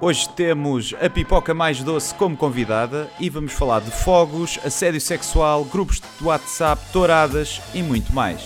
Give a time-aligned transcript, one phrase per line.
[0.00, 5.64] Hoje temos a pipoca mais doce como convidada e vamos falar de fogos, assédio sexual,
[5.64, 8.40] grupos de WhatsApp, touradas e muito mais.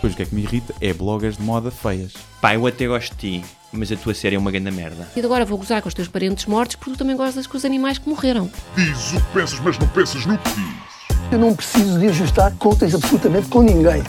[0.00, 2.12] Pois o que é que me irrita é bloggers de moda feias.
[2.40, 5.08] Pá, eu até gosto de ti, mas a tua série é uma grande merda.
[5.16, 7.64] E agora vou gozar com os teus parentes mortos porque tu também gostas com os
[7.64, 8.50] animais que morreram.
[8.76, 10.90] Diz o que pensas, mas não pensas no que dizes.
[11.32, 14.02] Eu não preciso de ajustar contas absolutamente com ninguém.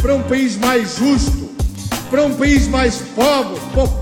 [0.00, 1.50] para um país mais justo,
[2.08, 4.01] para um país mais pobre, po-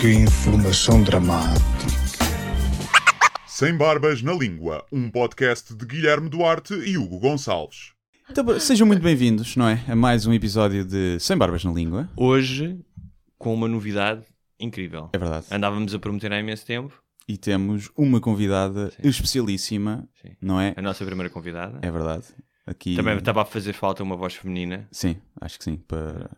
[0.00, 1.64] que informação dramática.
[3.46, 7.92] Sem Barbas na Língua, um podcast de Guilherme Duarte e Hugo Gonçalves.
[8.30, 9.82] Então, sejam muito bem-vindos, não é?
[9.88, 12.10] A mais um episódio de Sem Barbas na Língua.
[12.14, 12.78] Hoje,
[13.38, 14.22] com uma novidade
[14.60, 15.08] incrível.
[15.14, 15.46] É verdade.
[15.50, 17.02] Andávamos a prometer há imenso tempo.
[17.26, 20.36] E temos uma convidada especialíssima, Sim.
[20.42, 20.74] não é?
[20.76, 21.78] A nossa primeira convidada.
[21.80, 22.26] É verdade.
[22.66, 22.96] Aqui...
[22.96, 24.86] Também estava a fazer falta uma voz feminina.
[24.92, 26.30] Sim, acho que sim, para,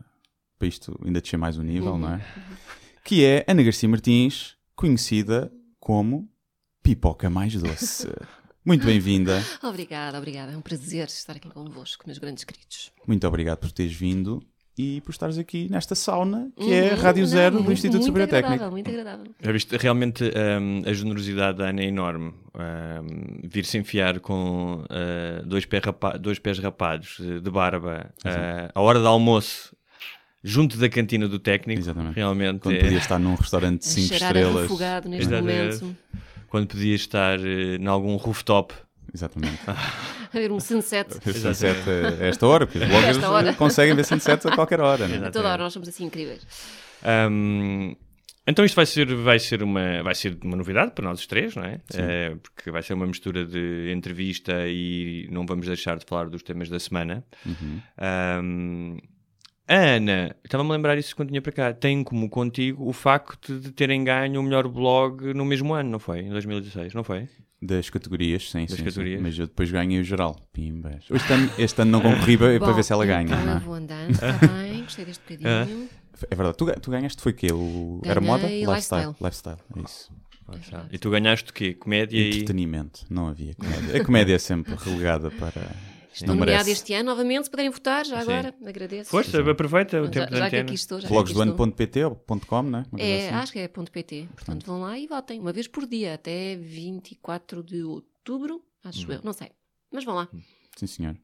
[0.57, 2.21] para isto ainda descer mais o nível, não é?
[3.09, 6.29] Que é Ana Garcia Martins, conhecida como
[6.83, 8.07] Pipoca Mais Doce.
[8.63, 10.53] Muito bem-vinda, Obrigada, obrigada.
[10.53, 12.93] É um prazer estar aqui convosco, meus grandes queridos.
[13.07, 14.43] muito obrigado por teres vindo
[14.77, 17.73] e por estares aqui nesta sauna que é a Uhum, Rádio não, Zero do muito-
[17.73, 18.71] Instituto muito Superior agradável, Técnico.
[18.73, 19.35] Muito agradável.
[19.41, 19.75] Já viste?
[19.79, 22.35] Realmente hum, a generosidade da Ana é enorme.
[22.55, 28.71] Hum, Vir-se enfiar com ah, dois, pé rapa- dois pés rapados eh, de barba ah,
[28.75, 29.75] à hora de almoço,
[30.49, 31.81] junto da cantina do técnico.
[31.81, 32.15] Exatamente.
[32.17, 32.61] Realmente.
[32.61, 35.05] Quando é- podia estar num restaurante de A 5 cheirar a estrelas.
[35.05, 35.81] neste Exatamente.
[35.83, 35.97] momento.
[36.49, 38.73] quando podia estar eh, em algum rooftop.
[39.13, 39.59] Exatamente.
[39.69, 41.13] A ver um sunset.
[41.33, 41.79] Sunset
[42.21, 43.55] a esta hora, porque os bloggers hora.
[43.55, 45.09] conseguem ver sunset a qualquer hora.
[45.09, 45.29] Não é?
[45.29, 46.47] A toda hora nós somos assim incríveis.
[47.31, 47.95] Hum,
[48.47, 51.55] então isto vai ser, vai, ser uma, vai ser uma novidade para nós os três,
[51.57, 51.81] não é?
[51.95, 56.43] Eh, porque vai ser uma mistura de entrevista e não vamos deixar de falar dos
[56.43, 57.25] temas da semana.
[57.47, 57.81] Uhum.
[58.43, 58.97] Hum,
[59.69, 63.59] a Ana, estava-me a lembrar isso quando vinha para cá, tem como contigo o facto
[63.59, 66.21] de terem ganho o melhor blog no mesmo ano, não foi?
[66.21, 67.29] Em 2016, não foi?
[67.61, 69.19] Das categorias, sim, Das sim, categorias.
[69.19, 69.23] sim.
[69.23, 70.37] Mas eu depois ganhei o geral.
[70.53, 71.05] Pimbas.
[71.11, 73.25] Este ano, este ano não concorri para, para Bom, ver se ela ganha.
[73.25, 73.57] Então não é?
[73.57, 75.89] eu vou andando, está bem, gostei deste bocadinho.
[76.31, 77.49] É verdade, tu, tu ganhaste foi o quê?
[77.53, 78.01] O...
[78.05, 78.47] Era moda?
[78.49, 79.15] lifestyle.
[79.21, 80.11] Lifestyle, é isso.
[80.91, 81.75] E tu ganhaste o quê?
[81.75, 82.29] Comédia e...
[82.29, 84.01] Entretenimento, não havia comédia.
[84.01, 85.61] A comédia é sempre relegada para.
[86.27, 86.71] Nomeada merece.
[86.73, 89.11] este ano novamente, se puderem votar, já agora, agradeço.
[89.11, 90.63] Força, aproveita o Já, tempo já que antena.
[90.63, 91.45] aqui estou, já que aqui estou.
[91.45, 92.83] Blogsdoano.pt ou .com, não é?
[92.83, 93.35] Uma coisa É, assim.
[93.37, 94.29] acho que é ponto .pt.
[94.35, 99.15] Portanto, vão lá e votem, uma vez por dia, até 24 de outubro, acho Uhum.
[99.15, 99.51] eu, não sei.
[99.93, 100.29] Mas vão lá
[100.79, 101.17] Sim, senhor.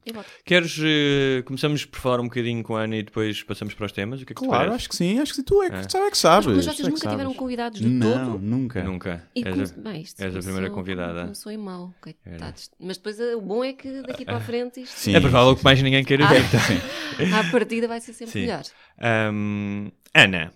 [0.43, 3.91] Queres, eh, começamos por falar um bocadinho com a Ana e depois passamos para os
[3.93, 4.21] temas?
[4.21, 5.43] O que é que Claro, acho que sim, acho que sim.
[5.43, 5.81] Tu é que, É.
[5.83, 6.45] tu é que sabes.
[6.47, 8.39] Mas vocês é nunca tiveram convidados de Não, todo?
[8.43, 8.83] nunca.
[8.83, 9.29] Nunca.
[9.33, 11.21] E És a- Bem, isto és a primeira convidada.
[11.21, 12.69] Começou em mau, coitados.
[12.77, 15.15] Mas depois eh, o bom é que daqui para a frente isto, Sim.
[15.15, 16.33] É provável que mais ninguém queira Ah.
[16.33, 16.41] ver.
[16.41, 17.31] Sim.
[17.33, 18.41] à partida vai ser sempre Sim.
[18.41, 18.63] melhor.
[18.99, 20.51] Ahm, Ana,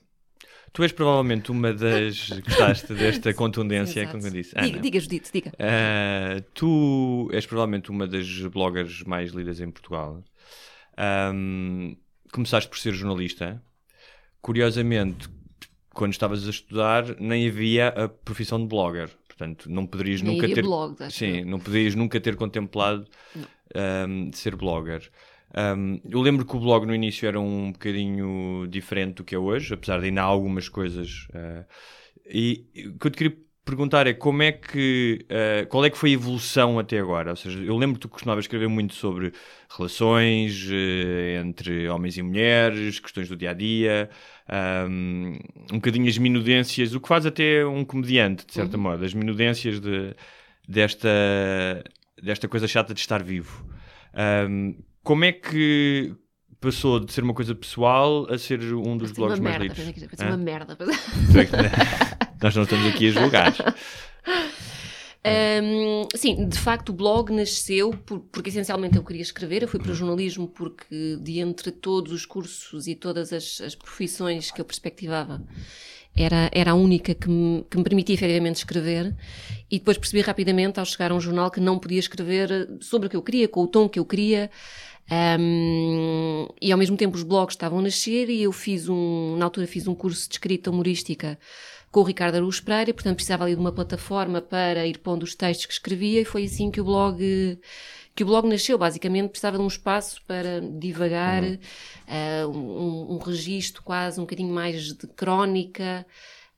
[0.73, 2.29] tu és provavelmente uma das.
[2.29, 4.15] Gostaste desta contundência, Exato.
[4.17, 4.55] como eu disse.
[4.55, 5.51] Diga, Ana, diga, Judite, diga.
[5.59, 10.23] ah, tu és provavelmente uma das bloggers mais lidas em Portugal.
[10.97, 11.95] Ahm,
[12.31, 13.61] começaste por ser jornalista.
[14.41, 15.27] Curiosamente,
[15.93, 19.09] quando estavas a estudar, nem havia a profissão de blogger.
[19.27, 20.65] Portanto, não poderias Nem nunca ter.
[21.05, 23.07] acho Sim, não poderias nunca ter contemplado
[23.73, 25.09] ahm, ser blogger.
[25.53, 29.39] Ahm, eu lembro que o blog no início era um bocadinho diferente do que é
[29.39, 31.27] hoje, apesar de ainda há algumas coisas.
[31.33, 31.65] ah,
[32.31, 35.97] e o que eu te queria perguntar é como é que ah, qual é que
[35.97, 37.31] foi a evolução até agora?
[37.31, 39.33] Ou seja, eu lembro que tu costumavas escrever muito sobre
[39.75, 44.09] relações eh, entre homens e mulheres, questões do dia a dia,
[44.87, 45.37] um,
[45.71, 49.79] um bocadinho as minudências, o que faz até um comediante, de certa modo, as minudências
[49.79, 50.15] de,
[50.67, 51.09] desta,
[52.21, 53.65] desta coisa chata de estar vivo.
[54.13, 54.75] Um,
[55.09, 56.13] como é que
[56.61, 59.95] passou de ser uma coisa pessoal a ser um dos blogs mais merda, lidos?
[59.95, 60.27] dizer Hã?
[60.27, 60.77] uma merda.
[62.39, 63.55] Nós não estamos aqui a julgar.
[65.21, 69.77] Hum, sim, de facto o blog nasceu por- porque essencialmente eu queria escrever, eu fui
[69.79, 74.61] para o jornalismo porque de entre todos os cursos e todas as, as profissões que
[74.61, 75.43] eu perspectivava
[76.15, 79.13] era, era a única que me, que me permitia efetivamente escrever
[79.69, 83.09] e depois percebi rapidamente ao chegar a um jornal que não podia escrever sobre o
[83.09, 84.49] que eu queria, com o tom que eu queria
[85.11, 89.45] hum, e ao mesmo tempo os blogs estavam a nascer e eu fiz um, na
[89.45, 91.39] altura fiz um curso de escrita humorística
[91.91, 95.33] com o Ricardo Araújo Pereira, portanto precisava ali de uma plataforma para ir pondo os
[95.33, 97.59] textos que escrevia e foi assim que o blog
[98.15, 103.81] que o blog nasceu, basicamente precisava de um espaço para divagar, uh, um, um registro
[103.81, 106.05] quase um bocadinho mais de crónica,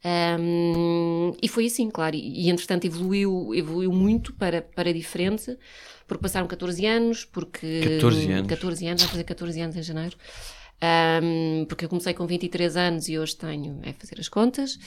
[0.03, 5.56] um, e foi assim, claro, e, e entretanto evoluiu, evoluiu muito para, para diferente,
[6.12, 7.81] porque passaram 14 anos, porque...
[8.02, 8.48] 14 anos.
[8.48, 10.18] 14 anos, vai fazer 14 anos em janeiro.
[11.24, 14.78] Um, porque eu comecei com 23 anos e hoje tenho é fazer as contas.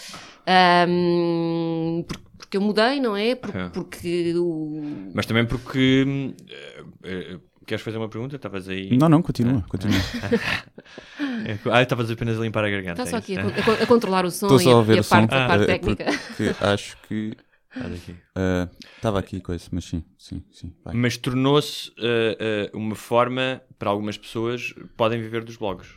[0.88, 3.34] Um, porque, porque eu mudei, não é?
[3.36, 3.68] Por, É.
[3.70, 5.10] Porque o.
[5.14, 6.34] Mas também porque.
[6.50, 7.36] eh, eh,
[7.66, 8.36] Queres fazer uma pergunta?
[8.36, 8.94] Estavas aí.
[8.98, 9.96] Não, não, continua, continua.
[11.46, 13.02] É, Ah, estavas apenas a limpar a garganta.
[13.02, 14.82] Está só é aqui a, a- a controlar o som Estou e só a, a
[14.82, 15.26] ver e a o som.
[15.26, 16.04] parte, a parte eh, técnica.
[16.26, 17.32] Porque acho que
[17.76, 18.14] Olha aqui.
[18.96, 20.72] estava aqui coisa, mas sim, sim, sim.
[20.84, 20.94] vai.
[20.94, 25.88] Mas tornou-se eh, eh, uma forma para algumas pessoas podem viver dos blogs.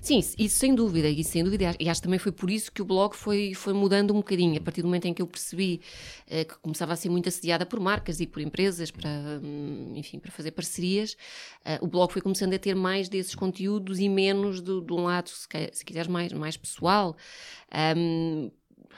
[0.00, 1.74] Sim, isso sem dúvida, isso sem dúvida.
[1.80, 4.56] E acho que também foi por isso que o blog foi, foi mudando um bocadinho.
[4.56, 5.80] A partir do momento em que eu percebi
[6.28, 9.08] eh, que começava a ser muito assediada por marcas e por empresas para,
[9.42, 11.16] hum, enfim, para fazer parcerias,
[11.64, 15.02] eh, o blog foi começando a ter mais desses conteúdos e menos do- de um
[15.04, 17.16] lado, se, se quiseres, mais, mais pessoal.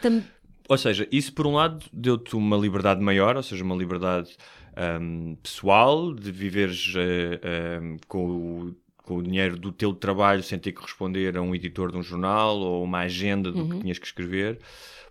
[0.03, 0.23] Tam-
[0.69, 4.37] Ou seja, isso por um lado deu-te uma liberdade maior, ou seja, uma liberdade
[4.76, 7.41] ahm, pessoal, de viveres eh,
[7.79, 11.55] ahm, com, o, com o dinheiro do teu trabalho sem ter que responder a um
[11.55, 14.59] editor de um jornal ou uma agenda do que tinhas que escrever.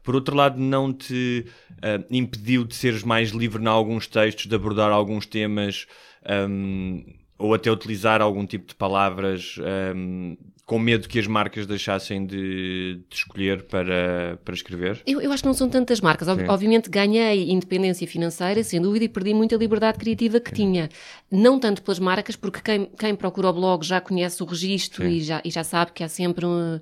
[0.03, 1.47] Por outro lado, não te
[1.81, 5.87] ah, impediu de seres mais livre em alguns textos, de abordar alguns temas
[6.23, 7.03] ahm,
[7.37, 10.35] ou até utilizar algum tipo de palavras ahm,
[10.65, 15.01] com medo que as marcas deixassem de, de escolher para, para escrever?
[15.07, 16.27] Eu, eu acho que não são tantas marcas.
[16.27, 16.47] Ob- Sim.
[16.49, 20.89] Obviamente ganhei independência financeira, sem dúvida, e perdi muita liberdade criativa que tinha.
[21.31, 25.09] Não tanto pelas marcas, porque quem, quem procura o blog já conhece o registro Sim.
[25.11, 26.79] e já, e já sabe que há sempre um,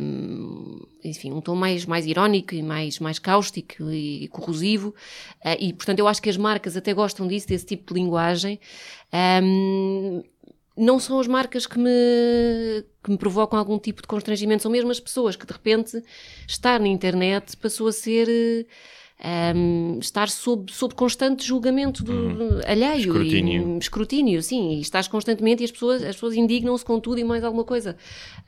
[0.00, 4.94] um, enfim, um tom mais, mais irónico e mais, mais cáustico e corrosivo.
[5.44, 8.60] Ah, e, portanto, eu acho que as marcas até gostam disso, desse tipo de linguagem.
[9.42, 10.22] Um,
[10.76, 11.90] não são as marcas que me,
[13.02, 16.02] que me provocam algum tipo de constrangimento, são mesmo as pessoas que de repente
[16.48, 18.66] estar na internet passou a ser eh,
[19.22, 23.22] ehm, estar sob, sob constante julgamento do, alheio Uhum.
[23.22, 23.74] Escrutínio.
[23.74, 27.24] e escrutínio, sim, e estás constantemente e as pessoas, as pessoas indignam-se com tudo e
[27.24, 27.96] mais alguma coisa.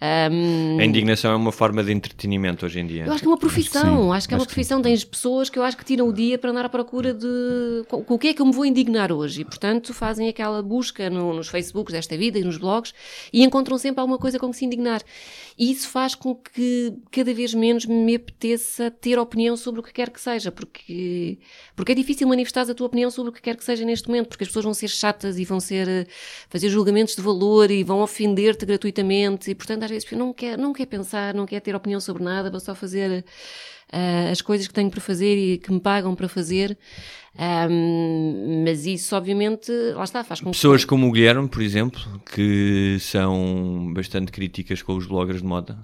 [0.00, 3.04] Ehm, A indignação é uma forma de entretenimento hoje em dia.
[3.04, 4.82] eu acho que é uma profissão, acho sim, que é uma acho que profissão.
[4.82, 8.02] Tens pessoas que eu acho que tiram o dia para andar à procura de com,
[8.02, 9.42] com o que é que eu me vou indignar hoje.
[9.42, 12.92] E, portanto, fazem aquela busca no- nos Facebooks desta vida e nos blogs
[13.32, 15.02] e encontram sempre alguma coisa com que se indignar.
[15.58, 19.92] E isso faz com que cada vez menos me apeteça ter opinião sobre o que
[19.92, 21.38] quer que seja, porque,
[21.76, 24.28] porque é difícil manifestar a tua opinião sobre o que quer que seja neste momento,
[24.28, 26.06] porque as pessoas vão ser chatas e vão ser eh,
[26.48, 30.72] fazer julgamentos de valor e vão ofender-te gratuitamente e, portanto, às vezes não quer, não
[30.72, 33.24] quer pensar, não quer ter opinião sobre nada, vou só fazer
[33.92, 36.78] ah, as coisas que tenho para fazer e que me pagam para fazer.
[37.38, 42.00] Ahm, mas isso, obviamente, lá está, faz com que- Pessoas como o Guilherme, por exemplo,
[42.34, 45.78] que são bastante críticas com os bloggers de moda.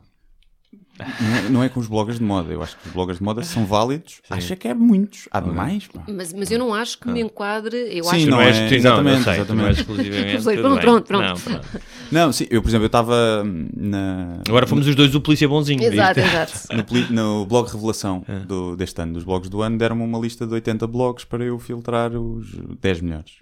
[0.98, 2.52] Não é, não é com os bloggers de moda.
[2.52, 4.20] Eu acho que os bloggers de moda são válidos.
[4.28, 5.28] Acho é que é muitos.
[5.30, 5.86] Há demais.
[5.86, 6.02] pá.
[6.08, 7.76] Mas, mas eu não acho que me enquadre.
[7.96, 9.68] Eu Sim, acho não não é- tu- não, eu exatamente, sei, tu não exatamente.
[9.68, 10.42] és exclusivamente.
[10.60, 11.24] Pronto, pronto, pronto.
[11.24, 11.80] Não, pronto.
[12.10, 14.40] Não, sim, eu, por exemplo, eu estava hum, na.
[14.48, 15.82] Agora fomos os dois o polícia bonzinho.
[15.82, 16.34] Exato, viste?
[16.34, 16.52] exato.
[17.12, 18.38] No, no blog Revelação É.
[18.40, 21.58] do- deste ano, dos blogs do ano, deram-me uma lista de 80 blogs para eu
[21.58, 23.32] filtrar os 10 melhores.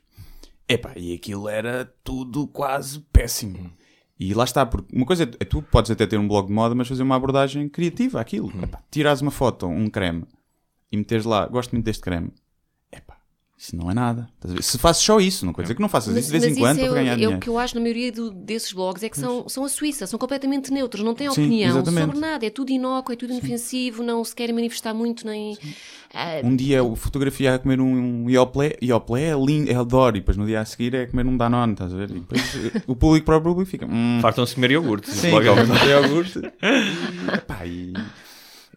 [0.68, 3.70] Epá, e aquilo era tudo quase péssimo.
[4.18, 6.52] E lá está, porque uma coisa é, é tu podes até ter um blog de
[6.52, 8.50] moda, mas fazer uma abordagem criativa àquilo.
[8.62, 10.24] Epá, tirares uma foto, um creme,
[10.90, 12.32] e meteres lá, gosto muito deste creme.
[13.58, 14.28] Isso não é nada.
[14.60, 16.78] Se fazes só isso, não quer dizer que não faças isso de vez em quando
[16.78, 17.36] é, para ganhar o- é dinheiro.
[17.38, 20.06] o que eu acho na maioria do- desses blogs é que são, são a Suíça,
[20.06, 22.04] são completamente neutros, não têm Sim, opinião exatamente.
[22.04, 25.56] sobre nada, é tudo inócuo, é tudo inofensivo, não se querem manifestar muito nem.
[26.12, 30.18] Ah, Um dia eu fotografia a comer um, um Ioplé, Ioplé é lindo, eu adoro,
[30.18, 32.10] e depois no dia a seguir é comer um Danone, estás a ver?
[32.10, 33.86] E depois eh, o público para o público fica.
[33.86, 35.10] Hum, Fartam-se comer iogurte.
[35.10, 36.40] sim, ao- comer iogurte.
[36.62, 37.94] E, epá, e,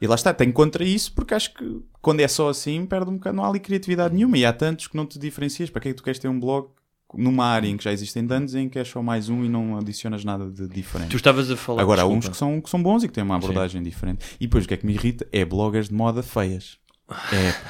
[0.02, 3.16] e lá está, tenho contra isso porque acho que quando é só assim perde um
[3.16, 5.70] bocado, não há ali criatividade nenhuma e há tantos que não te diferencias.
[5.70, 6.70] Para que é que tu queres ter um blog
[7.14, 9.78] numa área em que já existem tantos em que é só mais um e não
[9.78, 11.10] adicionas nada de diferente?
[11.10, 11.82] Tu estavas a falar.
[11.82, 12.28] Agora há desculpa.
[12.28, 14.26] uns que são, que são bons e que têm uma abordagem diferente.
[14.40, 16.78] E depois o que é que me irrita é bloggers de moda feias.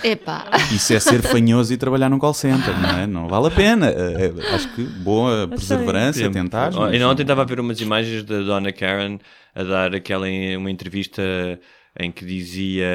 [0.03, 0.50] É, epá.
[0.75, 3.07] isso é ser fanhoso e trabalhar num call center, não é?
[3.07, 3.88] Não vale a pena.
[3.88, 6.77] É, é, acho que boa perseverança, tentar.
[6.88, 9.17] Ainda ontem estava a ver umas imagens da Donna Karen
[9.55, 11.21] a dar aquela uma entrevista
[11.98, 12.88] em que dizia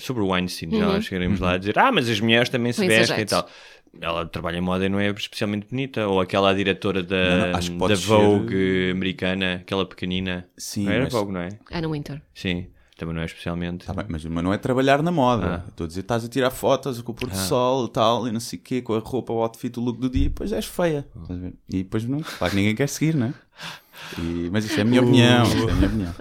[0.00, 2.86] sobre o Weinstein, já lá chegaremos lá a dizer ah, mas as mulheres também se
[2.86, 3.48] vestem e tal.
[4.00, 6.06] Ela trabalha em moda e não é especialmente bonita.
[6.08, 10.48] Ou aquela diretora da, Não, não, da pode ser- Vogue americana, aquela pequenina.
[10.56, 11.48] Sim, Não era mas- Vogue, não é?
[11.70, 12.22] Anna Winter.
[12.34, 12.68] Sim.
[12.96, 13.84] Também não é especialmente.
[13.84, 15.62] Tá bem, mas, mas não é trabalhar na moda.
[15.66, 15.68] Ah.
[15.68, 18.32] Estou a dizer, estás a tirar fotos com o pôr do sol e tal, e
[18.32, 20.52] não sei o quê, com a roupa, o outfit, o look do dia, e depois
[20.52, 21.04] és feia.
[21.20, 21.54] Estás a ver?
[21.68, 23.34] E depois não, claro que ninguém quer seguir, não é?
[24.18, 25.42] E- mas isso é a minha opinião.
[25.42, 26.14] Isso é a minha opinião.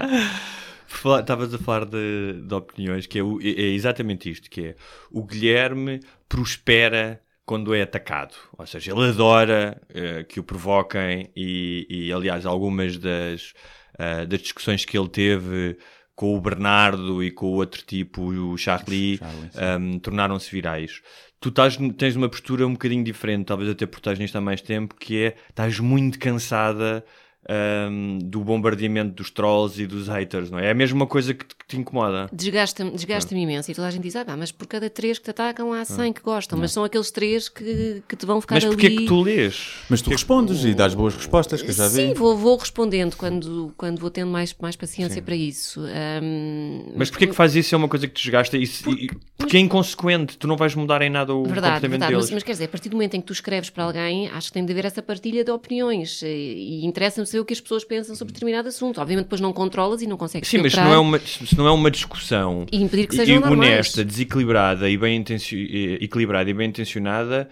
[1.04, 4.68] Falar- Estavas a falar de, de opiniões, que é, o- é- é exatamente isto, que
[4.68, 4.74] é
[5.10, 8.34] o Guilherme prospera quando é atacado.
[8.56, 13.52] Ou seja, ele adora eh, que o provoquem e, e, aliás, algumas das,
[13.98, 15.76] ah, das discussões que ele teve
[16.14, 21.02] com o Bernardo e com o outro tipo, o Charlie, Charlie, um, tornaram-se virais.
[21.40, 24.62] Tu estás, tens uma postura um bocadinho diferente, talvez até por estás nisto há mais
[24.62, 27.04] tempo, que é, estás muito cansada
[27.50, 30.66] um, do bombardeamento dos trolls e dos haters, não é?
[30.66, 32.28] É a mesma coisa que te, que te incomoda.
[32.32, 35.24] Desgasta-me desgasta imenso e toda a gente diz, ah, pá, mas por cada três que
[35.24, 38.54] te atacam há 100 que gostam, mas são aqueles três que, que te vão ficar
[38.56, 38.72] Mas ali...
[38.72, 39.74] porquê é que tu lês?
[39.90, 41.94] Mas tu respondes e dás boas respostas, que eu já vi.
[42.08, 45.80] Sim, vou, vou respondendo quando, quando vou tendo mais, mais paciência para isso.
[45.80, 47.74] Ahm, Mas porquê que faz isso?
[47.74, 48.56] É uma coisa que te desgasta?
[48.56, 52.12] Isso, e- porque é inconsequente, tu não vais mudar em nada o Verdade, comportamento verdade.
[52.12, 52.24] deles.
[52.26, 54.48] Mas, mas quer dizer, a partir do momento em que tu escreves para alguém, acho
[54.48, 57.60] que tem de haver essa partilha de opiniões e, e interessa-me saber o que as
[57.60, 59.00] pessoas pensam sobre determinado assunto.
[59.00, 61.66] Obviamente depois não controlas e não consegues Sim, mas se não, é uma, se não
[61.66, 63.70] é uma discussão e impedir que sejam e normais.
[63.72, 65.58] honesta, desequilibrada e bem intencio-
[66.00, 67.48] equilibrada e bem intencionada,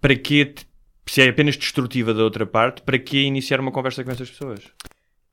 [0.00, 0.54] para que
[1.06, 4.60] se é apenas destrutiva da outra parte, para que iniciar uma conversa com essas pessoas?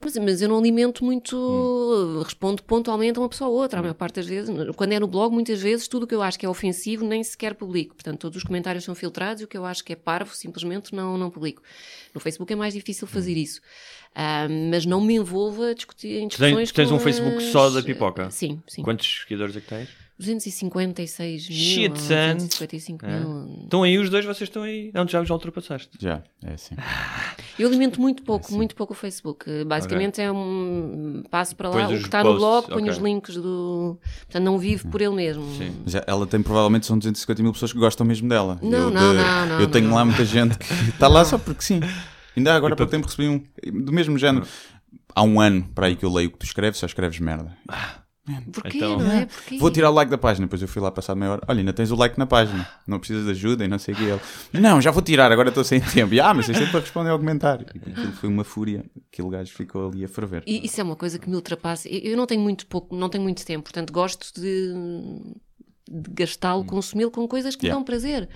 [0.06, 2.22] Mas, mas eu não alimento muito, Hum.
[2.24, 4.54] respondo pontualmente a uma pessoa ou outra, a maior parte das vezes.
[4.76, 7.24] Quando é no blog, muitas vezes, tudo o que eu acho que é ofensivo nem
[7.24, 7.96] sequer publico.
[7.96, 10.94] Portanto, todos os comentários são filtrados e o que eu acho que é parvo, simplesmente
[10.94, 11.62] não, não publico.
[12.14, 13.60] No Facebook é mais difícil fazer isso.
[14.14, 17.70] Ah, mas não me envolvo a discutir em discussões tu tens um Facebook as- só
[17.70, 18.30] da pipoca?
[18.30, 18.84] Sim, sim.
[18.84, 19.90] Quantos seguidores é que tens?
[20.18, 22.36] 256 mil, Shit, son.
[22.38, 23.64] 255 mil.
[23.64, 24.90] Estão aí os dois, vocês estão aí.
[24.94, 25.90] Não, já, já ultrapassaste.
[26.00, 26.76] Já, é assim.
[27.60, 29.66] Eu alimento muito pouco, muito pouco o Facebook.
[29.66, 31.88] Basicamente é um passo para lá.
[31.88, 32.92] Pões o que está no posts, blog, ponho ok.
[32.92, 34.00] os links do.
[34.20, 35.46] Portanto, não vive por ele mesmo.
[35.86, 38.58] Já, ela tem provavelmente são 250 mil pessoas que gostam mesmo dela.
[38.62, 39.96] Não, eu, não, não, não, Eu tenho não.
[39.96, 41.82] lá muita gente que está lá só porque sim.
[42.38, 43.44] Ainda agora há pouco tempo recebi um
[43.84, 44.46] do mesmo género.
[45.14, 47.58] Há um ano para aí que eu leio o que tu escreves, só escreves merda.
[48.52, 49.26] Porquê, Então- não é?
[49.28, 49.58] Porquê?
[49.60, 51.42] Vou tirar o like da página, depois eu fui lá passar meia hora.
[51.48, 53.98] Olha, ainda tens o like na página, não precisas de ajuda e não sei o
[53.98, 54.04] que.
[54.04, 54.20] Ele,
[54.54, 56.12] não, já vou tirar, agora estou sem tempo.
[56.14, 57.68] E, ah, mas é sempre para responder ao comentário.
[57.76, 58.84] E aquilo foi uma fúria.
[59.14, 60.44] Aquele gajo ficou ali a ferver.
[60.48, 61.88] E isso é uma coisa que me ultrapassa.
[61.88, 64.74] Eu eu não tenho muito pouco, não tenho muito tempo, portanto gosto de,
[65.88, 67.78] de gastá-lo, consumi-lo com coisas que me Yeah.
[67.80, 68.28] dão prazer.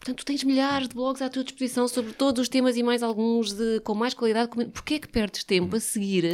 [0.00, 3.02] Portanto, tu tens milhares de blogs à tua disposição sobre todos os temas e mais
[3.02, 4.48] alguns de, com mais qualidade.
[4.48, 6.24] Como- Porquê é que perdes tempo a seguir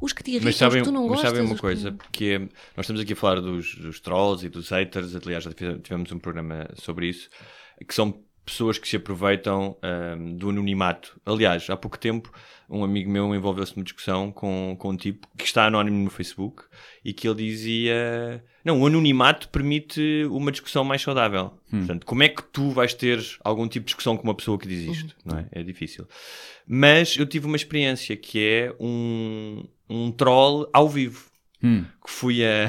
[0.00, 1.28] os que te irritam, Mas sabem, que tu não mas gostas?
[1.30, 4.44] sabem uma os que- coisa, porque é- nós estamos aqui a falar dos, dos trolls
[4.44, 7.28] e dos haters, aliás, já tivemos um programa sobre isso,
[7.86, 11.20] que são pessoas que se aproveitam ahm, do anonimato.
[11.24, 12.30] Aliás, há pouco tempo,
[12.68, 16.64] um amigo meu envolveu-se numa discussão com, com um tipo que está anónimo no Facebook
[17.04, 21.58] e que ele dizia: Não, o anonimato permite uma discussão mais saudável.
[21.70, 24.68] Portanto, como é que tu vais ter algum tipo de discussão com uma pessoa que
[24.68, 25.16] diz isto?
[25.24, 25.46] Não é?
[25.52, 26.06] É difícil.
[26.66, 31.24] Mas eu tive uma experiência que é um, um troll ao vivo.
[31.62, 31.84] Hum.
[32.04, 32.68] Que fui a.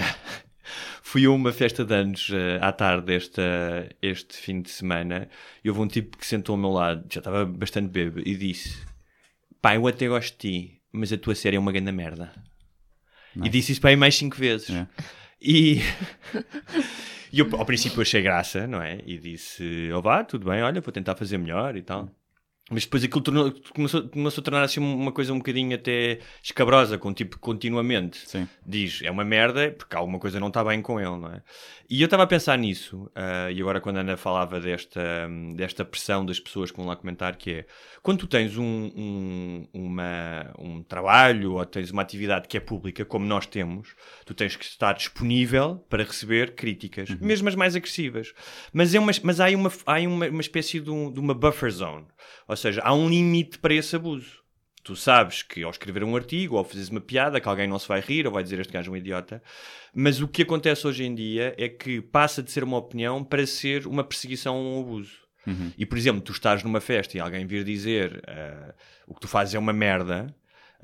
[1.08, 5.30] Fui a uma festa de anos eh, à tarde esta, este fim de semana
[5.64, 8.76] e houve um tipo que sentou ao meu lado, já estava bastante bêbado, e disse:
[9.62, 12.34] Pá, eu até gosto de ti, mas a tua série é uma grande merda.
[13.36, 14.72] E disse isso para aí mais cinco vezes.
[14.72, 14.88] É.
[15.40, 15.80] E,
[17.32, 19.00] e eu, ao princípio, achei graça, não é?
[19.06, 22.10] E disse: Ó vá, tudo bem, olha, vou tentar fazer melhor e tal.
[22.72, 26.98] Mas depois aquilo tornou- começou, começou a tornar assim uma coisa um bocadinho até escabrosa,
[26.98, 28.48] com tipo continuamente Sim.
[28.66, 31.44] diz é uma merda porque alguma coisa não está bem com ele, não é?
[31.88, 35.00] E eu estava a pensar nisso, ah, e agora quando a Ana falava desta,
[35.56, 37.66] desta pressão das pessoas que vão lá comentar, que é
[38.02, 38.64] quando tu tens um,
[38.96, 43.90] um, uma, um trabalho ou tens uma atividade que é pública, como nós temos,
[44.26, 48.34] tu tens que estar disponível para receber críticas, mesmo as mais agressivas.
[48.74, 51.20] Mas, é uma, mas há, aí uma, há aí uma, uma espécie de, um- de
[51.20, 52.06] uma buffer zone,
[52.48, 54.44] ou seja, há um limite para esse abuso.
[54.84, 57.88] Tu sabes que ao escrever um artigo ou fazeres uma piada, que alguém não se
[57.88, 59.42] vai rir ou vai dizer este gajo é um idiota,
[59.94, 63.48] mas o que acontece hoje em dia é que passa de ser uma opinião para
[63.48, 65.26] ser uma perseguição ou um abuso.
[65.78, 68.74] E, por exemplo, tu estás numa festa e alguém vir dizer ah,
[69.08, 70.28] o que tu fazes é uma merda.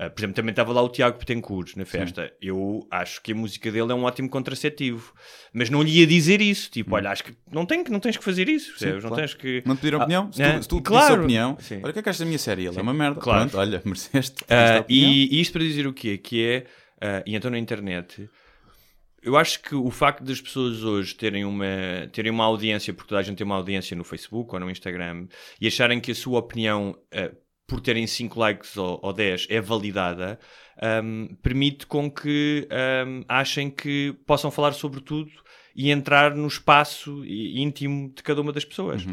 [0.02, 2.32] Ah, por exemplo, também estava lá o Tiago Petencourt na festa.
[2.40, 5.12] Eu acho que a música dele é um ótimo contraceptivo.
[5.52, 6.70] Mas não lhe ia dizer isso.
[6.70, 8.72] Tipo, olha, acho que não, tem, não tens que fazer isso.
[8.84, 9.14] não claro.
[9.16, 9.62] tens que...
[9.64, 10.32] Não te pediram Ah, opinião?
[10.32, 11.22] Se é, tu, se tu claro.
[11.22, 11.76] opinião, Sim.
[11.82, 12.66] olha o que é que achas da minha série?
[12.66, 13.20] Ele é uma merda.
[13.20, 13.48] claro.
[13.48, 14.42] Pronto, olha, mereceste.
[14.42, 14.84] Opinião.
[14.88, 16.18] e, e isto para dizer o quê?
[16.18, 16.64] Que é,
[17.00, 18.28] ah, e então na internet,
[19.22, 23.20] eu acho que o facto das pessoas hoje terem uma, terem uma audiência, porque toda
[23.20, 25.28] a gente tem uma audiência no Facebook ou no Instagram,
[25.60, 27.30] e acharem que a sua opinião ah,
[27.72, 30.38] por terem 5 likes ou, ou 10 é validada,
[31.02, 32.68] um, permite com que
[33.06, 35.30] um, achem que possam falar sobre tudo
[35.74, 39.04] e entrar no espaço íntimo de cada uma das pessoas.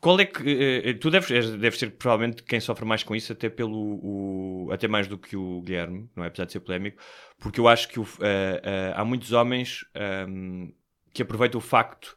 [0.00, 0.82] Qual é que.
[0.84, 4.00] eh, tu deves, deves ser provavelmente quem sofre mais com isso, até pelo.
[4.02, 6.28] o- até mais do que o Guilherme, não é?
[6.28, 7.00] Apesar de ser polémico,
[7.38, 10.70] porque eu acho que o- eh, eh, há muitos homens ehm,
[11.12, 12.16] que aproveitam o facto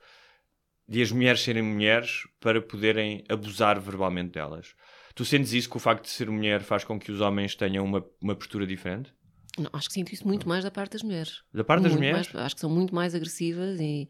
[0.88, 4.76] de as mulheres serem mulheres para poderem abusar verbalmente delas.
[5.16, 7.86] Tu sentes isso que o facto de ser mulher faz com que os homens tenham
[7.86, 9.12] uma, uma postura diferente?
[9.60, 11.42] Não, acho que sinto isso muito mais da parte das mulheres.
[11.54, 12.32] Da parte das Muito mulheres?
[12.34, 14.10] mais- acho que são muito mais agressivas e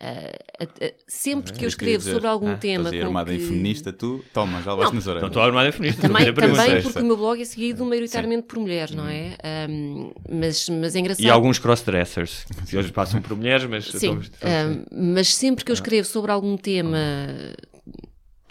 [0.00, 2.14] ah, a- a- sempre que eu escrevo dizer.
[2.14, 2.88] sobre algum Ah, tema.
[2.88, 5.28] Estás armada em que- feminista, tu, toma, já levaste nas Não orelhas.
[5.30, 8.58] estou armado em feminista, Também, estou também porque o meu blog é seguido maioritariamente por
[8.58, 9.36] mulheres, não é?
[9.44, 11.24] Ahm, mas, mas é engraçado.
[11.24, 13.84] E alguns crossdressers, que hoje passam por mulheres, mas...
[13.84, 15.64] Sim, ahm, mas sempre Ah.
[15.66, 16.98] que eu escrevo sobre algum tema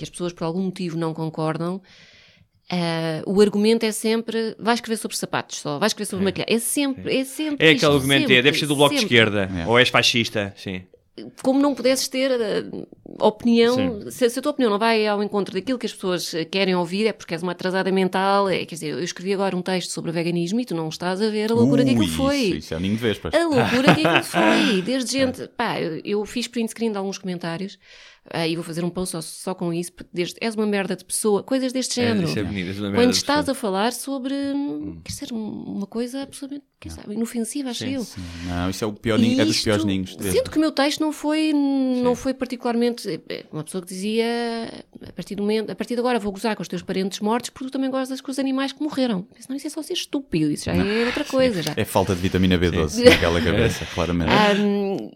[0.01, 1.79] que as pessoas por algum motivo não concordam,
[2.69, 6.55] ah, o argumento é sempre vai escrever sobre sapatos só, vai escrever sobre maquilhagem.
[6.55, 7.65] É sempre, é sempre.
[7.67, 9.15] É isto, aquele argumento, é, sempre, deve ser do bloco de sempre.
[9.15, 9.67] esquerda, É.
[9.67, 10.81] ou és fascista, sim.
[11.43, 12.87] como não pudesses ter uh,
[13.19, 16.45] opinião, se, se a tua opinião não vai ao encontro daquilo que as pessoas uh,
[16.49, 18.47] querem ouvir, é porque és uma atrasada mental.
[18.47, 21.29] É, quer dizer, eu escrevi agora um texto sobre veganismo e tu não estás a
[21.29, 22.37] ver a loucura que Ui, aquilo foi.
[22.37, 23.33] Isso, isso é o ninho de vespas.
[23.33, 24.81] A loucura que aquilo foi.
[24.81, 25.45] Desde gente.
[25.57, 27.77] Pá, eu, eu fiz print screen de alguns comentários
[28.33, 30.95] uh, e vou fazer um post só, só com isso, porque desde és uma merda
[30.95, 32.27] de pessoa, coisas deste género.
[32.27, 34.33] isso é bonito, merda Quando estás a falar sobre.
[34.33, 38.05] hum, Quer dizer, uma coisa absolutamente quer saber, inofensiva, acho eu.
[38.47, 40.17] Não, isso é o pior ninho, é dos piores ninhos.
[40.17, 43.07] de Sinto que o meu texto não foi, não foi particularmente.
[43.29, 44.25] é, Uma pessoa que dizia
[45.07, 47.51] a partir do momento, a partir de agora vou gozar com os teus parentes mortos
[47.51, 49.21] porque tu também gostas com os animais que morreram.
[49.21, 51.61] Penso, Não, isso é só ser estúpido, isso já é outra coisa.
[51.61, 51.73] Já.
[51.77, 54.31] É falta de vitamina B12 naquela cabeça, claramente.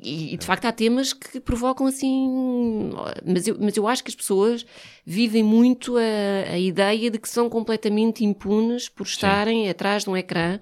[0.03, 2.91] E, e, de facto há temas que provocam assim.
[3.25, 4.65] Mas eu, mas eu acho que as pessoas
[5.05, 10.17] vivem muito a, a ideia de que são completamente impunes por estarem atrás de um
[10.17, 10.59] ecrã.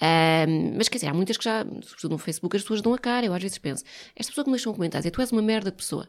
[0.00, 2.98] Ahm, mas quer dizer, há muitas que já, sobretudo no Facebook, as pessoas dão a
[2.98, 3.26] cara.
[3.26, 3.84] Eu às vezes penso,
[4.16, 6.08] esta pessoa que me deixou um comentário, tu és uma merda de pessoa.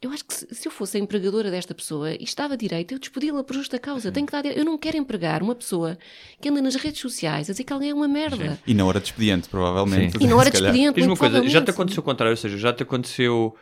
[0.00, 3.00] Eu acho que se, se eu fosse a empregadora desta pessoa e estava direito, eu
[3.00, 4.12] despedi-la por justa causa.
[4.12, 5.98] Tenho que dar, eu não quero empregar uma pessoa
[6.40, 8.60] que anda nas redes sociais a dizer que alguém é uma merda.
[8.64, 10.16] E na hora de expediente, provavelmente.
[10.20, 12.72] E na hora de expediente, uma coisa, já te aconteceu o contrário, ou seja, já
[12.72, 13.56] te aconteceu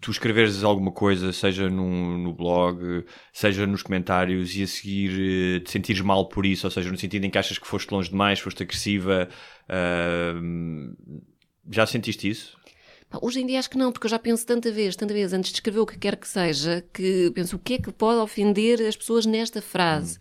[0.00, 5.60] tu escreveres alguma coisa, seja no, no blog, seja nos comentários, e a seguir eh,
[5.60, 8.10] te sentires mal por isso, ou seja, no sentido em que achas que foste longe
[8.10, 9.28] demais, foste agressiva.
[9.68, 10.94] ahm,
[11.70, 12.56] já sentiste isso?
[13.22, 15.50] Hoje em dia acho que não, porque eu já penso tanta vez, tanta vez antes
[15.50, 18.82] de escrever o que quer que seja, que penso o que é que pode ofender
[18.82, 20.18] as pessoas nesta frase.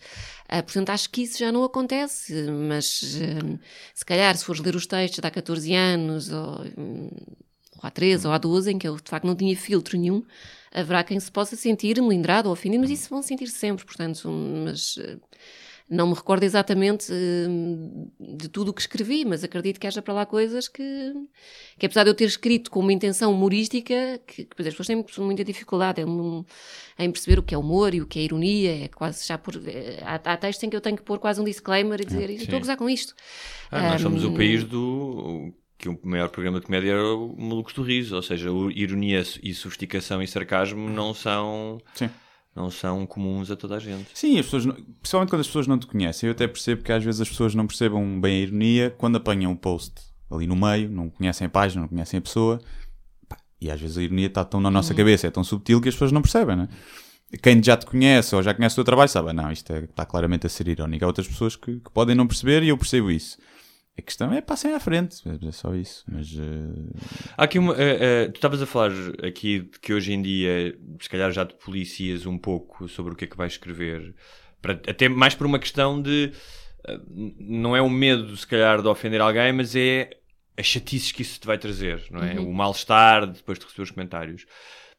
[0.48, 3.58] Ah, portanto, acho que isso já não acontece, mas hum,
[3.94, 7.10] se calhar se fores ler os textos de há 14 anos, ou, hum,
[7.86, 10.24] ou há 13 ou há 12, em que eu de facto não tinha filtro nenhum,
[10.74, 14.98] haverá quem se possa sentir melindrado ou ofendido, mas isso vão sentir sempre, portanto, mas...
[14.98, 15.18] eh,
[15.88, 20.16] não me recordo exatamente hum, de tudo o que escrevi, mas acredito que haja para
[20.16, 21.14] lá coisas que,
[21.78, 25.06] que apesar de eu ter escrito com uma intenção humorística, que, que as pessoas têm
[25.20, 26.46] muita dificuldade em,
[26.98, 29.56] em perceber o que é humor e o que é ironia, é quase já por.
[29.68, 32.32] é, há, há textos em que eu tenho que pôr quase um disclaimer e dizer
[32.32, 33.14] estou a gozar com isto.
[33.70, 35.54] Ah, nós somos o país do.
[35.78, 39.24] Que o maior programa de comédia era o Malucos do Riso, ou seja, o- ironia
[39.44, 41.80] e sofisticação e sarcasmo não são.
[41.94, 42.10] Sim.
[42.56, 44.08] Não são comuns a toda a gente.
[44.14, 46.92] Sim, as pessoas, não- principalmente quando as pessoas não te conhecem, eu até percebo que
[46.94, 49.94] às vezes as pessoas não percebam bem a ironia quando apanham o post
[50.32, 52.62] ali no meio, não conhecem a página, não conhecem a pessoa,
[53.60, 55.96] e às vezes a ironia está tão na nossa cabeça, é tão subtil que as
[55.96, 56.70] pessoas não percebem, né?
[57.44, 59.80] Quem já te conhece ou já conhece o teu trabalho sabe, "Ah, não, isto é-
[59.84, 61.04] está claramente a ser irónico.
[61.04, 63.38] Há outras pessoas que, que podem não perceber e eu percebo isso.
[63.98, 66.04] A questão é passem à frente, é só isso.
[66.08, 67.74] Mas eh, Há aqui uma.
[67.76, 68.92] eh, eh, tu estavas a falar
[69.26, 73.16] aqui de que hoje em dia, se calhar já te policias um pouco sobre o
[73.16, 74.14] que é que vais escrever,
[74.62, 76.34] para, até mais por uma questão de.
[77.40, 80.10] não é o medo, se calhar, de ofender alguém, mas é
[80.58, 82.40] as chatices que isso te vai trazer, não é?
[82.40, 84.46] O mal-estar depois de receber os comentários.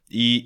[0.09, 0.45] E,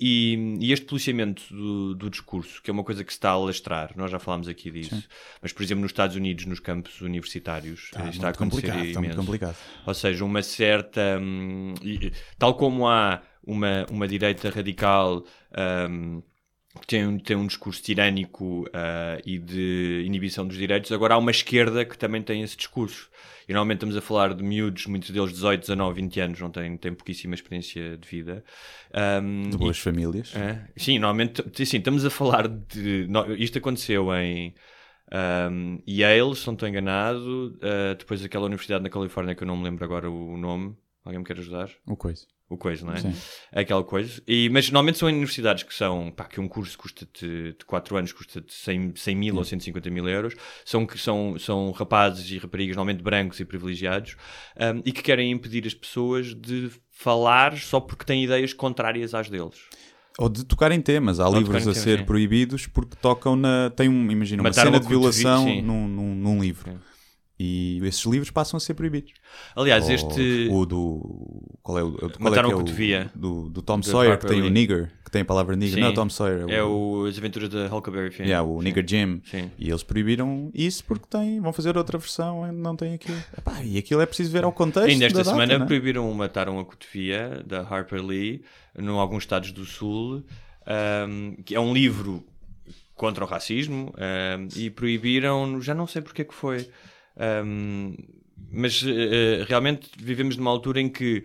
[0.60, 3.32] e- e este policiamento do, do discurso, que é uma coisa que se está a
[3.34, 5.06] alastrar, nós já falámos aqui disso,
[5.42, 8.86] mas por exemplo nos Estados Unidos, nos campos universitários, está, isto está a acontecer complicado,
[8.86, 9.20] está muito imenso.
[9.26, 9.56] complicado.
[9.86, 11.18] Ou seja, uma certa.
[11.20, 11.74] hum,
[12.38, 15.24] tal como há uma, uma direita radical
[15.90, 16.22] hum,
[16.86, 21.30] tem, um- tem um discurso tirânico ah, e de inibição dos direitos, agora há uma
[21.30, 23.08] esquerda que também tem esse discurso.
[23.48, 26.76] E normalmente estamos a falar de miúdos, muitos deles 18, 19, 20 anos, não têm,
[26.76, 28.44] têm pouquíssima experiência de vida.
[29.22, 30.32] Hum, De boas famílias.
[30.36, 33.08] é, sim, normalmente sim, estamos a falar de.
[33.38, 34.54] isto aconteceu em
[35.12, 39.56] um, Yale, se não estou enganado, uh, depois aquela universidade na Califórnia que eu não
[39.56, 40.76] me lembro agora o nome.
[41.04, 41.70] Alguém me quer ajudar?
[41.86, 42.26] O coisa.
[42.50, 42.98] O coisa, não é?
[42.98, 43.14] Sim.
[43.52, 44.20] Aquela coisa.
[44.26, 47.96] E, mas normalmente são em universidades que são, pá, que um curso custa-te, de 4
[47.96, 50.34] anos, custa-te 100, 100 mil ou 150 mil euros.
[50.64, 54.16] São, que são, são rapazes e raparigas, normalmente brancos e privilegiados,
[54.58, 59.30] um, e que querem impedir as pessoas de falar só porque têm ideias contrárias às
[59.30, 59.60] deles.
[60.18, 61.20] Ou de tocar em temas.
[61.20, 62.04] Há Ou livros a temas, ser sim.
[62.04, 63.70] proibidos porque tocam na.
[63.70, 65.62] Tem um, imagina, uma cena de violação sim.
[65.62, 66.78] num, num, num livro.
[67.42, 69.14] E esses livros passam a ser proibidos.
[69.56, 70.48] Aliás, Ou este.
[70.50, 71.56] O do.
[71.62, 71.92] Qual é o.
[71.92, 73.10] Qual Mataram é que a é o- cotovia.
[73.14, 74.50] do, do Tom Do Sawyer, que tem o Lee.
[74.50, 75.76] nigger, que tem a palavra nigger.
[75.76, 75.80] Sim.
[75.80, 76.44] Não é o Tom Sawyer.
[76.50, 78.24] É o As Aventuras da Huckleberry Finn.
[78.26, 78.64] Yeah, o Sim.
[78.64, 79.22] Nigger Jim.
[79.24, 79.50] Sim.
[79.58, 83.16] E eles proibiram isso porque têm, vão fazer outra versão não tem aquilo.
[83.38, 84.90] Epá, e aquilo é preciso ver ao contexto.
[84.90, 85.64] Ainda esta data, semana né?
[85.64, 88.42] proibiram, mataram a cotovia da Harper Lee
[88.78, 90.22] em alguns estados do Sul,
[91.08, 92.22] um, que é um livro
[92.94, 96.68] contra o racismo, um, e proibiram, já não sei porque é que foi,
[97.44, 97.94] um,
[98.50, 101.24] mas eh, realmente vivemos numa altura em que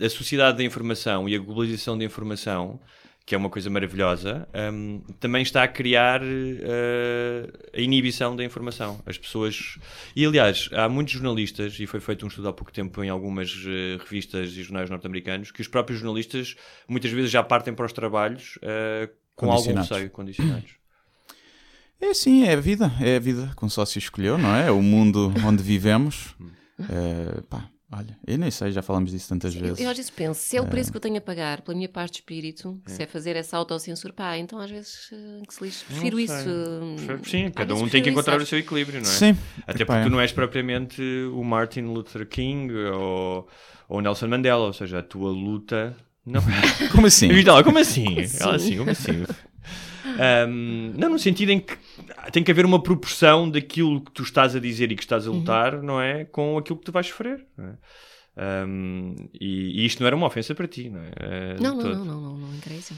[0.00, 2.80] a sociedade da informação e a globalização da informação
[3.26, 9.02] que é uma coisa maravilhosa, um, também está a criar eh, a inibição da informação.
[9.04, 9.80] As pessoas.
[10.14, 13.50] E aliás, há muitos jornalistas, e foi feito um estudo há pouco tempo em algumas
[13.66, 16.54] eh, revistas e jornais norte-americanos, que os próprios jornalistas
[16.86, 18.60] muitas vezes já partem para os trabalhos
[19.34, 20.76] com algum receio, condicionados.
[22.00, 22.92] É sim, é a vida.
[23.00, 24.68] É a vida que um sócio escolheu, não é?
[24.68, 26.34] É o mundo onde vivemos.
[26.78, 29.80] Eh, pá, olha, eu nem sei, já falamos disso tantas Eu, vezes.
[29.80, 31.88] eu às vezes penso, se é o preço que eu tenho a pagar pela minha
[31.88, 35.64] parte de espírito, se é fazer essa autocensura, pá, então às vezes eh, que se
[35.64, 35.84] lixe.
[35.86, 36.34] Prefiro isso.
[36.34, 39.12] hum, Sim, cada um tem que encontrar isso, o seu equilíbrio, não é?
[39.12, 39.36] Sim.
[39.66, 40.10] Até porque tu é.
[40.10, 41.00] não és propriamente
[41.32, 43.48] o Martin Luther King ou,
[43.88, 45.96] ou Nelson Mandela, ou seja, a tua luta.
[46.26, 46.42] Não.
[46.92, 47.30] Como assim?
[47.30, 48.18] Ela, como assim?
[48.20, 48.42] assim?
[48.42, 49.24] Ela assim, como assim?
[50.48, 51.76] Um, não, no sentido em que
[52.32, 55.30] tem que haver uma proporção daquilo que tu estás a dizer e que estás a
[55.30, 55.38] Uhum.
[55.38, 56.24] lutar, não é?
[56.24, 57.46] Com aquilo que tu vais sofrer.
[57.56, 57.76] Não é?
[58.66, 61.54] Um, e, e isto não era uma ofensa para ti, não é?
[61.54, 62.94] De Não, não, não, não, não, não interessa.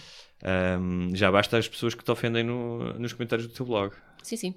[0.80, 3.94] Um, já basta as pessoas que te ofendem no- nos comentários do teu blog.
[4.22, 4.54] Sim, sim.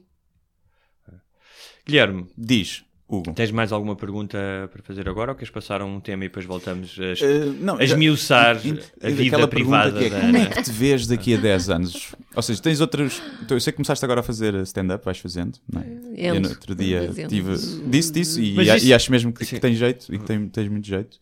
[1.86, 3.34] Guilherme, Diz, Hugo.
[3.34, 4.38] tens mais alguma pergunta
[4.72, 7.46] para fazer agora ou queres passar a um tema e depois voltamos a es- Eh,
[7.60, 10.50] não, a esmiuçar in- a vida aquela privada que é, da Como é Ana?
[10.50, 12.16] que te vês daqui a 10 anos?
[12.36, 13.22] Ou seja, tens outras.
[13.42, 15.86] então, Eu sei que começaste agora a fazer stand-up, vais fazendo, não é?
[16.30, 16.50] Eu no Ento.
[16.50, 17.54] outro dia tive,
[17.88, 20.48] disse disso e, Mas e isso- acho mesmo que, que tens jeito e que tem-
[20.48, 21.18] tens muito jeito.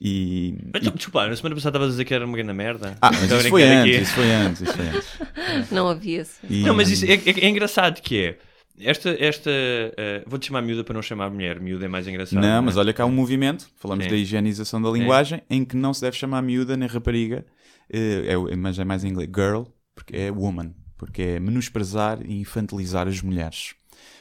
[0.00, 2.96] E, Então, desculpa, na semana passada estavas a dizer que era uma grande merda.
[3.02, 4.02] Ah, mas isso foi antes, aqui.
[4.04, 5.70] isso foi antes, isso foi antes.
[5.72, 6.34] Não havia esse.
[6.48, 8.38] E- Não, mas isso é, é- é engraçado que é.
[8.80, 11.60] Esta, esta eh, vou-te chamar miúda para não chamar mulher.
[11.60, 12.40] Miúda é mais engraçado.
[12.40, 12.60] Não, é?
[12.60, 14.08] mas olha que há um movimento, falamos É.
[14.08, 17.44] da higienização da linguagem, em que não se deve chamar miúda nem rapariga,
[17.92, 19.62] eh, é, mas é mais em inglês, girl,
[19.94, 23.74] porque é woman, porque é menosprezar e infantilizar as mulheres.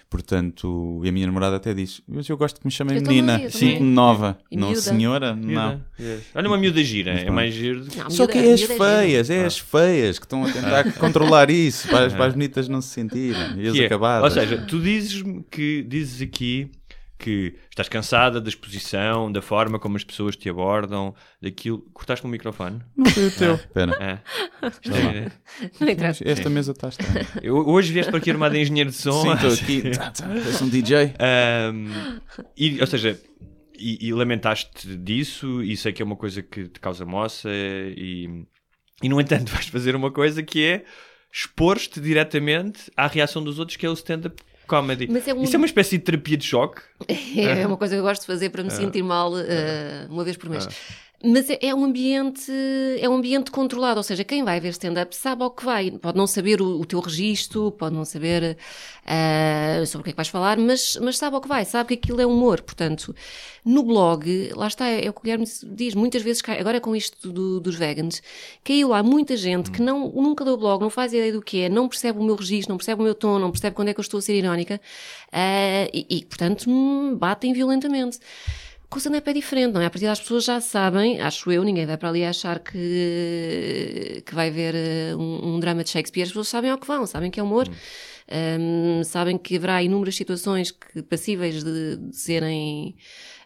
[0.10, 3.82] Portanto, e a minha namorada até diz: Mas eu gosto que me chamem menina, também.
[3.82, 4.82] nova, E não miúda.
[4.82, 5.41] senhora, não.
[5.46, 6.24] Miúda, yes.
[6.34, 7.84] Olha uma miúda gira, é mais giro.
[7.84, 9.48] do que- Não, Só miúda- que é as miúda feias, é Ah.
[9.48, 12.89] as feias que estão a tentar controlar isso, para as, para as bonitas não se
[12.89, 14.24] sentirem, e as é, acabadas.
[14.36, 16.72] Ou seja, tu dizes-me que dizes aqui
[17.20, 21.80] que estás cansada da exposição, da forma como as pessoas te abordam, daquilo.
[21.91, 22.80] Cortaste o microfone?
[22.96, 23.56] não foi o teu.
[23.56, 24.22] Espera,
[24.62, 25.32] É-
[25.80, 26.24] Não interessa.
[26.28, 27.26] esta mesa está estranha.
[27.41, 29.22] Eu- hoje vieste para aqui armado em engenheiro de som.
[29.22, 31.13] Sim, estou aqui, tá, tá, parece um DJ.
[31.20, 32.20] Ahm,
[32.58, 33.20] e, ou seja,
[33.78, 38.46] e, e lamentaste disso, e sei que é uma coisa que te causa moça, e,
[39.04, 40.84] e no entanto vais fazer uma coisa que é
[41.32, 45.08] expor-te diretamente à reação dos outros, que é o stand-up comedy.
[45.10, 46.82] Mas é um- Isso é uma espécie de terapia de choque.
[47.38, 50.36] É uma coisa que eu gosto de fazer para me sentir mal eh, uma vez
[50.36, 50.67] por mês.
[51.24, 52.52] Mas é, é um ambiente
[53.00, 55.90] é um ambiente controlado, ou seja, quem vai ver stand-up sabe ao que vai.
[55.90, 58.56] Pode não saber o, o teu registro, pode não saber
[59.06, 61.88] eh, sobre o que é que vais falar, mas, mas sabe ao que vai, sabe
[61.90, 62.62] que aquilo é humor.
[62.62, 63.16] Portanto,
[63.66, 67.32] no blog, lá está, é o que o Guilherme diz, muitas vezes, agora com isto
[67.32, 68.22] do- dos vegans,
[68.64, 71.62] caiu lá muita gente que não, nunca leu o blog, não faz ideia do que
[71.62, 73.94] é, não percebe o meu registro, não percebe o meu tom, não percebe quando é
[73.94, 74.80] que eu estou a ser irónica
[75.32, 76.70] eh, e, e, portanto,
[77.18, 78.20] batem violentamente.
[78.89, 79.86] Com o stand-up é diferente, não é?
[79.86, 84.34] A partir das pessoas já sabem, acho eu, ninguém vai para ali achar que, que
[84.34, 87.30] vai ver eh, um, um drama de Shakespeare, as pessoas sabem ao que vão, sabem
[87.30, 87.67] que é humor,
[88.30, 92.97] Hum, sabem que haverá inúmeras situações que, passíveis de, de serem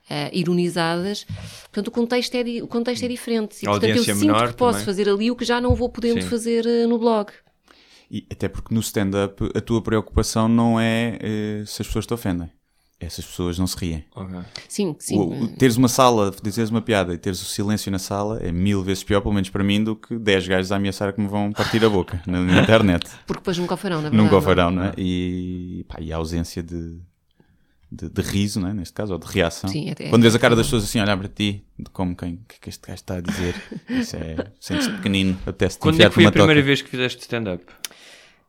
[0.10, 1.24] eh, ironizadas,
[1.64, 3.58] portanto o contexto é, o contexto é diferente.
[3.62, 4.86] E portanto eu audiência sinto que posso também.
[4.86, 6.30] fazer ali o que já não vou podendo Sim.
[6.30, 7.32] fazer eh, no blog.
[8.10, 12.14] E até porque no stand-up a tua preocupação não é eh, se as pessoas te
[12.14, 12.50] ofendem.
[13.04, 14.06] É se as pessoas não se riem.
[14.70, 15.18] Sim, sim.
[15.18, 18.52] O- o- teres uma sala, dizeres uma piada e teres o silêncio na sala é
[18.52, 21.28] mil vezes pior, pelo menos para mim, do que 10 gajos a ameaçar que me
[21.28, 23.10] vão partir a boca na, na internet.
[23.26, 24.24] Porque depois nunca o farão, na verdade.
[24.24, 24.46] Nunca o não é?
[24.46, 24.94] farão, não é?
[24.98, 27.00] E, pá, e a ausência de,
[27.92, 28.72] de, de riso, né?
[28.72, 29.68] neste caso, ou de reação.
[29.70, 32.36] Sim, é- é- Quando vês a cara das pessoas assim, olhar para ti, como quem,
[32.36, 33.56] o que é que este gajo está a dizer?
[33.90, 36.66] Isso é, sentes-te pequenino, apetece-te Quando é que foi a primeira toca.
[36.66, 37.66] vez que fizeste stand-up?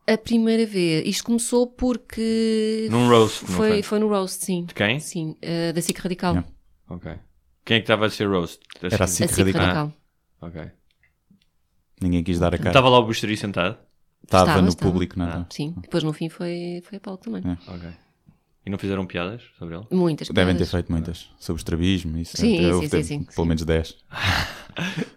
[0.05, 2.87] A primeira vez, isto começou porque.
[2.91, 3.83] Num roast, não foi, foi?
[3.83, 4.65] foi no roast, sim.
[4.65, 4.99] De quem?
[4.99, 6.33] Sim, eh, da SIC Radical.
[6.33, 6.49] Yeah.
[6.89, 7.11] Ok.
[7.63, 8.59] Quem é que estava a ser roast?
[8.81, 9.61] Era a SIC Radical.
[9.61, 9.93] Radical.
[10.41, 10.61] Ok.
[12.01, 12.69] Ninguém quis dar a cara.
[12.69, 13.77] Estava lá o Buxeri sentado?
[14.23, 14.91] Estava Estava, no estava.
[14.91, 15.29] público, não é?
[15.31, 15.45] Ah.
[15.49, 17.41] Sim, depois no fim foi, foi a Paulo também.
[17.45, 17.71] É.
[17.71, 17.89] Ok.
[18.65, 19.85] E não fizeram piadas sobre ele?
[19.91, 20.71] Muitas Devem ter piadas.
[20.71, 21.29] feito muitas.
[21.39, 22.35] Sobre estrabismo, isso.
[22.37, 23.45] Sim, sim, sim, ter sim, Pelo sim.
[23.47, 23.97] menos 10.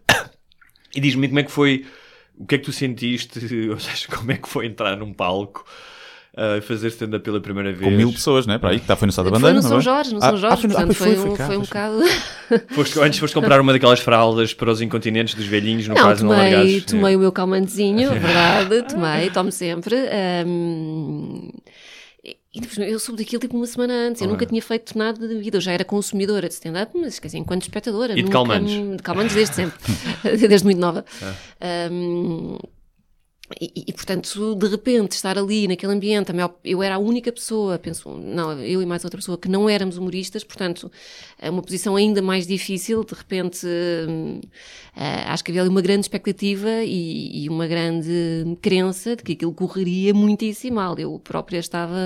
[0.95, 1.85] E diz-me como é que foi,
[2.39, 3.39] o que é que tu sentiste,
[3.71, 5.65] ou seja, como é que foi entrar num palco
[6.39, 7.83] a fazer stand-up pela primeira vez?
[7.91, 8.59] Com mil pessoas, não é?
[8.59, 9.83] Para aí, que está, foi no Estado da Foi Bandeira, no não São é?
[9.83, 11.57] Jorge, no Ah, São ah, Jorge, foi no- ah, portanto pois foi, um, cá, foi
[11.57, 12.03] um bocado.
[12.75, 16.23] Foste, antes foste comprar uma daquelas fraldas para os incontinentes dos velhinhos, no Não, quase
[16.23, 16.85] não tomei, largados.
[16.85, 19.97] tomei o meu calmantezinho, é verdade, tomei, tomo sempre.
[19.97, 21.49] ahm,
[22.57, 24.23] e depois eu soube daquilo tipo uma semana antes.
[24.23, 24.31] Eu Ah.
[24.33, 25.57] nunca tinha feito nada da vida.
[25.59, 28.13] Eu já era consumidora de stand-up, mas quer dizer, enquanto espectadora.
[28.15, 28.97] E de nunca calmantes?
[28.97, 29.79] De calmantes desde sempre.
[30.49, 31.05] desde muito nova.
[31.23, 31.35] Ah.
[31.61, 32.59] Ahm,
[33.61, 37.79] e, e, portanto, de repente, estar ali naquele ambiente, maior- eu era a única pessoa,
[37.79, 40.91] penso, não, eu e mais outra pessoa, que não éramos humoristas, portanto,
[41.39, 43.05] é uma posição ainda mais difícil.
[43.05, 43.67] De repente,
[44.09, 44.41] hum,
[44.95, 49.33] ah, acho que havia ali uma grande expectativa e, e uma grande crença de que
[49.33, 50.99] aquilo correria muitíssimo mal.
[50.99, 51.97] Eu própria estava.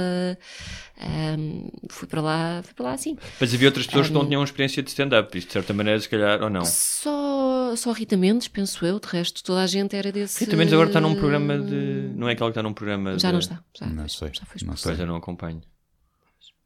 [1.03, 3.17] Hum, fui para lá, fui para lá assim.
[3.41, 6.09] Mas havia outras pessoas que não tinham experiência de stand-up, isto de certa maneira, se
[6.09, 6.65] calhar, ou não.
[6.65, 10.45] Só, só Rita Mendes, penso eu, de resto, toda a gente era desse.
[10.45, 12.11] Rita Mendes agora está num programa de.
[12.15, 13.33] Não é aquela que está num programa Já de...
[13.33, 13.63] não está.
[13.79, 14.31] Já, Não pois, sei.
[14.33, 14.91] já foi Não sei.
[14.91, 15.61] Pois eu não acompanho.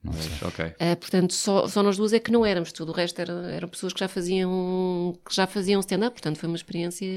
[0.03, 0.49] Não Mas, sei.
[0.49, 0.65] ok.
[0.67, 3.69] Uh, portanto, só, só nós duas é que não éramos, tudo o resto era, eram
[3.69, 7.09] pessoas que já faziam, que já faziam stand-up, portanto foi uma experiência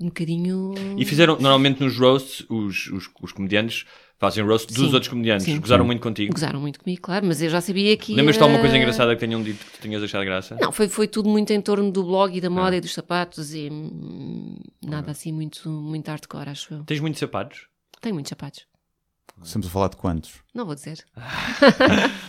[0.00, 0.74] um bocadinho.
[0.96, 3.84] E fizeram, normalmente nos roasts, os, os, os comediantes
[4.20, 4.84] fazem roast dos Sim.
[4.92, 5.46] outros comediantes.
[5.46, 5.58] Sim.
[5.58, 6.32] Gozaram muito contigo.
[6.32, 8.14] Gozaram muito comigo, claro, mas eu já sabia que.
[8.14, 10.56] Lembras-te de alguma coisa engraçada que tenham dito que tu tinhas achado graça?
[10.60, 12.50] Não, foi, foi tudo muito em torno do blog e da Ah.
[12.50, 16.84] moda e dos sapatos e hum, nada assim muito, muito hardcore, acho eu.
[16.84, 17.62] Tens muitos sapatos?
[18.00, 18.66] Tenho muitos sapatos.
[19.42, 20.32] Estamos a falar de quantos?
[20.54, 21.02] Não vou dizer.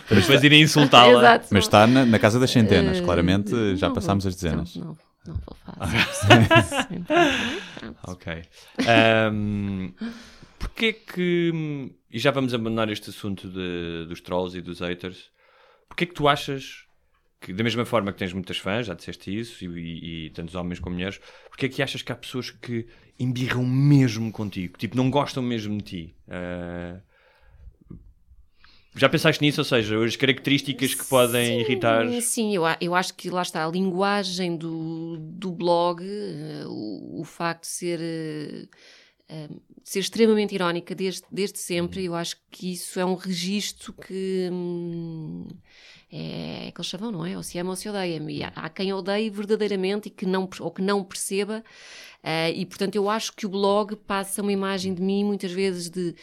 [0.08, 1.18] Para depois irem insultá-la.
[1.36, 1.46] Exato.
[1.50, 4.74] Mas está na, na casa das centenas, Uh, claramente já não passámos vou- as dezenas.
[4.76, 5.90] Não, não, não vou falar.
[8.08, 8.42] Ok.
[8.88, 9.92] Ahm,
[10.62, 11.90] Porquê que.
[12.10, 15.30] E já vamos abandonar este assunto de- dos trolls e dos haters.
[15.88, 16.84] Porquê que tu achas
[17.40, 20.54] que, da mesma forma que tens muitas fãs, já disseste isso, e, e- e tantos
[20.54, 22.86] homens como mulheres, porquê que achas que há pessoas que
[23.18, 24.78] embirram mesmo contigo?
[24.78, 26.16] Tipo, não gostam mesmo de ti?
[26.28, 27.00] Ah,
[28.94, 29.60] já pensaste nisso?
[29.60, 32.06] Ou seja, as características que podem irritar.
[32.20, 37.24] Sim, eu, eu acho que lá está a linguagem do, do blog, eh, o, o
[37.24, 38.66] facto de ser, eh,
[39.84, 45.46] ser extremamente irónica desde, desde sempre, eu acho que isso é um registro que hum,
[46.10, 47.36] é aquele chavão, não é?
[47.36, 48.22] Ou se ama ou se odeia.
[48.30, 51.64] E há, há quem odeie verdadeiramente e que não, ou que não perceba.
[52.22, 55.90] eh, e portanto eu acho que o blog passa uma imagem de mim muitas vezes
[55.90, 56.14] de,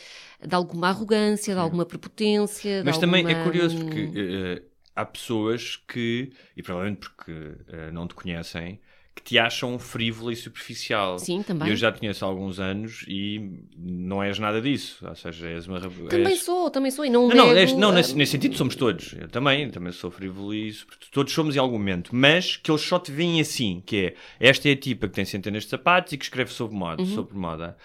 [0.46, 2.84] de alguma arrogância, de alguma prepotência.
[2.86, 4.64] Mas também é alguma- curioso porque eh,
[4.96, 7.32] há pessoas que, e provavelmente porque
[7.68, 8.80] eh, não te conhecem,
[9.20, 11.20] que te acham frívola e superficial.
[11.20, 11.68] Sim, também.
[11.70, 15.06] Eu já te conheço há alguns anos e não és nada disso.
[15.06, 15.80] Ou seja, és uma.
[15.82, 16.44] Também és...
[16.44, 18.76] sou, também sou, e não Não, não, nego, és- não ah, nesse, nesse sentido somos
[18.76, 19.14] todos.
[19.14, 20.74] Eu também, também sou frívolo e
[21.12, 22.16] todos somos em algum momento.
[22.16, 25.26] Mas que eles só te veem assim, que é, esta é a tipa que tem
[25.26, 27.02] centenas de sapatos e que escreve sobre moda.
[27.02, 27.16] Uhum.
[27.16, 27.78] Sobre moda.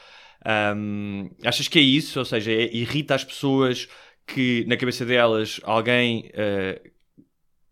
[0.45, 2.19] Ahm, achas que é isso?
[2.19, 3.89] Ou seja, é- irrita as pessoas
[4.27, 6.81] que na cabeça delas alguém ah,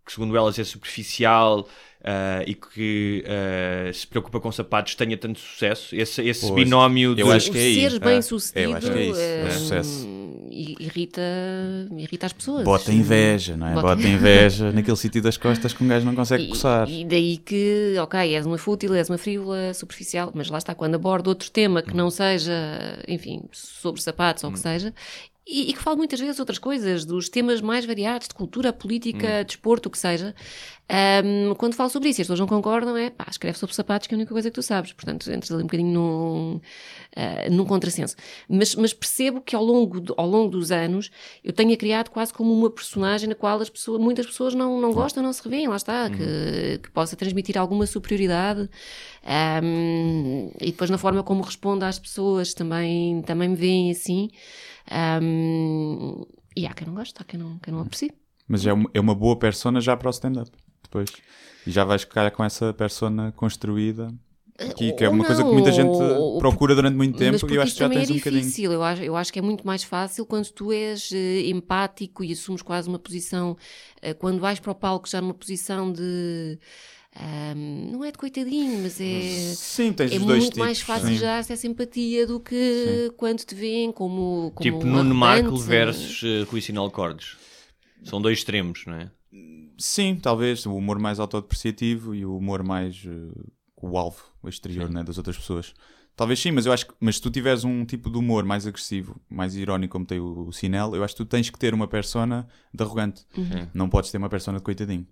[0.05, 1.69] que segundo elas é superficial
[2.05, 5.95] ah, e que ah, se preocupa com sapatos tenha tanto sucesso?
[5.95, 7.33] Esse, esse Pois, binómio eu de...
[7.33, 7.91] acho que é isso.
[7.91, 10.09] ser bem É, sucedido eu acho que é isso, é hum, sucesso.
[10.51, 11.23] i- irrita,
[11.97, 12.65] irrita as pessoas.
[12.65, 13.75] Bota inveja, não é?
[13.75, 16.89] Bota- Bota inveja naquele sítio das costas que um gajo não consegue E, coçar.
[16.89, 20.95] e daí que, ok, és uma fútil, és uma frívola, superficial, mas lá está, quando
[20.95, 22.53] aborda outro tema que não seja,
[23.09, 24.93] enfim, sobre sapatos ou o que seja,
[25.47, 29.45] e, e que fala muitas vezes outras coisas, dos temas mais variados, de cultura, política,
[29.45, 30.35] desporto, o que seja,
[30.89, 34.07] ahm, quando falo sobre isso e as pessoas não concordam, é pá, escreve sobre sapatos,
[34.07, 34.93] que é a única coisa que tu sabes.
[34.93, 36.61] Portanto, entras ali um bocadinho num,
[37.17, 38.15] ah, num contrassenso.
[38.49, 41.11] Mas, mas percebo que ao longo, do- ao longo dos anos
[41.43, 44.93] eu tenha criado quase como uma personagem na qual as pessoas, muitas pessoas não, não
[44.93, 48.69] gostam, não se revêem, lá está, que, que possa transmitir alguma superioridade.
[49.25, 54.31] ahm, e depois na forma como respondo às pessoas também, também me veem assim.
[54.91, 56.23] Ahm,
[56.57, 58.13] e há quem não gosta, há quem não, quem não aprecie.
[58.49, 60.51] Mas é uma, é uma boa persona já para o stand-up.
[60.83, 61.11] Depois.
[61.67, 64.13] E já vais ficar com essa persona construída
[64.77, 67.55] Que, que é uma coisa que não, muita gente ou- procura durante muito tempo e
[67.55, 68.43] eu acho que já tens é um bocadinho.
[68.43, 68.73] difícil.
[68.73, 72.33] Eu acho, eu acho que é muito mais fácil quando tu és eh, empático e
[72.33, 73.57] assumes quase uma posição.
[74.03, 76.59] eh, quando vais para o palco já numa posição de.
[77.15, 79.55] Ahm, não é de coitadinho, mas é.
[79.55, 81.17] Sim, tens É os dois muito mais tipos, fácil sim.
[81.17, 84.53] gerar-se essa empatia do que quando te veem como.
[84.55, 85.69] como tipo um Nuno Marco arrogante.
[85.69, 87.37] versus uh, Rui Sinal Cordes.
[88.05, 89.11] São dois extremos, não é?
[89.79, 90.67] Sim, talvez.
[90.67, 93.05] O humor mais autodepreciativo e o humor mais.
[93.07, 93.41] eh,
[93.81, 95.75] o alvo, o exterior né, das outras pessoas.
[96.15, 96.95] Talvez sim, mas eu acho que.
[97.01, 100.47] Mas se tu tiveres um tipo de humor mais agressivo, mais irónico, como tem o,
[100.49, 103.25] o Sinel, eu acho que tu tens que ter uma persona de arrogante.
[103.37, 103.69] Uhum.
[103.73, 105.07] Não podes ter uma persona de coitadinho.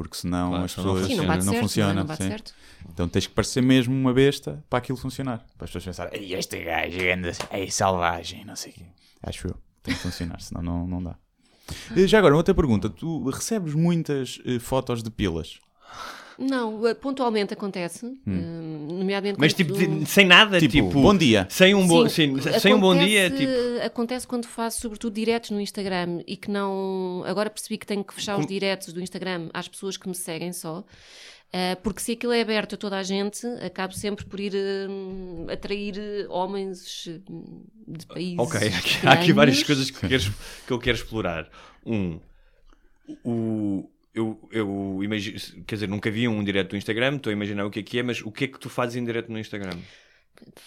[0.00, 2.16] Porque senão Claro, as pessoas não não não, é?
[2.16, 2.54] certo.
[2.88, 5.44] Então tens que parecer mesmo uma besta para aquilo funcionar.
[5.58, 8.84] Para as pessoas pensarem, "Ei, este gajo anda é selvagem, não sei o quê.
[9.22, 9.56] Acho eu.
[9.82, 11.14] Tem que funcionar, senão não, não dá.
[11.94, 12.88] Eh, Já agora, outra pergunta.
[12.88, 15.58] Tu recebes muitas eh, fotos de pilas?
[16.40, 21.46] Não, eh, pontualmente acontece, eh, nomeadamente Mas tipo, tu- sem nada, Tipo, tipo, bom dia.
[21.50, 23.86] Sem um bom, Sim, sem, sem um bom dia, acontece- tipo.
[23.86, 27.22] Acontece quando faço, sobretudo, diretos no Instagram e que não.
[27.26, 30.52] Agora percebi que tenho que fechar os diretos do Instagram às pessoas que me seguem
[30.52, 30.82] só.
[31.52, 34.52] eh, porque se aquilo é aberto a toda a gente, acabo sempre por ir
[35.52, 35.94] atrair
[36.30, 37.08] homens
[37.88, 38.38] de países.
[38.38, 38.70] Ok, aqui-
[39.06, 39.90] há aqui várias estranhos.
[39.90, 40.30] coisas que, queres-
[40.66, 41.48] que eu quero explorar.
[41.84, 42.20] Um,
[43.24, 47.64] o, eu, eu imagino, quer dizer, nunca vi um direto do Instagram, estou a imaginar
[47.64, 49.38] o que é que é, mas o que é que tu fazes em direto no
[49.38, 49.78] Instagram?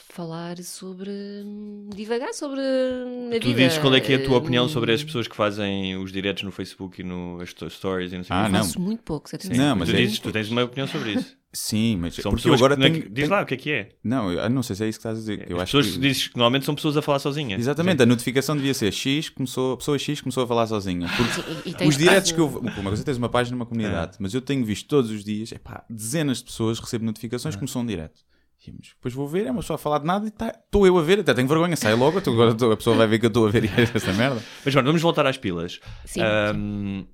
[0.10, 1.10] Falar sobre.
[1.10, 3.64] hum, divagar sobre a Tu vida.
[3.64, 6.12] dizes qual é que é a tua opinião Hum, sobre as pessoas que fazem os
[6.12, 8.60] diretos no Facebook e no as sto- stories e não sei o Ah, não.
[8.64, 9.58] Faço muito poucos, atenção.
[9.58, 11.36] Não, mas tu, é- dizes, tu tens uma opinião sobre isso.
[11.56, 13.58] Sim, mas São porque eu pessoas agora que, tenho, Diz tenho- lá o que é
[13.58, 13.90] que é.
[14.04, 15.46] Não, eu não sei se é isso que estás a dizer.
[15.48, 16.02] Eu As acho pessoas que...
[16.02, 17.60] dizes que normalmente são pessoas a falar sozinhas.
[17.60, 21.08] Exatamente, a notificação devia ser X, começou, a pessoa X começou a falar sozinha.
[21.16, 22.48] Porque Sim, e- e tens os diretos que eu.
[22.48, 24.18] Uma coisa é tens uma página numa comunidade, É.
[24.20, 27.08] mas eu tenho visto todos os dias, epá, dezenas de pessoas recebo É.
[27.08, 28.20] notificações que começam um direto.
[28.72, 31.02] Mas Depois vou ver, é uma pessoa a falar de nada e estou eu a
[31.02, 33.50] ver, até tenho vergonha, sai logo, agora a pessoa vai ver que eu estou a
[33.50, 34.42] ver esta merda.
[34.64, 35.80] Mas bom, vamos voltar às pilas.
[36.06, 36.22] Sim.
[36.22, 37.06] Ahm,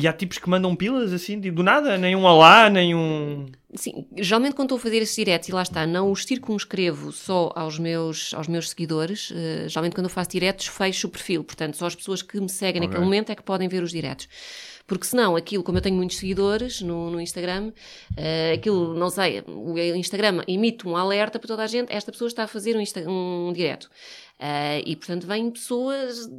[0.00, 3.46] e há tipos que mandam pilas assim, tipo, do nada, nem um alá, nem um.
[3.74, 7.52] Sim, geralmente quando estou a fazer esses diretos, e lá está, não os circunscrevo só
[7.54, 11.76] aos meus, aos meus seguidores, eh, geralmente quando eu faço diretos fecho o perfil, portanto
[11.76, 14.28] só as pessoas que me seguem naquele momento é que podem ver os diretos.
[14.86, 17.72] Porque senão, aquilo, como eu tenho muitos seguidores no, no Instagram,
[18.16, 22.28] eh, aquilo, não sei, o Instagram emite um alerta para toda a gente, esta pessoa
[22.28, 23.90] está a fazer um, Insta- um direto.
[24.40, 26.30] Eh, e portanto vêm pessoas,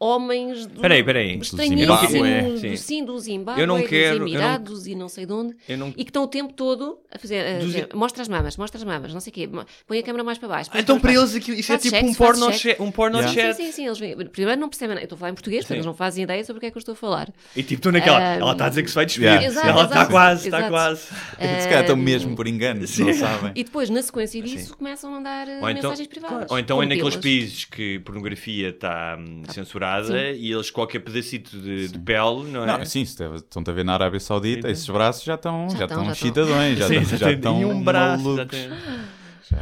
[0.00, 1.38] homens do, Peraí, peraí.
[1.38, 3.04] estranhíssimos, Zimbábue, do- sim.
[3.04, 5.88] do Zimbábue, Eu não dos eu não- Emirados e não sei de onde Eu não...
[5.90, 8.78] e que estão o tempo todo a fazer, a Dos- dizer, mostra as mamas, mostra
[8.78, 9.48] as mamas, não sei o quê,
[9.86, 10.70] põe a câmera mais para baixo.
[10.72, 13.34] Ah, então para eles aquilo, isso é tipo um porno, chat, um porno Yeah.
[13.42, 13.56] chat.
[13.56, 14.16] Sim, sim, sim, eles vêm.
[14.26, 15.78] Primeiro não percebem, eu estou a falar em português, portanto Sim.
[15.78, 17.32] eles não fazem ideia sobre o que é que eu estou a falar.
[17.54, 18.20] E tipo, estou naquela.
[18.20, 19.26] Ela está a dizer que se vai despedir.
[19.28, 19.46] Yeah.
[19.46, 21.02] Exato, ela está quase, está quase.
[21.02, 23.52] Se calhar estão mesmo por engano, não sabem.
[23.54, 26.50] E depois, na sequência disso, começam a mandar eh, então, mensagens privadas.
[26.50, 27.35] ou então é naqueles.
[27.36, 32.78] Países que pornografia está hum, censurada e eles qualquer pedacito de, de pele, não é?
[32.78, 36.04] Não, sim, estão-te a ver na Arábia Saudita, esses braços já estão já Já estão
[36.06, 38.40] já excitadões, já Sim, estão- já estão e um braço.
[38.40, 39.06] é-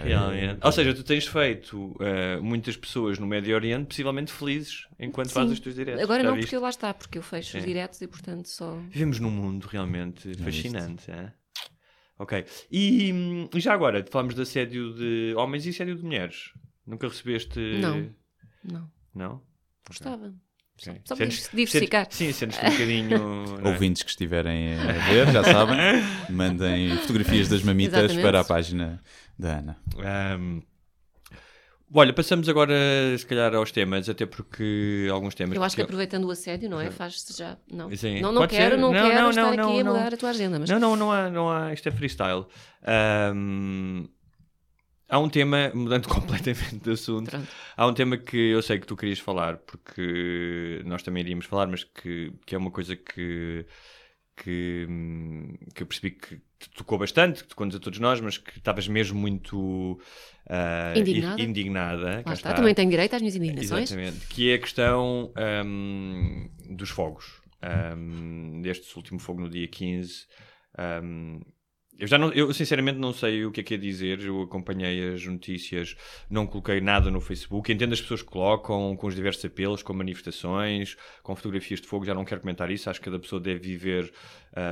[0.02, 0.60] Realmente.
[0.64, 5.34] Ou seja, tu tens feito eh, muitas pessoas no Médio Oriente possivelmente felizes enquanto Sim.
[5.34, 6.02] fazes os teus diretos.
[6.02, 6.46] Agora Já não, viste?
[6.46, 7.68] porque eu lá está, porque eu fecho os Sim.
[7.68, 8.78] diretos e portanto só.
[8.88, 11.10] Vivemos num mundo realmente fascinante.
[11.10, 11.30] É?
[12.18, 12.44] Ok.
[12.72, 16.50] E, hum, e já agora, falamos de assédio de homens e assédio de mulheres.
[16.86, 17.58] Nunca recebeste.
[17.80, 18.10] Não.
[18.62, 19.42] Não, Não?
[19.88, 20.32] gostava.
[20.76, 21.02] Só, Ok.
[21.04, 22.04] só para Sentes- diversificar.
[22.10, 23.60] sentes- sim, sentes-te um bocadinho.
[23.64, 23.68] é?
[23.68, 25.78] Ouvintes que estiverem a ver, já sabem,
[26.30, 28.22] mandem fotografias das mamitas Exatamente.
[28.22, 29.00] para a página
[29.38, 29.76] da Ana.
[29.98, 30.62] Ahm,
[31.94, 32.74] olha, passamos agora,
[33.16, 35.54] se calhar, aos temas, até porque alguns temas.
[35.54, 36.90] Eu acho que aproveitando o assédio, não é?
[36.90, 37.56] Faz-se já.
[37.70, 38.20] Não, Sim.
[38.20, 38.80] não, não Pode quero, ser.
[38.80, 39.92] não, Não, quero não, estar não, aqui não, a não.
[39.94, 40.58] mudar a tua agenda.
[40.58, 41.72] Mas Não, não, não há, não há.
[41.72, 42.46] Isto é freestyle.
[42.82, 44.06] Ahm,
[45.08, 47.48] há um tema, mudando completamente de assunto, Pronto.
[47.76, 51.66] há um tema que eu sei que tu querias falar, porque nós também iríamos falar,
[51.66, 53.66] mas que, que é uma coisa que,
[54.36, 54.86] que,
[55.74, 58.88] que eu percebi que te tocou bastante, que tocou-nos a todos nós, mas que estavas
[58.88, 60.00] mesmo muito
[60.48, 61.42] ah, Indignada.
[61.42, 62.22] indignada.
[62.24, 63.90] Lá está, também tenho direito às minhas indignações.
[63.90, 64.26] Exatamente.
[64.26, 65.32] Que é a questão
[65.64, 67.42] hum, dos fogos.
[67.96, 70.26] Hum, deste último fogo no dia 15.
[71.02, 71.40] Hum,
[71.98, 74.20] eu já não, eu sinceramente não sei o que é que é dizer.
[74.20, 75.96] Eu acompanhei as notícias,
[76.28, 77.72] não coloquei nada no Facebook.
[77.72, 82.04] Entendo as pessoas que colocam com os diversos apelos, com manifestações, com fotografias de fogo.
[82.04, 82.90] Já não quero comentar isso.
[82.90, 84.12] Acho que cada pessoa deve viver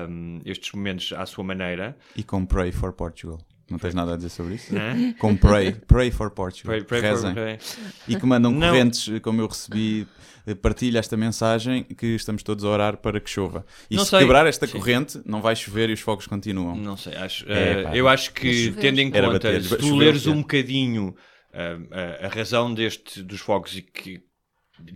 [0.09, 1.97] hum, estes momentos à sua maneira.
[2.17, 3.39] E com Pray for Portugal.
[3.73, 4.75] Não tens nada a dizer sobre isso?
[4.77, 5.13] Hã?
[5.15, 6.75] Com Pray, Pray for Portugal.
[6.77, 7.33] Pray- pray for- Rezem.
[7.35, 7.59] pray.
[8.07, 8.69] E que mandam Não.
[8.69, 10.07] correntes, como eu recebi,
[10.47, 13.65] eh, partilha esta mensagem que estamos todos a orar para que chova.
[13.91, 14.19] E Não se sei.
[14.21, 14.75] quebrar esta Sim.
[14.79, 16.77] corrente, não vai chover e os fogos continuam.
[16.77, 17.51] Não sei, acho.
[17.51, 19.65] É, eh, eu acho que, tendo em conta, bater-lhe.
[19.65, 21.15] se tu leres um bocadinho
[21.55, 21.79] ah,
[22.23, 24.21] a, a razão deste, dos fogos e que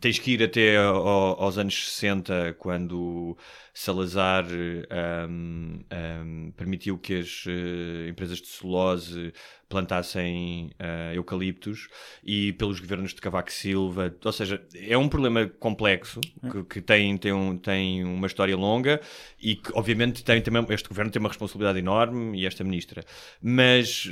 [0.00, 3.36] tens que ir até ao- aos anos 60, quando
[3.74, 4.44] Salazar
[4.90, 9.32] ahm, ahm, permitiu que as eh, empresas de celulose
[9.68, 11.88] plantassem ah, eucaliptos
[12.24, 17.16] e pelos governos de Cavaco Silva, ou seja, é um problema complexo que, que tem,
[17.16, 19.00] tem, um- tem uma história longa
[19.40, 23.04] e que obviamente tem também, este governo tem uma responsabilidade enorme e esta ministra,
[23.42, 24.10] mas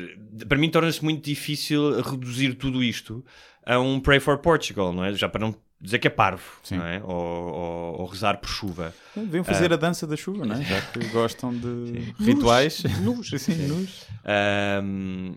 [0.49, 3.25] para mim torna-se muito difícil reduzir tudo isto
[3.67, 5.13] a um Pray for Portugal, não é?
[5.15, 5.55] Já para não
[5.85, 6.79] dizer que é parvo, Sim.
[6.79, 7.03] não é?
[7.05, 8.95] Ou, ou- ou rezar por chuva.
[9.15, 9.75] Deviam fazer Ah.
[9.75, 10.63] a dança da chuva, não é?
[10.65, 12.83] Já que gostam de rituais.
[13.03, 13.29] Nus.
[13.39, 14.07] Sim, nus.
[14.25, 15.35] Ahm,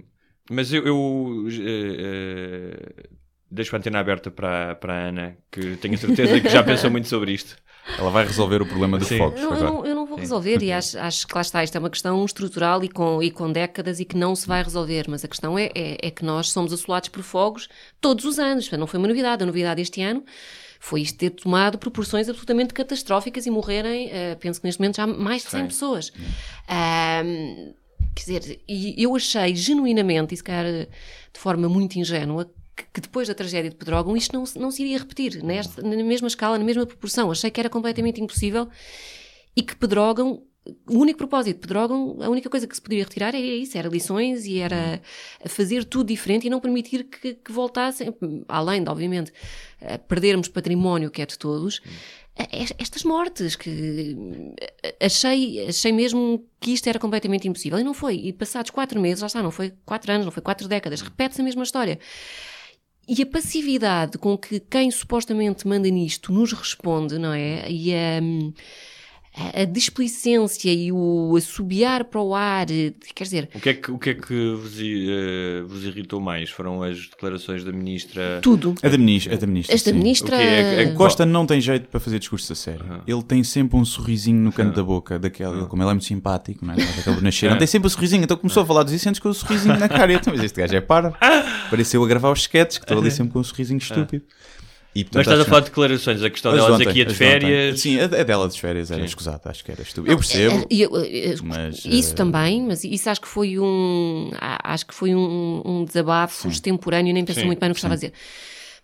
[0.50, 3.10] mas eu, eu, eh,
[3.52, 6.90] deixo a antena aberta para, para a Ana, que tenho a certeza que já pensou
[6.90, 7.56] muito sobre isto.
[7.98, 9.18] Ela vai resolver o problema dos Sim.
[9.18, 9.72] fogos Não, eu, agora.
[9.72, 12.24] não, eu não vou resolver e acho, acho que lá está, isto é uma questão
[12.26, 15.58] estrutural e com, e com décadas e que não se vai resolver, mas a questão
[15.58, 17.70] é, é, é que nós somos assolados por fogos
[18.02, 20.24] todos os anos, não foi uma novidade, a novidade este ano
[20.80, 25.08] foi isto ter tomado proporções absolutamente catastróficas e morrerem, eh, penso que neste momento já
[25.08, 25.68] mais de 100 Sim.
[25.68, 26.14] pessoas.
[28.16, 32.50] Quer dizer, e eu achei genuinamente, e se calhar de forma muito ingênua,
[32.94, 36.28] que, depois da tragédia de Pedrógão isto não, não se iria repetir, nesta, na mesma
[36.28, 37.32] escala, na mesma proporção.
[37.32, 38.68] Achei que era completamente impossível
[39.56, 40.44] e que Pedrógão,
[40.88, 43.88] o único propósito de Pedrógão, a única coisa que se poderia retirar era isso, era
[43.88, 45.02] lições e era
[45.46, 48.14] fazer tudo diferente e não permitir que, que voltassem,
[48.48, 49.32] além de, obviamente,
[50.08, 51.82] perdermos património que é de todos,
[52.52, 54.16] es- estas mortes que
[55.02, 58.16] achei, achei mesmo que isto era completamente impossível e não foi.
[58.16, 61.42] E passados quatro meses, já está, não foi quatro anos, não foi quatro décadas, repete-se
[61.42, 61.98] a mesma história.
[63.08, 67.70] E a passividade com que quem supostamente manda nisto nos responde, não é?
[67.72, 68.22] E a, a,
[69.54, 73.92] a displicência e o assobiar para o ar, eh, quer dizer, O que é que,
[73.92, 76.50] o que, é que vos, eh, vos irritou mais?
[76.50, 78.40] Foram as declarações da ministra?
[78.42, 78.76] tudo.
[78.82, 79.34] A da ministra.
[79.34, 79.98] A da ministra, Esta sim.
[79.98, 80.42] ministra.
[80.42, 83.04] É é- Costa não tem jeito para fazer discurso a sério.
[83.06, 85.58] Ele tem sempre um sorrisinho no canto da boca, daquele, Ah.
[85.58, 86.78] ele, como ele é muito simpático, não é?
[86.78, 87.58] Daquele bonacheiro.
[87.58, 90.12] Tem sempre um sorrisinho, então começou a falar dos incêndios com o sorrisinho na cara.
[90.12, 91.12] Eu, "Então, mas este gajo é para.
[91.70, 94.24] Pareceu a gravar os sketches, que estou ali sempre com um sorrisinho estúpido.
[94.96, 97.06] E, portanto, Mas estás a falar de declarações, a questão as delas ontem, aqui é
[97.06, 97.28] de as ontem.
[97.28, 97.80] férias.
[97.82, 100.12] Sim, a, a dela de férias era escusada, acho que era estúpido.
[100.14, 100.56] Eu percebo.
[100.56, 104.32] É, eu- eu- mas, isso eh, também, mas isso acho que foi um
[104.64, 107.94] acho que foi um, um desabafo extemporâneo, nem pensei Sim, muito bem no que estava
[107.94, 108.14] a dizer.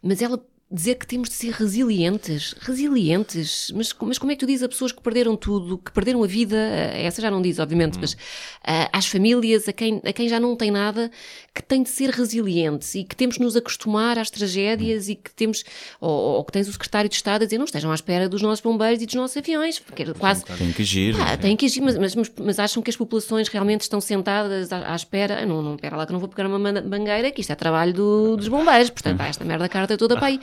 [0.04, 0.40] Mas ela
[0.74, 4.68] dizer que temos de ser resilientes, resilientes, mas, mas como é que tu dizes a
[4.68, 8.18] pessoas que perderam tudo, que perderam a vida, eh, essa já não diz, obviamente, mas
[8.64, 11.12] ah, às famílias, a quem, a quem já não tem nada,
[11.54, 15.32] que tem de ser resilientes e que temos de nos acostumar às tragédias e que
[15.34, 15.64] temos,
[16.02, 18.42] ou, ou que tens o secretário de Estado a dizer não estejam à espera dos
[18.42, 21.16] nossos bombeiros e dos nossos aviões, porque quase Tem que agir.
[21.22, 24.94] ah, tem que agir, mas, mas, mas- acham que as populações realmente estão sentadas à,
[24.94, 25.46] à espera?
[25.46, 27.94] Não, não, espera lá que não vou pegar uma man- bangueira, que isto é trabalho
[27.94, 30.40] do- dos bombeiros, portanto, há esta merda carta toda para aí.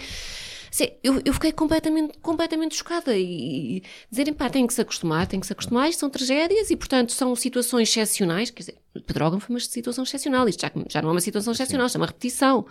[1.03, 5.41] Eu, eu fiquei completamente, completamente chocada e, e dizerem, pá, tem que se acostumar, tem
[5.41, 9.55] que se acostumar, isto são tragédias e, portanto, são situações excepcionais, quer dizer, Pedrógão foi
[9.55, 12.67] uma situação excepcional, isto já, já não é uma situação excepcional, isto é uma repetição.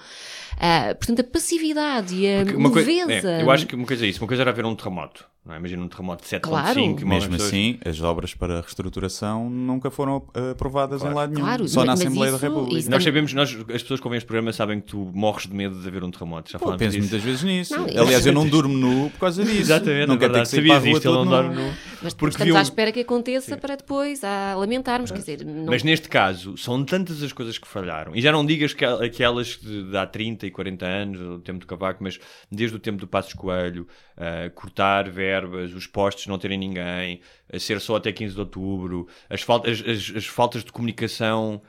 [0.60, 3.30] Ah, portanto, a passividade e a uma leveza.
[3.32, 4.22] é, eu acho que uma coisa é isso.
[4.22, 5.26] Uma coisa era haver um terremoto.
[5.46, 5.58] Não é?
[5.58, 6.42] Imagina um terremoto de 7.5.
[6.42, 6.82] Claro.
[7.08, 7.42] Mesmo pessoas.
[7.48, 11.46] assim, as obras para a reestruturação nunca foram eh, aprovadas em lado nenhum.
[11.46, 12.78] Claro, Só na Assembleia isso- da República.
[12.80, 15.48] isso Nós também- sabemos, nós, as pessoas que ouvem este programa sabem que tu morres
[15.48, 16.52] de medo de haver um terremoto.
[16.52, 17.10] Já Pô, falamos penso disso.
[17.10, 17.76] muitas vezes nisso.
[17.76, 19.60] Não, Aliás, eu não durmo nu por causa disso.
[19.62, 21.56] Exatamente, não é quero ter que sair para a Sabias rua isto, ele não dorme
[21.56, 21.74] nu.
[22.02, 25.66] Mas Porque estamos viu- à espera que aconteça para depois a lamentarmos, quer dizer, não...
[25.66, 28.16] Mas neste caso, são tantas as coisas que falharam.
[28.16, 31.60] E já não digas que aquelas de, de há 30 e 40 anos, do tempo
[31.60, 32.20] do Cavaco, mas
[32.52, 33.88] desde o tempo do Passos Coelho,
[34.18, 37.22] ah, cortar verbas, os postos não terem ninguém,
[37.58, 41.62] ser só até 15 de outubro, as, faltas, as, as faltas de comunicação,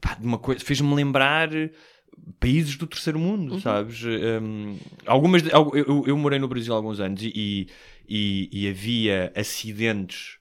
[0.00, 1.48] pá, de uma coisa, fez-me lembrar
[2.38, 4.02] países do terceiro mundo, sabes?
[4.04, 4.76] Um,
[5.06, 7.66] algumas, de- eu, eu morei no Brasil há alguns anos e,
[8.08, 10.38] e, e havia acidentes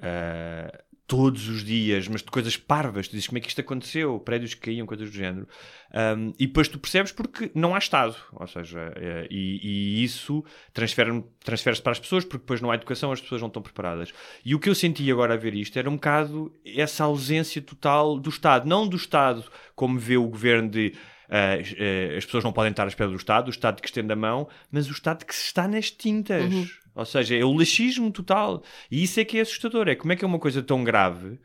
[0.00, 3.06] ah, todos os dias, mas de coisas parvas.
[3.08, 4.18] Tu dizes como é que isto aconteceu?
[4.20, 5.46] Prédios que caíam, coisas do género.
[5.92, 8.16] Um, e depois tu percebes porque não há Estado.
[8.32, 9.60] Ou seja, eh, e,
[10.00, 10.42] e isso
[10.72, 14.12] transfere- transfere-se para as pessoas, porque depois não há educação, as pessoas não estão preparadas.
[14.44, 18.18] E o que eu senti agora a ver isto era um bocado essa ausência total
[18.18, 18.66] do Estado.
[18.66, 19.44] Não do Estado
[19.76, 20.94] como vê o governo de.
[21.28, 24.12] ah, eh, as pessoas não podem estar à espera do Estado, o Estado que estende
[24.12, 26.50] a mão, mas o Estado que se está nas tintas.
[26.94, 28.62] Ou seja, é o laxismo total.
[28.90, 29.88] E isso é que é assustador.
[29.88, 31.38] É como é que é uma coisa tão grave.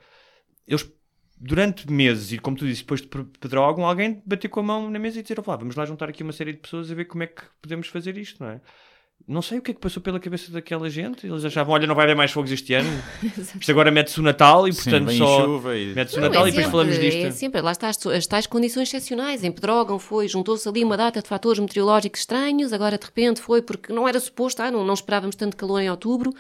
[0.68, 0.90] Eles
[1.40, 5.00] durante meses, e como tu disse, depois de pedrógão, alguém bater com a mão na
[5.00, 7.24] mesa e dizer: "Ó, vamos lá juntar aqui uma série de pessoas a ver como
[7.24, 8.62] é que podemos fazer isto, não é?
[9.28, 11.28] Não sei o que é que passou pela cabeça daquela gente.
[11.28, 12.90] Eles achavam: olha, não vai haver mais fogos este ano.
[13.60, 15.46] Isto agora mete-se o Natal e, Sim, portanto, vem só.
[15.46, 17.18] chuva e- Mete-se o Não, Natal é e depois sempre, falamos disto.
[17.28, 19.44] É sempre, lá está as, as tais condições excepcionais.
[19.44, 23.62] Em Pedrógão foi, juntou-se ali uma data de fatores meteorológicos estranhos, agora de repente foi
[23.62, 26.34] porque não era suposto, ah, não, não esperávamos tanto calor em outubro,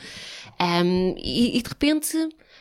[0.59, 2.17] Ahm, e, e de repente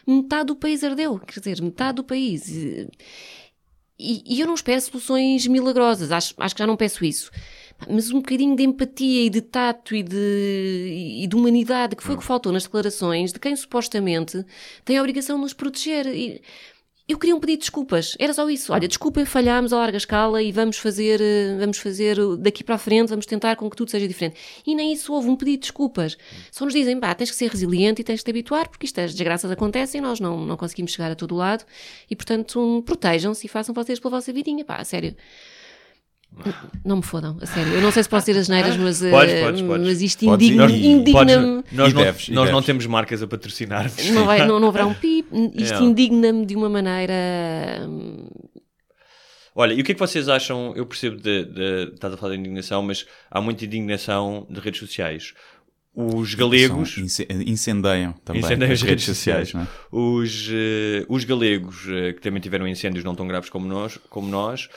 [0.07, 2.47] metade do país ardeu, quer dizer, metade do país.
[2.49, 2.87] E,
[3.99, 7.31] e eu não espero soluções milagrosas, acho, acho que já não peço isso.
[7.89, 12.17] Mas um bocadinho de empatia e de tato e de, e de humanidade, que foi
[12.17, 14.45] o que faltou nas declarações de quem supostamente
[14.85, 16.07] tem a obrigação de nos proteger.
[16.07, 16.43] E
[17.09, 18.71] eu queria um pedido de desculpas, era só isso.
[18.71, 22.79] Olha, desculpem, falhámos a larga escala e vamos fazer, eh, vamos fazer daqui para a
[22.79, 24.37] frente, vamos tentar com que tudo seja diferente.
[24.67, 26.19] E nem isso houve um pedido de desculpas.
[26.53, 29.01] Só nos dizem, pá, tens que ser resiliente e tens que te habituar, porque isto,
[29.01, 31.65] as desgraças acontecem e nós não, não conseguimos chegar a todo lado.
[32.11, 35.17] E, portanto, um, protejam-se e façam vocês pela vossa vidinha, pá, sério.
[36.85, 37.73] Não me fodam, a sério.
[37.73, 39.87] Eu não sei se posso ter as neiras, mas, eh, Podes, podes, podes.
[39.89, 40.85] mas isto indigna- ir.
[40.87, 41.63] indigna-me.
[41.63, 43.91] Podes- nós não, deves, nós não temos marcas a patrocinar.
[44.13, 45.27] Não, vai, não, não haverá um pip.
[45.57, 45.83] Isto É.
[45.83, 47.15] indigna-me de uma maneira.
[47.89, 48.29] hum,
[49.55, 50.73] Olha, e o que é que vocês acham?
[50.77, 54.79] Eu percebo de, de, estás a falar de indignação, mas há muita indignação de redes
[54.79, 55.35] sociais.
[55.93, 56.95] Os galegos.
[56.95, 59.53] São- ince- Incendeiam também Incendeiam as redes sociais.
[59.53, 59.67] não é?
[59.91, 64.29] Os, eh, os galegos, eh, que também tiveram incêndios não tão graves como nós, como
[64.29, 64.69] nós,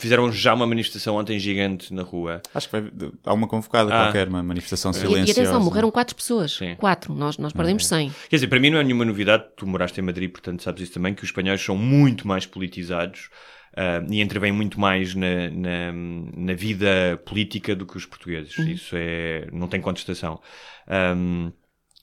[0.00, 2.40] fizeram já uma manifestação ontem gigante na rua.
[2.54, 2.90] Acho que vai,
[3.24, 4.04] há uma convocada Ah.
[4.04, 5.28] qualquer, uma manifestação E, silenciosa.
[5.28, 6.52] e atenção, morreram quatro pessoas.
[6.52, 6.74] Sim.
[6.76, 7.14] Quatro.
[7.14, 8.10] Nós, nós perdemos 100.
[8.28, 10.92] Quer dizer, para mim não é nenhuma novidade, tu moraste em Madrid, portanto sabes isso
[10.92, 13.28] também, que os espanhóis são muito mais politizados
[13.76, 15.92] ah, e intervêm muito mais na, na,
[16.36, 18.58] na vida política do que os portugueses.
[18.58, 20.40] Isso é, não tem contestação.
[20.88, 21.52] Ahm,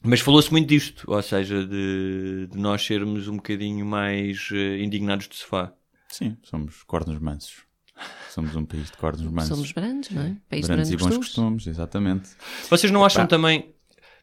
[0.02, 5.26] mas falou-se muito disto, ou seja, de, de nós sermos um bocadinho mais eh, indignados
[5.28, 5.72] de sofá.
[6.08, 7.66] Sim, somos cornos mansos.
[8.30, 9.48] Somos um país de cornos mansos.
[9.48, 10.36] Somos brandos, não é?
[10.48, 11.26] País de Grandes grandes e bons costumes.
[11.26, 12.30] costumes, exatamente.
[12.68, 13.72] Vocês não acham também.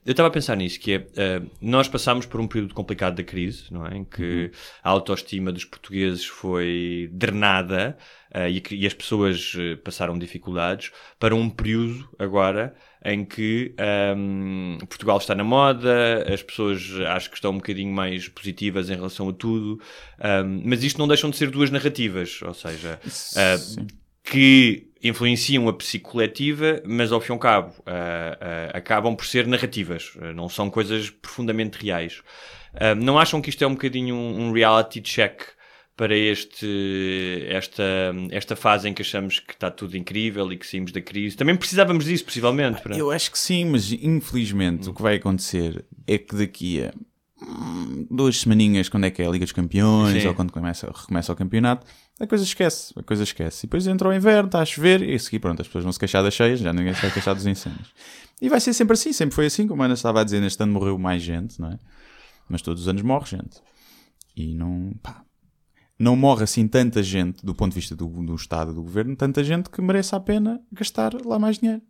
[0.06, 1.08] Eu estava a pensar nisso, que é.
[1.18, 3.98] eh, nós passámos por um período complicado da crise, não é?
[3.98, 4.52] Em que
[4.84, 7.98] a autoestima dos portugueses foi drenada
[8.32, 12.76] eh, e, que- e as pessoas eh, passaram dificuldades, para um período agora
[13.06, 18.28] em que ehm, Portugal está na moda, as pessoas acho que estão um bocadinho mais
[18.28, 19.80] positivas em relação a tudo,
[20.20, 23.88] ehm, mas isto não deixam de ser duas narrativas, ou seja, Sim.
[24.24, 28.38] que influenciam a psicoletiva, mas ao fim e ao cabo ah,
[28.74, 32.24] ah, acabam por ser narrativas, não são coisas profundamente reais.
[32.98, 35.55] Não acham que isto é um bocadinho um, um reality check
[35.98, 37.84] para este, esta,
[38.32, 41.38] esta fase em que achamos que está tudo incrível e que saímos da crise?
[41.38, 42.82] Também precisávamos disso, possivelmente.
[42.82, 46.94] para- Eu acho que sim, mas infelizmente o que vai acontecer é que daqui a
[47.42, 50.28] hum, duas semaninhas, quando é que é a Liga dos Campeões Sim.
[50.28, 51.86] ou quando começa, recomeça o campeonato,
[52.20, 53.66] a coisa esquece, a coisa esquece.
[53.66, 55.92] E depois entra o inverno, está a chover e a seguir, pronto, as pessoas vão
[55.94, 57.94] se queixar das cheias, já ninguém se vai queixar dos incêndios.
[58.42, 60.62] E vai ser sempre assim, sempre foi assim, como a Ana estava a dizer, neste
[60.64, 61.80] ano morreu mais gente, não é?
[62.50, 63.62] Mas todos os anos morre gente.
[64.36, 65.24] E não, pá,
[65.98, 69.44] não morre assim tanta gente, do ponto de vista do, do Estado, do Governo, tanta
[69.44, 71.82] gente que mereça a pena gastar lá mais dinheiro.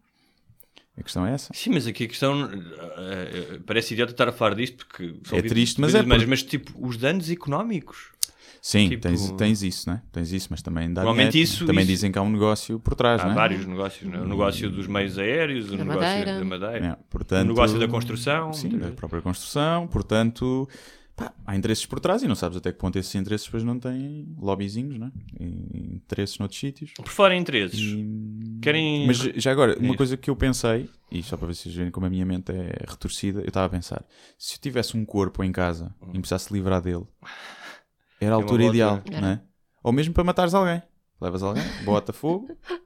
[0.97, 1.51] A questão é essa.
[1.53, 5.41] Sim, mas aqui a questão eh, parece idiota estar a falar disto porque são É
[5.41, 8.13] triste, mas é humanas, porque- mas tipo os danos económicos.
[8.61, 10.01] Sim, Tipo- tens, tens isso, né?
[10.11, 11.37] Tens isso, mas também dá dinheiro.
[11.37, 13.35] isso- Também isso- dizem que há um negócio por trás, Há não é?
[13.35, 14.21] vários negócios, não é?
[14.23, 16.39] o negócio dos meios aéreos, o Da negócio madeira.
[16.39, 16.85] da madeira.
[16.87, 19.85] É, portanto, O negócio da construção, Sim, da própria construção.
[19.87, 20.67] Portanto,
[21.15, 23.79] pá, há interesses por trás e não sabes até que ponto esses interesses depois não
[23.79, 25.11] têm lobbyzinhos, não é?
[25.39, 26.91] E interesses noutros sítios.
[26.93, 29.05] Por fora interesses, E- querem.
[29.07, 29.97] Mas já agora, uma Isso.
[29.97, 32.51] coisa que eu pensei, e só para ver se vocês verem como a minha mente
[32.51, 34.03] é retorcida, eu estava a pensar:
[34.37, 37.05] se eu tivesse um corpo em casa e me precisasse livrar dele,
[38.19, 39.41] era a uma altura ideal, não é?
[39.83, 40.81] Ou mesmo para matares alguém.
[41.21, 42.49] Levas alguém, bota fogo,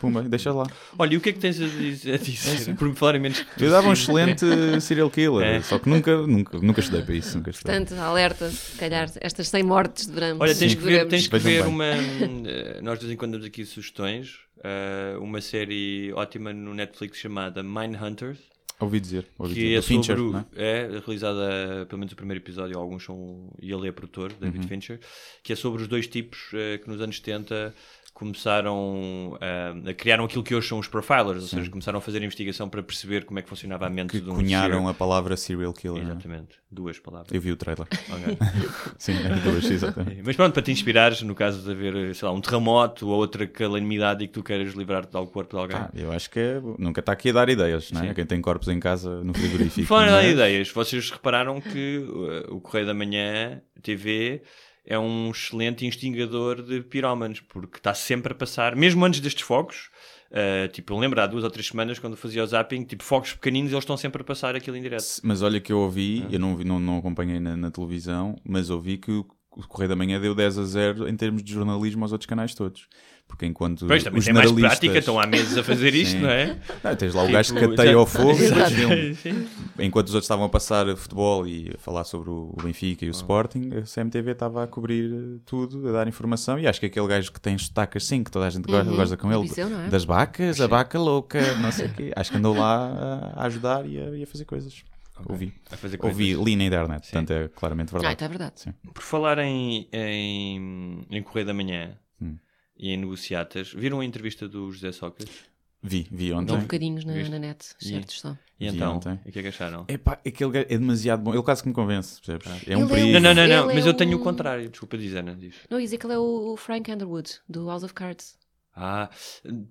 [0.00, 0.66] pumba, deixa lá.
[0.98, 2.14] Olha, e o que é que tens a dizer?
[2.14, 2.74] A dizer?
[2.74, 4.44] Por me falar em menos que Eu dava um excelente
[4.80, 5.60] serial killer, É.
[5.62, 7.36] só que nunca, nunca, nunca estudei para isso.
[7.36, 7.76] Nunca estudei.
[7.78, 10.36] Portanto, alerta, se calhar, estas 100 mortes de verão.
[10.40, 11.84] Olha, tens que ver, tens que ver uma.
[11.86, 14.38] eh, Nós de vez em quando damos aqui sugestões.
[14.64, 18.38] eh, uma série ótima no Netflix chamada Mindhunters.
[18.78, 19.74] Ouvi dizer, ouvi que dizer.
[19.74, 20.62] é Do Fincher, sobre o- não é?
[20.86, 24.68] é realizada pelo menos o primeiro episódio alguns são e ele é produtor David Uhum.
[24.68, 24.98] Fincher
[25.42, 27.74] que é sobre os dois tipos eh, que nos anos 70
[28.14, 32.22] começaram eh, a criaram aquilo que hoje são os profilers ou seja começaram a fazer
[32.22, 34.94] investigação para perceber como é que funcionava a mente Que de um cunharam serial- a
[34.94, 36.02] palavra serial killer.
[36.02, 36.04] é?
[36.06, 37.86] exatamente duas palavras Eu vi o trailer.
[38.10, 38.38] Ok.
[38.98, 40.22] Sim, duas, exatamente.
[40.24, 43.46] mas pronto para te inspirares no caso de haver sei lá um terremoto ou outra
[43.46, 46.60] calamidade e que tu queiras livrar-te ao corpo de alguém Ah, eu acho que é,
[46.78, 48.08] nunca está aqui a dar ideias, não é?
[48.08, 48.14] Sim.
[48.14, 49.86] Quem tem corpos em casa no frigorífico.
[49.88, 50.30] Fora não dar é?
[50.30, 54.42] ideias, vocês repararam que uh, o Correio da Manhã, TV,
[54.84, 59.90] é um excelente instigador de pirómanos, porque está sempre a passar, mesmo antes destes fogos.
[60.30, 63.32] uh, tipo, eu lembro há duas ou três semanas quando fazia o zapping, tipo, fogos
[63.34, 65.04] pequeninos, eles estão sempre a passar aquilo em direto.
[65.22, 66.28] Mas olha que eu ouvi, Ah.
[66.32, 69.96] eu não, vi- não, não acompanhei na, na televisão, mas ouvi que o, Correio da
[69.96, 72.86] Manhã deu 10 a 0 em termos de jornalismo aos outros canais todos.
[73.28, 74.78] Porque enquanto Pois também os tem mais jornalistas...
[74.80, 76.58] prática, estão há meses a fazer isto, não é?
[76.82, 78.34] Não, tens lá o Tipo, gajo que cateia ao fogo.
[79.22, 79.46] Sim.
[79.78, 83.10] Enquanto os outros estavam a passar futebol e a falar sobre o Benfica e Ah.
[83.12, 86.58] o Sporting, a CMTV estava a cobrir eh, tudo, a dar informação.
[86.58, 88.96] E acho que aquele gajo que tem destacas sim, que toda a gente gosta, Uhum.
[88.96, 89.88] gosta com ele, Viseu, é?
[89.88, 92.12] das vacas, a vaca louca, não sei o quê.
[92.16, 94.82] Acho que andou lá a, a ajudar e a, e a fazer coisas.
[95.28, 95.52] Ouvi.
[95.70, 98.12] A fazer Ouvi, li na internet, portanto é claramente Ah, verdade.
[98.14, 98.60] está verdade.
[98.60, 98.72] Sim.
[98.94, 102.36] Por falar em, em, em Correio da Manhã Hum.
[102.76, 105.48] e em negociatas, viram a entrevista do José Sócrates?
[105.82, 106.58] Vi, vi Dão ontem.
[106.58, 108.36] bocadinhos na, na net, E- certos só.
[108.60, 109.18] E então, ontem.
[109.24, 109.86] o que é que acharam?
[109.88, 111.32] Epá, aquele gajo é demasiado bom.
[111.32, 112.68] Ele quase que me convence, percebes?
[112.68, 113.12] É um Ele é perigo.
[113.14, 115.34] Não, não, não, não, Ele mas é eu tenho um- o contrário, desculpa dizer, não
[115.34, 115.54] diz.
[115.70, 118.36] Não, ia dizer que ele é o Frank Underwood, do House of Cards.
[118.74, 119.10] Ah,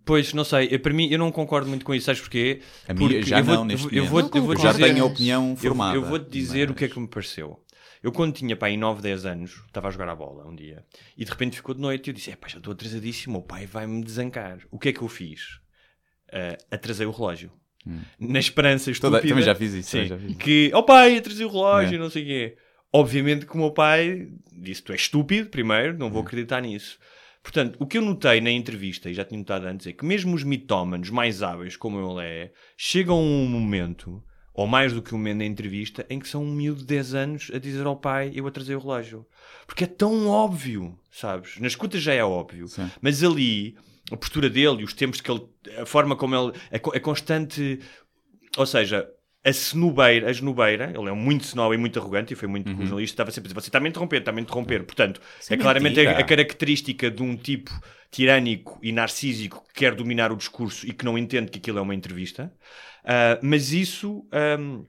[0.05, 2.61] pois, não sei, eu, para mim eu não concordo muito com isso, sabes porquê?
[2.87, 4.09] A mim Porque já eu vou- não, neste eu momento.
[4.11, 5.95] vou- Não eu vou Eu já dizer- tenho a opinião Eu, formada.
[5.97, 7.63] eu vou-te dizer mas- o que é que me pareceu.
[8.03, 10.83] Eu, quando tinha pá, em 9, 10 anos, estava a jogar a bola um dia
[11.17, 13.65] e de repente ficou de noite e eu disse: "Epá, já estou atrasadíssimo, o pai
[13.65, 14.59] vai-me desancar.
[14.71, 15.59] O que é que eu fiz?
[16.31, 17.51] Ah, atrasei o relógio.
[18.19, 19.27] Na esperança Toda- estúpida.
[19.29, 21.97] também já fiz isso, Sim, já fiz que, oh pai, atrasei o relógio, É.
[21.99, 22.57] não sei o quê.
[22.93, 26.11] Obviamente que o meu pai disse: Tu és estúpido, primeiro, não Hum.
[26.11, 26.99] vou acreditar nisso.
[27.49, 30.35] Portanto, o que eu notei na entrevista, e já tinha notado antes, é que mesmo
[30.35, 34.23] os mitómanos mais hábeis, como ele é, chegam a um momento,
[34.53, 37.13] ou mais do que um momento na entrevista, em que são um miúdo de 10
[37.15, 39.25] anos a dizer ao pai: Eu atrasei o relógio.
[39.65, 41.59] Porque é tão óbvio, sabes?
[41.59, 42.67] Na escuta já é óbvio.
[42.67, 42.87] Sim.
[43.01, 43.75] Mas ali,
[44.11, 45.41] a postura dele e os tempos que ele.
[45.81, 46.53] a forma como ele.
[46.71, 47.79] a, a constante.
[48.57, 49.09] Ou seja.
[49.43, 52.81] A cenubeira, a ele é muito snob e muito arrogante, e foi muito Uhum.
[52.81, 54.83] jornalista estava sempre a dizer: Você está-me a interromper, está-me a interromper.
[54.83, 57.71] Portanto, Isso é claramente a, a característica de um tipo
[58.11, 61.81] tirânico e narcísico que quer dominar o discurso e que não entende que aquilo é
[61.81, 62.51] uma entrevista.
[63.03, 64.83] Ah, mas isso ahm,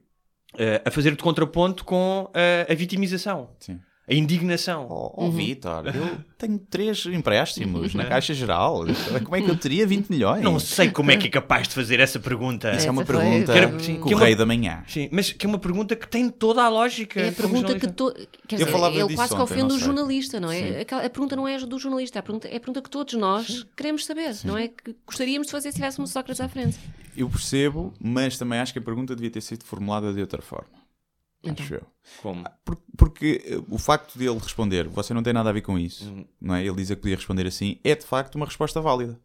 [0.55, 3.81] ah, a fazer de contraponto com ah, a vitimização, Sim.
[4.11, 4.87] A indignação.
[4.91, 8.85] Oh, oh Vitor, eu tenho três empréstimos na Caixa Geral.
[9.25, 10.43] Como é que eu teria 20 milhões?
[10.43, 12.73] Não sei como é que é capaz de fazer essa pergunta.
[12.73, 14.83] Isso é uma foi- pergunta Quero- sim, que é uma- da Manhã.
[14.89, 17.21] Sim, mas que é uma pergunta que tem toda a lógica.
[17.21, 18.13] É a pergunta que to...
[18.49, 20.59] Quer Eu dizer, falava ele quase que ofende o jornalista, não é?
[20.59, 20.81] Sim.
[20.81, 23.67] Aquela- A pergunta não é do jornalista, a pergunta, é a pergunta que todos nós
[23.77, 24.69] queremos saber, não é?
[24.69, 26.79] Que gostaríamos de fazer se tivéssemos Sócrates à frente.
[27.17, 30.80] Eu percebo, mas também acho que a pergunta devia ter sido formulada de outra forma.
[31.43, 31.65] Então.
[31.65, 31.83] Acho eu.
[32.23, 32.45] Como?
[32.65, 35.79] Por- Porque eh, o facto de ele responder, você não tem nada a ver com
[35.79, 36.27] isso, Uhum.
[36.41, 36.65] não é?
[36.65, 39.19] Ele dizer que podia responder assim, é de facto uma resposta válida.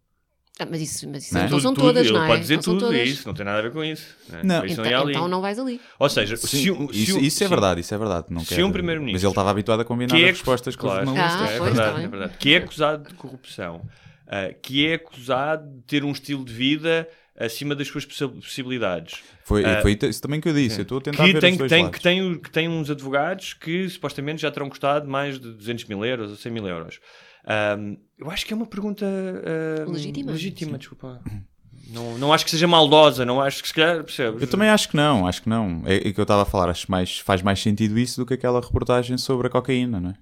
[0.58, 1.50] Ah, mas isso, mas isso Não é?
[1.50, 2.28] não são Tudo- todas, ele não é?
[2.28, 2.98] pode dizer não tudo todas.
[2.98, 4.16] e isso, não tem nada a ver com isso.
[4.30, 4.42] né?
[4.42, 4.66] Não.
[4.66, 5.12] Isso Então, ali.
[5.12, 5.82] então não vais ali.
[6.00, 8.28] Ou seja, Sim, se, um- se isso, um- isso é verdade, isso é verdade.
[8.30, 10.78] Não Se quero- um primeiro-ministro- Mas ele estava habituado a combinar que é as respostas
[10.78, 11.42] com claro, os jornalistas.
[11.50, 12.38] Ah, é verdade, é verdade.
[12.38, 13.82] Que é acusado de corrupção,
[14.28, 17.06] ah, que é acusado de ter um estilo de vida
[17.38, 19.22] acima das suas possi- possibilidades.
[19.44, 20.80] Foi, Ah, foi isso também que eu disse.
[20.80, 21.98] Eu estou a tentar que ver tem, os que, dois tem, lados.
[21.98, 26.04] que, tem, que tem uns advogados que supostamente já terão custado mais de 200 mil
[26.06, 27.00] euros ou 100 mil euros.
[27.48, 30.32] Ahm, eu acho que é uma pergunta ahm, Legítima.
[30.32, 31.22] legítima desculpa.
[31.88, 34.42] Não, não acho que seja maldosa, não acho que se calhar, percebes?
[34.42, 35.84] Eu também acho que não, acho que não.
[35.86, 38.34] É, é que eu estava a falar, acho mais, faz mais sentido isso do que
[38.34, 40.14] aquela reportagem sobre a cocaína, não é?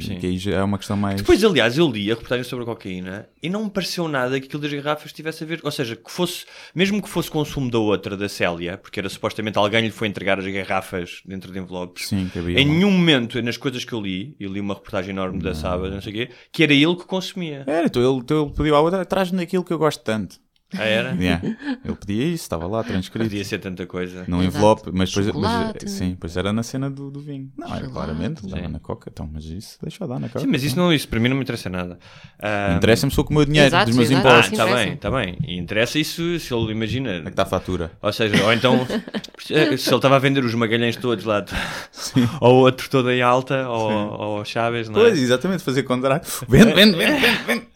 [0.00, 0.18] Sim.
[0.18, 1.16] Que aí já é uma questão mais.
[1.20, 4.46] Depois, aliás, eu li a reportagem sobre a cocaína e não me pareceu nada que
[4.46, 5.60] aquilo das garrafas tivesse a ver.
[5.62, 9.58] Ou seja, que fosse, mesmo que fosse consumo da outra, da Célia, porque era supostamente
[9.58, 12.08] alguém lhe foi entregar as garrafas dentro de envelopes.
[12.08, 15.40] Sim, Em uma- nenhum momento, nas coisas que eu li, eu li uma reportagem enorme
[15.40, 17.64] da sábado, não sei o quê, que era ele que consumia.
[17.66, 20.36] Era, então ele, então ele pediu à outra, traz-me daquilo que eu gosto tanto.
[20.76, 21.16] Ah, era?
[21.18, 21.42] Yeah.
[21.84, 23.24] Ele pedia isso, estava lá transcrito.
[23.28, 24.24] Podia ser tanta coisa.
[24.28, 24.56] Num Exato.
[24.56, 27.50] envelope, mas depois, mas, sim, pois era na cena do, do vinho.
[27.56, 28.68] Não, era claramente, Sim.
[28.68, 30.40] na coca, então, mas isso deixa eu dar na coca.
[30.40, 31.98] Sim, mas isso, não, isso para mim não me interessa nada.
[32.40, 34.26] Ah, Interessa-me só com o meu dinheiro, Exato, dos meus exato.
[34.26, 34.52] Ah, impostos.
[34.52, 34.84] está interessa.
[34.84, 35.38] bem, está bem.
[35.46, 37.10] E interessa isso se ele imagina.
[37.12, 37.90] É que está a fatura?
[38.02, 38.86] Ou seja, ou então
[39.38, 41.44] se ele estava a vender os magalhães todos lá,
[42.40, 43.90] ou o outro todo em alta, ou,
[44.38, 45.04] ou Chaves, não é?
[45.04, 46.44] Pois, exatamente, fazer contrato.
[46.48, 47.66] Vende, vende, vende, vende, vende.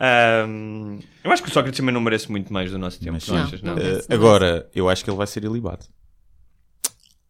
[0.00, 3.28] Ahm, eu acho que o Sócrates também não merece muito mais do nosso tempo, Mas
[3.28, 3.62] não achas?
[3.62, 3.82] Não, Não.
[3.82, 5.86] Eh, não agora, eu acho que ele vai ser ilibado.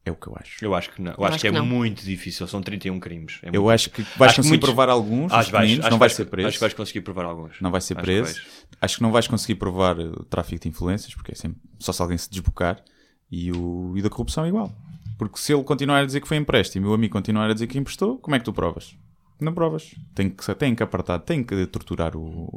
[0.06, 0.62] É o que eu acho.
[0.62, 1.12] Eu acho que não.
[1.12, 1.64] Eu, acho, acho que é que não.
[1.64, 3.38] muito difícil, são 31 crimes.
[3.42, 5.76] É Eu acho que vais Acho que conseguir muitos- provar alguns, Acho que vais- acho
[5.80, 6.48] não que vai vais- ser preso.
[6.48, 7.58] Acho que vais conseguir provar alguns.
[7.60, 8.34] Não vai ser Acho que preso.
[8.34, 8.46] vais.
[8.82, 11.90] Acho que não vais conseguir provar eh, o tráfico de influências, porque é sempre só
[11.92, 12.82] se alguém se desbocar.
[13.30, 14.70] E, o, e da corrupção é igual.
[15.18, 17.66] Porque se ele continuar a dizer que foi empréstimo e o amigo continuar a dizer
[17.66, 18.94] que emprestou, como é que tu provas?
[19.40, 19.94] Não provas.
[20.14, 22.50] Tem que, tem que apartar, tem que torturar o,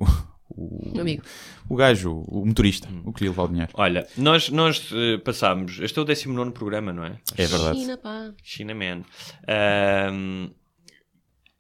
[0.50, 1.24] o, amigo.
[1.68, 3.02] o gajo, o motorista, Hum.
[3.06, 3.72] o que lhe levar o dinheiro.
[3.74, 5.80] Olha, nós, nós eh, passámos.
[5.80, 7.18] Este é o 19 programa, não é?
[7.38, 7.80] É verdade.
[7.80, 8.32] China, pá.
[8.44, 9.02] China Man.
[9.48, 10.50] Ahm,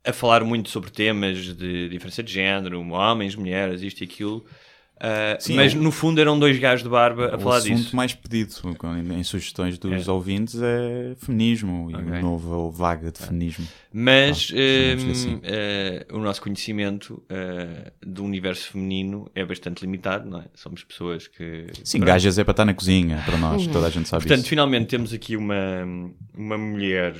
[0.05, 4.45] a falar muito sobre temas de diferença de género, homens, mulheres, isto e aquilo.
[4.97, 7.75] Uh, Sim, mas o- no fundo eram dois gajos de barba a o falar assunto
[7.75, 7.95] disso.
[7.95, 8.51] mais pedido
[9.15, 10.11] em sugestões dos É.
[10.11, 12.13] ouvintes é feminismo e Ok.
[12.15, 13.67] a nova vaga de feminismo.
[13.93, 14.55] Mas Ah,
[15.05, 15.39] hum, assim.
[15.43, 20.45] eh, o nosso conhecimento eh, do universo feminino é bastante limitado, não é?
[20.55, 21.67] Somos pessoas que.
[21.83, 22.07] Sim, Pronto.
[22.07, 24.49] gajas é para estar na cozinha, para nós, toda a gente sabe Portanto, isso.
[24.49, 25.85] finalmente temos aqui uma,
[26.35, 27.13] uma mulher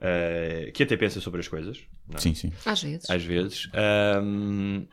[0.00, 1.78] eh, que até pensa sobre as coisas.
[2.08, 2.20] não é?
[2.20, 2.52] Sim, sim.
[2.64, 3.10] Às vezes.
[3.10, 3.68] Às vezes.
[3.72, 4.86] Ahm,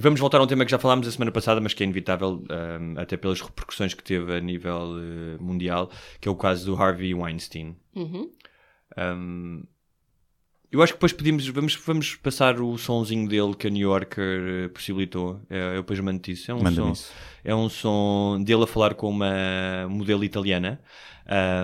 [0.00, 2.44] Vamos voltar a um tema que já falámos a semana passada, mas que é inevitável,
[2.48, 5.90] ahm, até pelas repercussões que teve a nível eh, mundial,
[6.20, 7.76] que é o caso do Harvey Weinstein.
[7.96, 8.30] Uhum.
[8.96, 9.64] Um,
[10.70, 14.66] eu acho que depois pedimos, vamos, vamos passar o sonzinho dele que a New Yorker
[14.66, 15.40] eh, possibilitou.
[15.50, 16.50] É, eu depois mando isso.
[16.50, 17.12] É um, Manda-me som, isso.
[17.42, 20.80] é um som dele a falar com uma modelo italiana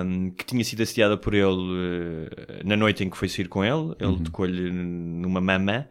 [0.03, 3.63] um, que tinha sido assediada por ele eh, na noite em que foi sair com
[3.65, 3.95] ele.
[4.01, 5.87] Ele tocou-lhe numa mama.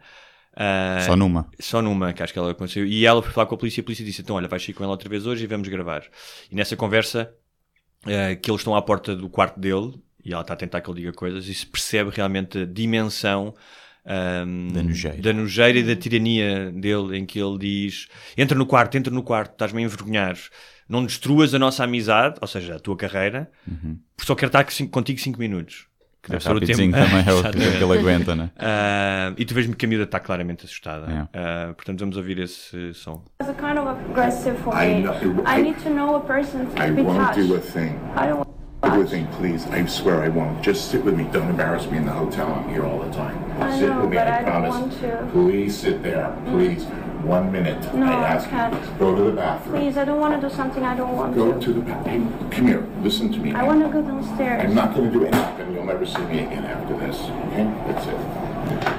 [0.56, 1.48] Ah, Só numa.
[1.60, 2.86] só numa, que acho que ela aconteceu.
[2.86, 4.74] E ela foi falar com a polícia e a polícia disse: Então, olha, vais sair
[4.74, 6.04] com ela outra vez hoje e vamos gravar.
[6.50, 7.32] E nessa conversa,
[8.06, 9.94] eh, que eles estão à porta do quarto dele
[10.24, 13.54] e ela está a tentar que ele diga coisas, e se percebe realmente a dimensão.
[14.06, 15.22] ahm, Da nojeira.
[15.22, 19.22] da nojeira e da tirania dele, em que ele diz: Entra no quarto, entra no
[19.22, 20.36] quarto, estás-me a envergonhar.
[20.88, 23.50] Não destruas a nossa amizade, ou seja, a tua carreira,
[24.14, 25.86] porque só quero estar contigo 5 minutos.
[26.24, 26.92] Que É deve ser o rapidinho tempo.
[26.96, 27.76] também é o Exatamente.
[27.78, 28.50] que ele aguenta, né?
[28.58, 31.06] Ah, e tu vês-me que a miúda está claramente assustada.
[31.12, 31.38] É.
[31.38, 33.22] Ah, portanto, vamos ouvir esse som.
[33.42, 35.00] It's kind of aggressive for I me.
[35.02, 37.46] know- I need to know a person to I be touched.
[37.46, 37.94] do a thing.
[38.16, 38.48] I don't
[38.84, 39.66] Do a please.
[39.66, 40.62] I swear I won't.
[40.62, 41.24] Just sit with me.
[41.32, 42.52] Don't embarrass me in the hotel.
[42.52, 43.36] I'm here all the time.
[43.62, 44.16] I sit know, with me.
[44.16, 44.74] but I, I don't promise.
[44.74, 45.28] want to.
[45.32, 46.26] Please sit there.
[46.46, 46.50] Mm.
[46.52, 46.84] Please.
[47.24, 47.82] One minute.
[47.94, 48.74] No, I I ask can't.
[48.74, 48.98] you.
[48.98, 49.80] Go to the bathroom.
[49.80, 51.52] Please, I don't want to do something I don't want Go to.
[51.54, 52.50] Go to the bathroom.
[52.50, 52.86] Come here.
[53.00, 53.54] Listen to me.
[53.54, 54.62] I want to go downstairs.
[54.62, 55.74] I'm not going to do anything.
[55.74, 57.16] You'll never see me again after this.
[57.22, 57.64] Okay?
[57.86, 58.43] That's it.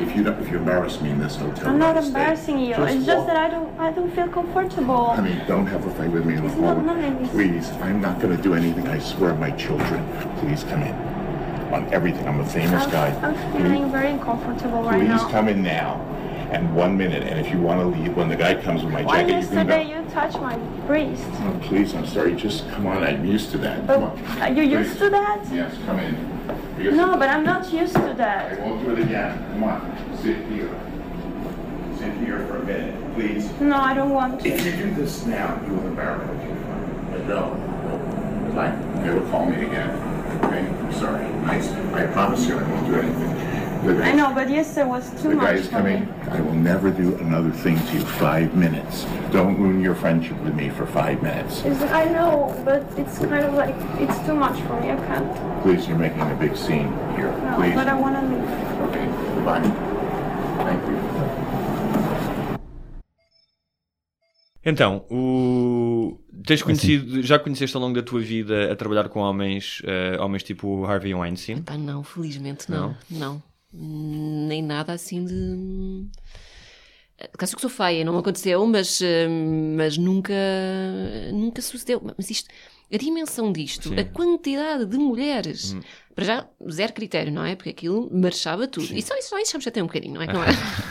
[0.01, 2.07] If you don't, if you embarrass me in this hotel, I'm not I'll stay.
[2.09, 2.75] embarrassing you.
[2.75, 5.07] Just it's just that I don't I don't feel comfortable.
[5.11, 7.09] I mean, don't have a fight with me in the hallway.
[7.09, 7.29] nice.
[7.31, 8.87] Please, I'm not going to do anything.
[8.87, 10.05] I swear, my children.
[10.39, 10.93] Please come in.
[11.73, 13.07] On everything, I'm a famous I'm, guy.
[13.21, 15.29] I'm feeling very uncomfortable right Please now.
[15.29, 16.01] come in now.
[16.51, 17.23] And one minute.
[17.23, 19.47] And if you want to leave, when the guy comes with my Why jacket, you
[19.47, 20.55] can yesterday you touched my
[20.87, 21.23] breast?
[21.25, 22.35] Oh, please, I'm sorry.
[22.35, 23.03] Just come on.
[23.03, 23.85] I'm used to that.
[23.87, 24.41] But Come on.
[24.41, 25.43] are you used to that?
[25.51, 26.34] Yes, come in.
[26.77, 28.59] Because No, but I'm not used to I that.
[28.61, 29.37] won't do it again.
[29.53, 30.17] Come on.
[30.21, 30.69] Sit here.
[31.97, 33.49] Sit here for a minute, please.
[33.59, 34.49] No, I don't want to.
[34.49, 36.49] If you do this now, you will embarrass me.
[37.11, 38.53] But no, no.
[38.55, 39.89] Like, never call me again.
[40.43, 40.59] Okay?
[40.67, 41.25] I'm sorry.
[41.45, 43.54] I, I promise you I won't do anything.
[43.85, 45.97] The I know, but yesterday was too the guy much is for me.
[45.97, 46.31] coming.
[46.31, 47.99] I will never do another thing to you.
[48.17, 49.05] Five minutes.
[49.31, 51.61] Don't ruin your friendship with me for five minutes.
[51.63, 54.89] It's, I know, but it's kind of like it's too much for me.
[54.89, 55.61] I can't.
[55.61, 57.31] Please, you're making a big scene here.
[57.45, 57.75] No, Please.
[57.75, 58.49] but I want to leave.
[58.89, 59.05] Okay,
[59.35, 59.61] goodbye.
[60.65, 60.95] Thank you.
[64.67, 66.19] Então, o...
[66.43, 70.41] tens conhecido, já conheceste ao longo da tua vida a trabalhar com homens, eh, homens
[70.41, 71.61] tipo Harvey Weinstein?
[71.61, 72.95] Pá, não, felizmente não.
[73.11, 73.43] Não.
[73.77, 76.07] Nem nada assim de.
[77.37, 79.27] Caso que sou feia, não me aconteceu, mas, eh,
[79.75, 80.33] mas nunca,
[81.33, 82.01] nunca sucedeu.
[82.17, 82.49] Mas isto,
[82.93, 83.97] a dimensão disto, Sim.
[83.99, 85.75] a quantidade de mulheres,
[86.13, 87.55] para já, zero critério, não é?
[87.55, 88.93] Porque aquilo marchava tudo.
[88.93, 90.27] E só isso, só isso já me chateia um bocadinho, não é?
[90.31, 90.47] Não, é?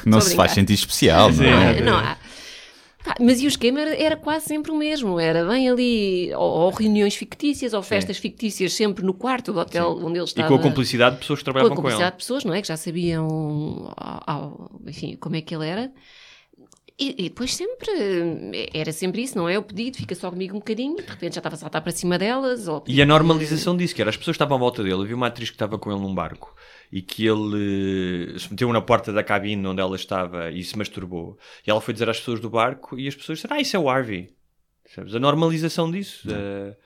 [0.06, 0.54] Não se a faz brincar.
[0.54, 2.16] sentir especial, não é- não há.
[3.20, 5.20] Mas e o esquema era, era quase sempre o mesmo.
[5.20, 9.98] Era bem ali, ou, ou reuniões fictícias, ou festas fictícias, sempre no quarto do hotel
[10.02, 10.48] onde ele E estava.
[10.48, 12.16] com a complicidade de pessoas que com a trabalhavam com complicidade ele.
[12.18, 12.62] de pessoas, não é?
[12.62, 15.92] Que já sabiam, ao- ao- enfim, como é que ele era.
[16.98, 17.90] E, e depois sempre,
[18.54, 19.58] eh, era sempre isso, não é?
[19.58, 22.16] O pedido, fica só comigo um bocadinho, de repente já estava a saltar para cima
[22.16, 22.68] delas.
[22.68, 25.04] Ou E a normalização disso, que era as pessoas estavam à volta dele.
[25.04, 26.54] Vi uma atriz que estava com ele num barco
[26.92, 30.78] e que ele eh, se meteu na porta da cabine onde ela estava e se
[30.78, 31.36] masturbou.
[31.66, 33.80] E ela foi dizer às pessoas do barco e as pessoas disseram: Ah, isso é
[33.80, 34.30] o Harvey.
[34.94, 35.14] Sabes?
[35.14, 36.28] A normalização disso.
[36.30, 36.76] eh,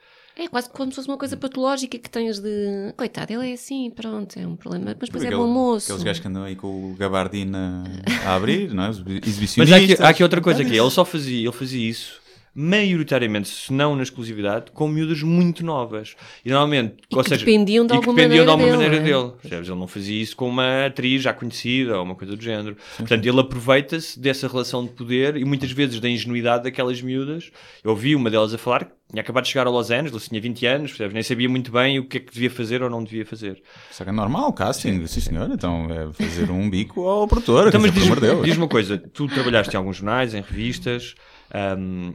[0.41, 2.93] É quase como se fosse uma coisa patológica que tens de.
[2.95, 4.85] Coitado, ele é assim, pronto, é um problema.
[4.97, 5.87] Mas depois é Aquele- bom moço.
[5.91, 7.83] Aqueles gajos que andam aí com o gabardina
[8.25, 8.89] a abrir, não é?
[8.89, 9.73] Os Mas exibicionistas.
[9.81, 10.77] há aqui, há aqui outra coisa aqui.
[10.77, 12.21] Ele só fazia, ele fazia isso
[12.53, 16.15] maioritariamente, se não na exclusividade, com miúdas muito novas.
[16.43, 19.05] E normalmente, E ou que seja, dependiam de e alguma dependiam de alguma maneira maneira
[19.05, 19.37] dele, dele.
[19.41, 19.69] Percebes?
[19.69, 22.75] Ele não fazia isso com uma atriz já conhecida ou uma coisa do género.
[22.97, 27.51] Portanto, ele aproveita-se dessa relação de poder e muitas vezes da ingenuidade daquelas miúdas.
[27.83, 30.39] Eu ouvi uma delas a falar que tinha acabado de chegar a Los Angeles, tinha
[30.39, 31.13] 20 anos, percebes?
[31.13, 33.61] nem sabia muito bem o que é que devia fazer ou não devia fazer.
[33.89, 35.49] Isso é normal, casting, sim, senhor.
[35.51, 37.69] Então é fazer um bico ao produtor.
[37.69, 41.15] Então, mas diz-me diz uma coisa, tu trabalhaste em alguns jornais, em revistas,
[41.51, 42.13] ahm,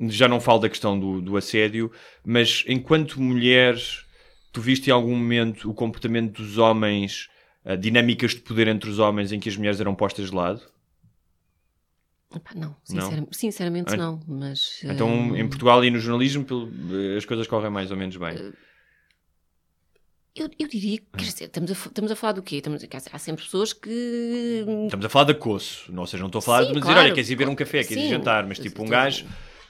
[0.00, 1.90] já não falo da questão do, do assédio,
[2.24, 3.76] mas enquanto mulher,
[4.52, 7.28] tu viste em algum momento o comportamento dos homens
[7.64, 10.60] uh, dinâmicas de poder entre os homens em que as mulheres eram postas de lado?
[12.34, 14.80] Epá, não, sincer- sinceramente Ah, não, mas...
[14.84, 16.70] Então, eh, em Portugal e no jornalismo, pelo-
[17.16, 18.52] as coisas correm mais ou menos bem.
[20.34, 22.56] Eu, eu diria que, dizer, estamos a, estamos a falar do quê?
[22.56, 24.64] Estamos, dizer, há sempre pessoas que...
[24.84, 27.00] Estamos a falar de acosso, ou seja, não estou a falar Sim, de dizer, claro.
[27.00, 29.24] olha, queres ir ver um café, queres ir jantar, mas tipo um gajo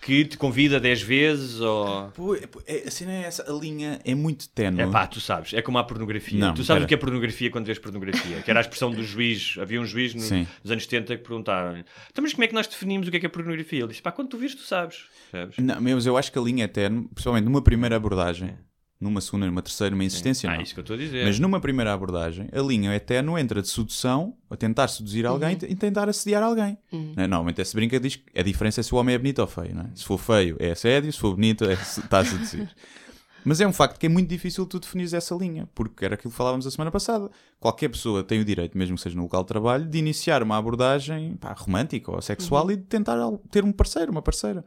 [0.07, 2.09] que te convida 10 vezes ou.
[2.13, 4.81] Pô, é- é- A cena é essa, a linha é muito tenue.
[4.83, 6.39] É pá, tu sabes, é como a pornografia.
[6.39, 8.41] Não, tu sabes o que é pornografia quando vês pornografia?
[8.43, 9.57] Que era a expressão do juiz.
[9.61, 10.23] Havia um juiz no-
[10.63, 13.21] nos anos 70 que perguntaram então, mas como é que nós definimos o que é
[13.21, 13.81] que é pornografia?
[13.81, 15.05] Ele disse, pá, quando tu vires, tu sabes.
[15.33, 15.57] Percebes?
[15.59, 18.55] Não, mas eu acho que a linha é tenue, principalmente numa primeira abordagem,
[19.01, 20.63] numa segunda, numa terceira, numa insistência, Ah, não.
[20.63, 21.25] isso que eu estou a dizer.
[21.27, 25.27] Mas numa primeira abordagem, a linha é tenue entre a de sedução, a tentar seduzir
[25.27, 26.79] alguém e tentar assediar alguém.
[26.91, 27.13] Uhum.
[27.17, 27.27] Não é?
[27.27, 29.75] Normalmente esse brinca diz que a diferença é se o homem é bonito ou feio.
[29.75, 29.91] Não é?
[29.95, 32.69] Se for feio é assédio, se for bonito é, está a seduzir.
[33.49, 36.33] Mas é um facto que é muito difícil tu definires essa linha, porque era aquilo
[36.33, 37.31] que falávamos a semana passada.
[37.61, 40.57] Qualquer pessoa tem o direito, mesmo que seja no local de trabalho, de iniciar uma
[40.57, 42.71] abordagem pá, romântica ou sexual Uhum.
[42.73, 43.17] e de tentar
[43.49, 44.65] ter um parceiro, uma parceira.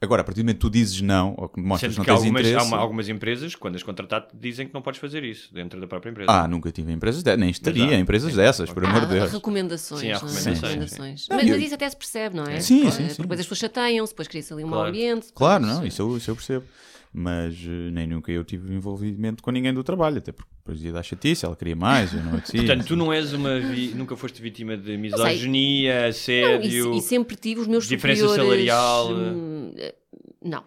[0.00, 2.16] Agora, a partir do momento que tu dizes não, ou que mostras Sendo que não
[2.16, 2.66] tens algumas, há interesse...
[2.66, 6.10] uma- algumas empresas, quando as contratar, dizem que não podes fazer isso dentro da própria
[6.10, 6.30] empresa.
[6.30, 7.96] Ah, nunca tive empresas dessas, nem estaria Mas há.
[7.96, 8.36] em empresas Sim.
[8.36, 9.32] dessas, por amor Há de Deus.
[9.32, 10.14] recomendações, Sim, há é?
[10.14, 11.20] recomendações, Recomendações.
[11.22, 11.26] sim.
[11.30, 12.60] Mas, Não, mas eu- isso até se percebe, não é?
[12.60, 13.06] Sim, sim, sim.
[13.08, 14.88] Porque depois as pessoas chateiam-se, depois cria-se ali um mau Claro.
[14.90, 15.26] ambiente.
[15.34, 16.64] Claro, não, isso eu, isso eu percebo.
[17.12, 20.92] Mas eh, nem nunca eu tive envolvimento com ninguém do trabalho, até porque depois ia
[20.92, 22.60] dar chatice, ela queria mais, eu não apetecia.
[22.64, 23.60] Portanto, tu não és uma.
[23.60, 26.94] vi- nunca foste vítima de misoginia, Não, e, assédio.
[26.94, 28.66] e sempre tive os meus diferença superiores...
[28.66, 29.12] salarial.
[29.12, 29.94] hum, eh,
[30.42, 30.64] Não.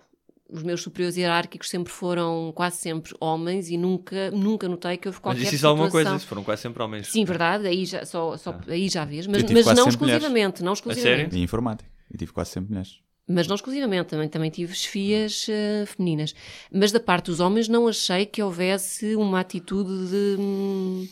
[0.49, 5.19] Os meus superiores hierárquicos sempre foram quase sempre homens e nunca, nunca notei que houve
[5.19, 6.11] qualquer Mas isso é alguma situação...
[6.11, 7.07] coisa, se foram quase sempre homens.
[7.11, 11.35] Sim, verdade, aí já, só, só, aí já vês, mas, mas não exclusivamente, não exclusivamente.
[11.35, 11.89] E informática.
[12.09, 12.99] E tive quase sempre mulheres.
[13.27, 16.33] Mas não exclusivamente, também, também tive chefias eh, femininas.
[16.71, 21.07] Mas da parte dos homens não achei que houvesse uma atitude de, hum,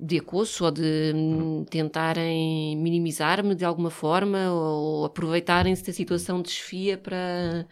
[0.00, 6.50] de acosso ou de hum, tentarem minimizar-me de alguma forma ou aproveitarem-se da situação de
[6.50, 7.64] chefia para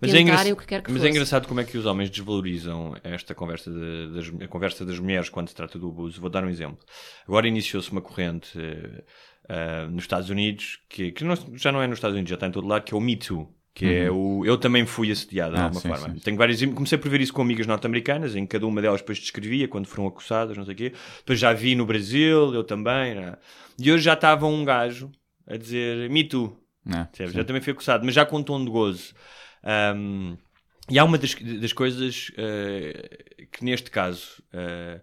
[0.00, 1.10] Mas, é, tentarem engra- o que quer que mas é fosse.
[1.10, 5.28] engraçado como é que os homens desvalorizam esta conversa, de- das, a conversa das mulheres
[5.28, 6.20] quando se trata do abuso.
[6.20, 6.78] Vou dar um exemplo.
[7.26, 9.04] Agora iniciou-se uma corrente eh,
[9.48, 12.46] ah, nos Estados Unidos, que, que não- já não é nos Estados Unidos, já está
[12.46, 13.52] em todo lado, que é o Me Too.
[13.74, 16.12] Que é o Eu também fui assediado, de Ah, alguma sim, forma.
[16.14, 16.20] sim.
[16.20, 16.60] Tenho vários.
[16.64, 19.86] Comecei por ver isso com amigas norte-americanas, em que cada uma delas depois descrevia quando
[19.86, 20.92] foram acossadas, não sei o quê.
[21.18, 23.14] Depois já vi no Brasil, eu também.
[23.14, 23.36] né?
[23.78, 25.12] E hoje já estava um gajo
[25.46, 26.58] a dizer Me Too.
[26.88, 27.28] É, sim.
[27.28, 29.14] Já também fui acusado, mas já com um tom de gozo.
[29.62, 30.36] Um,
[30.90, 35.00] e há uma das, das coisas eh, que neste caso eh,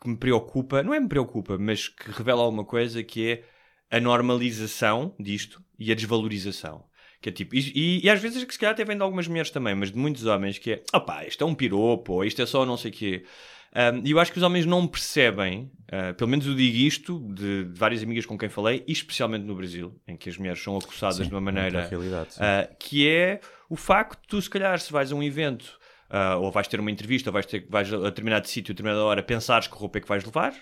[0.00, 3.44] que me preocupa, não é me preocupa, mas que revela alguma coisa que é
[3.90, 6.84] a normalização disto e a desvalorização.
[7.20, 9.26] Que é tipo, e, e- e às vezes que se calhar até vem de algumas
[9.26, 12.40] mulheres também, mas de muitos homens, que é opá, isto é um piropo, ou isto
[12.40, 13.24] é só não sei o quê.
[13.74, 17.18] Um, e eu acho que os homens não percebem, uh, pelo menos eu digo isto
[17.34, 20.62] de, de várias amigas com quem falei, e especialmente no Brasil, em que as mulheres
[20.62, 21.78] são acossadas Sim, de uma outra maneira
[22.40, 25.77] uh, que é o facto de tu, se calhar, se vais a um evento
[26.10, 29.02] uh, ou vais ter uma entrevista ou vais, ter, vais a determinado sítio, a determinada
[29.04, 30.52] hora, pensares que roupa é que vais levar.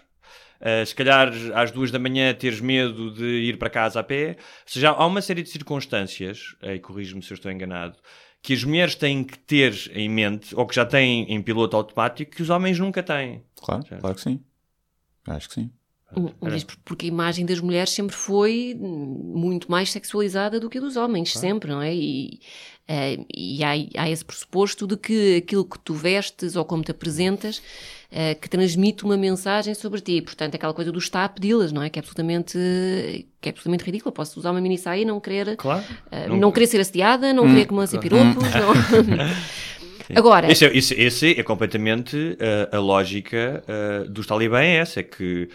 [0.60, 4.30] Uh, se calhar às duas da manhã teres medo de ir para casa a pé.
[4.30, 4.36] Ou
[4.66, 7.96] seja, há uma série de circunstâncias, e corrijo-me se eu estou enganado,
[8.42, 12.30] que as mulheres têm que ter em mente, ou que já têm em piloto automático,
[12.30, 13.42] que os homens nunca têm.
[13.60, 14.40] Claro, claro que sim.
[15.26, 15.70] Acho que sim.
[16.40, 20.80] Mas porque a imagem das mulheres sempre foi hum, muito mais sexualizada do que a
[20.80, 21.94] dos homens, sempre, não é?
[21.94, 22.40] E,
[22.88, 23.70] eh, e há,
[24.02, 27.60] há esse pressuposto de que aquilo que tu vestes ou como te apresentas
[28.10, 30.22] eh, que transmite uma mensagem sobre ti.
[30.22, 31.90] Portanto, aquela coisa do está a pedi-las, não é?
[31.90, 32.52] Que é absolutamente,
[33.40, 34.12] que é absolutamente ridícula.
[34.12, 35.84] Posso usar uma mini saia e não querer, Claro.
[36.12, 37.48] eh, Não- não, querer ser assediada, não Hum.
[37.48, 38.42] querer que me lancem piropos.
[38.54, 38.72] não-
[40.14, 45.00] Agora, Esse é, esse, esse é completamente uh, a lógica uh, dos talibã é essa,
[45.00, 45.48] é que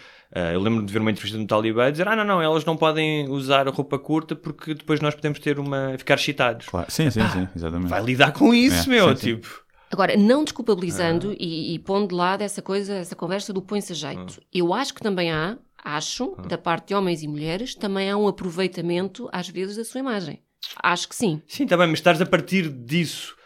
[0.54, 3.28] eu lembro de ver uma entrevista do talibã dizer, ah não, não, elas não podem
[3.28, 5.94] usar a roupa curta porque depois nós podemos ter uma...
[5.98, 6.66] ficar excitados.
[6.66, 6.90] Claro.
[6.90, 7.88] Sim, sim, sim, exatamente.
[7.90, 9.36] Vai lidar com isso, É, meu, sim, sim.
[9.36, 9.62] tipo...
[9.90, 13.94] Agora, não desculpabilizando e, e pondo de lado essa coisa, essa conversa do põe-se a
[13.94, 14.40] jeito.
[14.50, 18.26] Eu acho que também há, acho, da parte de homens e mulheres, também há um
[18.26, 20.40] aproveitamento, às vezes, da sua imagem.
[20.82, 21.42] Acho que sim.
[21.46, 23.36] Sim, está bem, mas estás a partir disso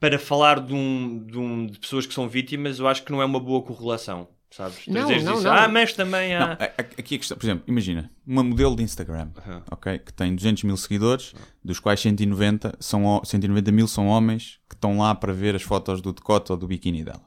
[0.00, 3.20] para falar de, um, de, um- de pessoas que são vítimas, eu acho que não
[3.20, 4.84] é uma boa correlação, sabes?
[4.84, 5.52] Tu Não, dizes não, não.
[5.52, 6.52] Ah, mas também Não, há...
[6.52, 9.30] a- a- aqui a questão, por exemplo, imagina, uma modelo de Instagram,
[9.70, 11.34] ok, que tem 200 mil seguidores,
[11.64, 15.62] dos quais 190, são, ho- 190 mil são homens que estão lá para ver as
[15.62, 17.22] fotos do decote ou do biquíni dela.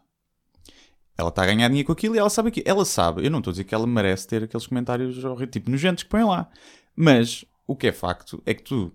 [1.18, 2.66] Ela está a ganhar dinheiro com aquilo e ela sabe aquilo.
[2.68, 5.18] Ela sabe, eu não estou a dizer que ela merece ter aqueles comentários
[5.52, 6.50] tipo nojentos que põem lá.
[6.96, 8.94] Mas o que é facto é que tu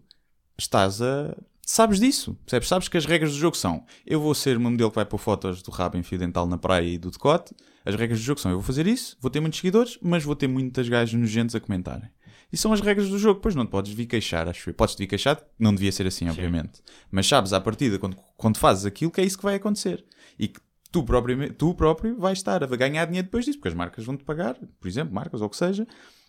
[0.59, 2.68] estás a, sabes disso, percebes?
[2.68, 5.18] Sabes que as regras do jogo são: eu vou ser uma modelo que vai pôr
[5.18, 7.54] fotos do rabo em fio dental na praia e do decote.
[7.84, 10.36] As regras do jogo são: eu vou fazer isso, vou ter muitos seguidores, mas vou
[10.36, 12.08] ter muitas gajas nojentas a comentarem.
[12.52, 14.74] E são as regras do jogo, pois não te podes vir queixar, acho eu.
[14.74, 16.82] Podes te vir queixar, não devia ser assim, obviamente.
[17.10, 20.04] Mas sabes à partida, quando, quando fazes aquilo, que é isso que vai acontecer.
[20.38, 20.60] E que
[20.92, 24.22] tu próprio, tu próprio vais estar a ganhar dinheiro depois disso, porque as marcas vão-te
[24.22, 25.84] pagar, por exemplo, marcas ou o que seja,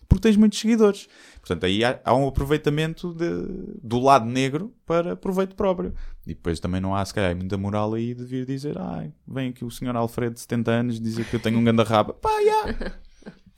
[0.08, 1.08] porque tens muitos seguidores.
[1.40, 5.94] Portanto, aí há, há um aproveitamento de- do lado negro para proveito próprio.
[6.26, 9.50] E depois também não há, se calhar, muita moral aí de vir dizer, ai, vem
[9.50, 12.12] aqui o senhor Alfredo de 70 anos dizer que eu tenho um ganda raba.
[12.14, 12.96] Pá, já!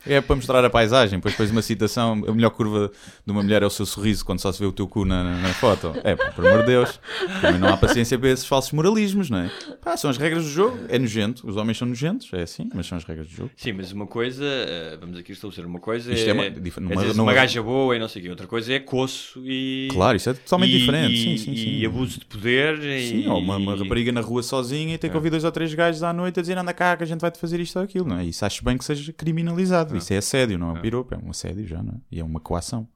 [0.07, 2.90] É para mostrar a paisagem, depois depois uma citação, a melhor curva
[3.26, 5.24] de uma mulher é o seu sorriso quando só se vê o teu cu na,
[5.24, 5.92] na- foto.
[6.05, 7.01] É, pá, por amor de Deus.
[7.40, 9.51] Também não há paciência para esses falsos moralismos, não é?
[9.82, 12.86] Pá, são as regras do jogo, é nojento, os homens são nojentos, é assim, mas
[12.86, 13.51] são as regras do jogo.
[13.57, 16.51] Sim, mas uma coisa, eh, vamos aqui estabelecer uma coisa, Isto é, é uma- é
[16.80, 18.30] numa- uma gaja boa e não sei o quê.
[18.30, 19.88] Outra coisa é coço e...
[19.90, 21.78] Claro, isso é totalmente e- diferente, E, sim, sim, sim.
[21.80, 23.28] e abuso de poder Sim, e...
[23.28, 26.03] ou uma, uma rapariga na rua sozinha e tem que ouvir dois ou três gajos
[26.03, 28.18] à noite a dizer anda cá que a gente vai-te fazer isto ou aquilo, não
[28.18, 28.24] é?
[28.24, 29.88] Isso acho bem que seja criminalizado.
[29.97, 31.97] Isso é assédio, não é um piropo, é um assédio já, não é?
[32.11, 32.89] E é uma coação.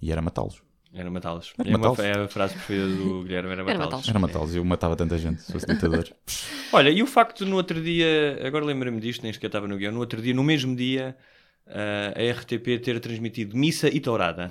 [0.00, 0.62] E era matá-los.
[0.94, 1.54] Era matá-los.
[1.58, 1.98] Era É, uma, matá-los.
[2.00, 4.08] é a frase preferida do Guilherme, era matá-los.
[4.08, 4.54] Era matá-los.
[4.54, 6.06] Eu matava tanta gente se fosse ditador.
[6.72, 9.76] Olha, e o facto de no outro dia, agora lembro-me disto, nem sequer estava no
[9.76, 11.16] guião, no outro dia, no mesmo dia,
[11.66, 14.50] ah, a RTP ter transmitido missa e tourada.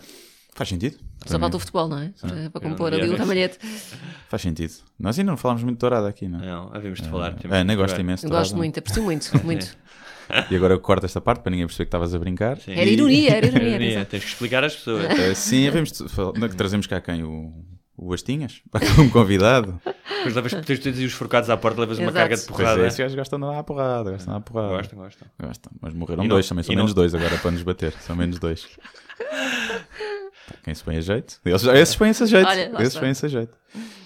[0.54, 0.98] Faz sentido.
[1.26, 2.12] Só falta o futebol, não é?
[2.20, 3.58] Para, para compor não ali o ramalhete.
[4.28, 4.74] Faz sentido.
[5.00, 6.46] Nós ainda não falámos muito de dourada aqui, não é?
[6.46, 7.34] Não, havemos de falar.
[7.36, 9.76] temos A Ana gosta imenso Eu de gosto muito, aprecio muito, muito.
[10.50, 12.58] E agora eu corto esta parte para ninguém perceber que estavas a brincar.
[12.58, 12.72] Sim.
[12.72, 13.68] Era ironia, era ironia.
[13.70, 14.06] Ironia, atenção.
[14.12, 15.04] Tens que explicar às pessoas.
[15.20, 17.22] Eh, sim, havemos de fal- não, que trazemos cá quem?
[17.24, 17.52] O,
[17.98, 18.62] o Astinhas?
[18.72, 19.82] Para como convidado.
[19.84, 22.18] Depois levas, tens de ter os forcados à porta, levas uma Exato.
[22.18, 22.82] carga de Pois porrada.
[22.82, 24.12] é, esses gajos gostam de dar a porrada.
[24.12, 24.78] Gostam de dar a porrada.
[24.78, 25.28] Gostam, gostam.
[25.42, 25.72] Gostam.
[25.82, 27.92] Mas morreram E não- dois, também são e não- menos dois agora para nos bater.
[28.00, 28.70] São menos dois.
[30.64, 31.40] Quem se põe a jeito?
[31.46, 32.48] Eles, esses põem-se a jeito.
[32.48, 33.62] Olha, esses põem-se a jeito.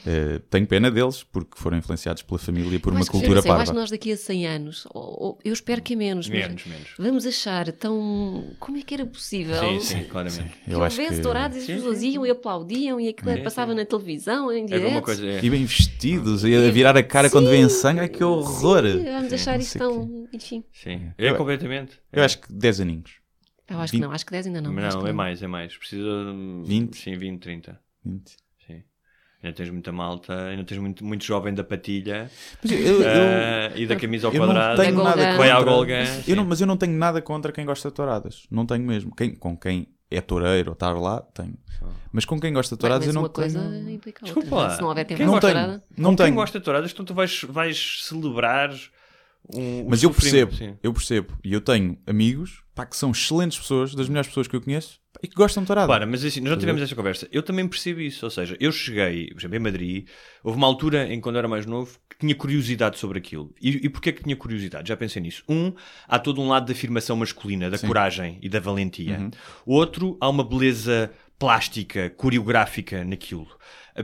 [0.08, 3.18] Eh, tenho pena deles porque foram influenciados pela família e por Eu uma acho que-
[3.18, 3.72] cultura eu sei, eu acho parva.
[3.74, 6.66] que nós daqui a 100 anos, ou- ou- eu espero que é menos, mas Menos,
[6.68, 6.90] menos.
[7.00, 8.52] vamos achar tão.
[8.60, 9.58] Como é que era possível?
[9.60, 10.54] Sim, sim, claramente.
[10.64, 11.24] Que Eu acho houvesse que...
[11.24, 14.68] dourados e as pessoas iam e aplaudiam e aquilo Sim, passava na televisão, em É
[14.68, 15.02] direto.
[15.02, 15.26] coisa.
[15.28, 15.40] É.
[15.44, 18.84] E bem vestidos, e a virar a cara quando vêem sangue, ai que horror!
[18.86, 20.28] Sim, vamos achar isso tão.
[20.32, 20.64] Enfim.
[20.72, 21.12] Sim.
[21.18, 21.94] É Eu- completamente.
[22.14, 23.25] Eu acho que 10 aninhos.
[23.70, 24.72] Eu acho que não, acho que 10 ainda não.
[24.72, 25.76] Não, acho que é mais, é mais.
[25.78, 26.04] Precisa.
[26.04, 26.98] de- 20?
[26.98, 27.80] Sim, 20, 30.
[28.06, 28.30] 20.
[28.68, 28.84] Sim.
[29.44, 32.30] Ainda tens muita malta, ainda tens muito, muito jovem da patilha
[32.64, 34.82] Mas eu, eu- eu- ah, e da camisa ao eu não quadrado.
[34.82, 35.38] tenho Da nada contra.
[35.38, 38.46] Vai ao Golgã, Eu não, mas eu não tenho nada contra quem gosta de touradas.
[38.52, 39.16] Não tenho mesmo.
[39.16, 41.56] Quem, com quem é toureiro ou estar lá, tenho.
[42.12, 43.90] Mas com quem gosta de touradas eu não uma coisa tenho.
[43.90, 44.68] implica a Desculpa outra.
[44.70, 44.76] lá.
[44.76, 45.56] Se não houver tempo Quem Não uma tenho.
[45.98, 46.36] Não Com quem tenho.
[46.36, 48.72] gosta de touradas, então tu vais, vais celebrar
[49.54, 50.76] um, Mas eu percebo, sim.
[50.82, 51.38] eu percebo.
[51.44, 55.00] E eu tenho amigos pá, que são excelentes pessoas, das melhores pessoas que eu conheço,
[55.14, 55.88] pá, e que gostam de tourada.
[55.88, 57.28] Para, mas assim, nós já tivemos esta conversa.
[57.32, 58.26] Eu também percebo isso.
[58.26, 60.08] Ou seja, eu cheguei, por exemplo, em Madrid,
[60.44, 63.54] houve uma altura em quando eu era mais novo que tinha curiosidade sobre aquilo.
[63.62, 64.90] E, e porquê que tinha curiosidade?
[64.90, 65.44] Já pensei nisso.
[65.48, 65.74] Um,
[66.08, 69.20] há todo um lado da afirmação masculina, da coragem e da valentia.
[69.20, 69.32] Uhum.
[69.66, 73.48] Outro, há uma beleza plástica, coreográfica naquilo.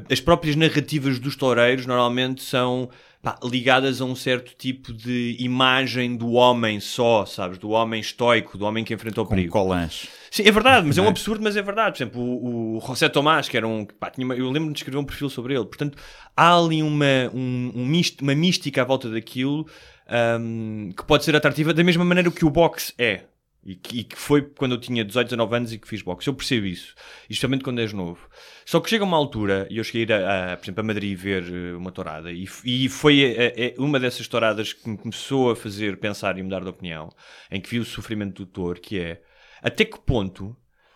[0.10, 2.90] As próprias narrativas dos toureiros normalmente são
[3.22, 7.58] pá, ligadas a um certo tipo de imagem do homem só, sabes?
[7.58, 9.52] Do homem estoico, do homem que enfrentou o com perigo.
[9.54, 10.08] colãs.
[10.32, 11.10] Sim, é verdade, mas é um é?
[11.10, 11.98] absurdo, mas é verdade.
[11.98, 13.86] Por exemplo, o, o José Tomás, que era um.
[13.86, 15.66] pá, uma- eu lembro-me de escrever um perfil sobre ele.
[15.66, 15.98] Portanto,
[16.36, 19.68] há ali uma, um, um mist- uma mística à volta daquilo
[20.08, 23.26] ahm, que pode ser atrativa da mesma maneira que o boxe é.
[23.64, 26.28] E que, e que foi quando eu tinha 18, 19 anos e que fiz boxe.
[26.28, 26.96] Eu percebo isso.
[27.30, 28.28] Especialmente quando és novo.
[28.66, 31.18] Só que chega uma altura, e eu cheguei a a, a, por exemplo, a Madrid
[31.18, 35.52] ver eh, uma tourada, e, e foi eh, eh, uma dessas touradas que me começou
[35.52, 37.10] a fazer pensar e mudar de opinião,
[37.52, 39.22] em que vi o sofrimento do touro, que é
[39.62, 40.56] até que ponto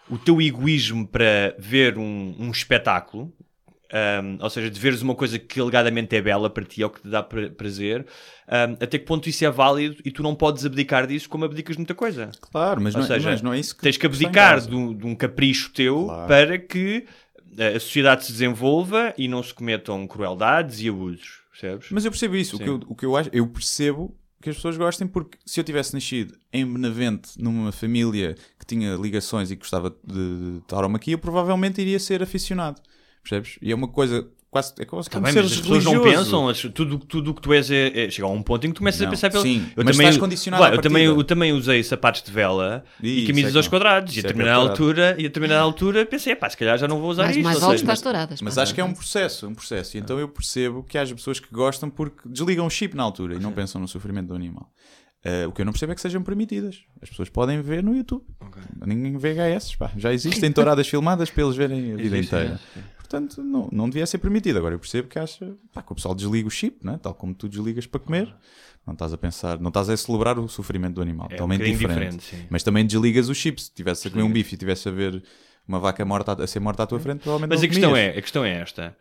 [0.09, 3.34] o teu egoísmo para ver um, um espetáculo,
[3.94, 6.90] um, ou seja, de veres uma coisa que alegadamente é bela para ti, é o
[6.90, 8.06] que te dá pra- prazer,
[8.48, 11.76] um, até que ponto isso é válido e tu não podes abdicar disso como abdicas
[11.76, 12.32] de muita coisa.
[12.42, 14.76] Claro, mas Ou não, é- seja, mas não é isso que Tens que abdicar de
[14.76, 16.28] um, de um capricho teu Claro.
[16.28, 17.06] para que
[17.58, 21.88] a sociedade se desenvolva e não se cometam crueldades e abusos, percebes?
[21.92, 22.58] Mas eu percebo isso.
[22.58, 25.60] O que, eu, o que eu acho, eu percebo que as pessoas gostem porque se
[25.60, 30.14] eu tivesse nascido em Benavente, numa família que tinha ligações e que gostava de,
[30.58, 32.80] de tauromaquia, eu provavelmente iria ser aficionado.
[33.28, 33.57] Percebes?
[33.61, 34.73] E é uma coisa quase.
[34.80, 37.41] É quase Tá como bem, seres mas as pessoas não pensam, tudo tudo o que
[37.41, 39.32] tu és é, é- chega a um ponto em que tu começas a Não, pensar
[39.32, 39.41] pelo...
[39.43, 42.86] sim, eu mas também, estás condicionado Claro, eu também, eu também usei sapatos de vela
[43.01, 45.28] Ih, e isso camisas é que aos quadrados e a é determinada altura e a
[45.28, 47.43] determinada altura pensei, pá, se calhar já não vou usar Mais, isto.
[47.43, 48.41] mais altos seja, para as touradas.
[48.41, 49.97] Mas acho que é um processo, um processo.
[49.97, 53.36] E então eu percebo que haja pessoas que gostam porque desligam o chip na altura
[53.36, 54.69] e não pensam no sofrimento do animal.
[55.28, 56.78] Eh, o que eu não percebo é que sejam permitidas.
[57.01, 58.23] As pessoas podem ver no YouTube.
[58.86, 59.91] Ninguém vê VHS, pá.
[59.97, 62.59] Já existem touradas filmadas para eles verem a vida Existe, inteira.
[63.20, 64.57] Portanto não, não devia ser permitido.
[64.57, 66.99] Agora eu percebo que acha pá, que o pessoal desliga o chip, né?
[67.01, 68.34] tal como tu desligas para comer.
[68.86, 71.26] Não estás a pensar, não estás a celebrar o sofrimento do animal.
[71.26, 72.18] É um totalmente bocadinho diferente.
[72.18, 72.47] diferente.
[72.51, 73.59] Mas também desligas o chip.
[73.59, 75.24] Se estivesse a comer um bife e estivesse a ver
[75.68, 78.16] uma vaca morta a ser morta à tua frente, provavelmente Mas não a questão, comias.
[78.16, 78.95] é, a questão é esta.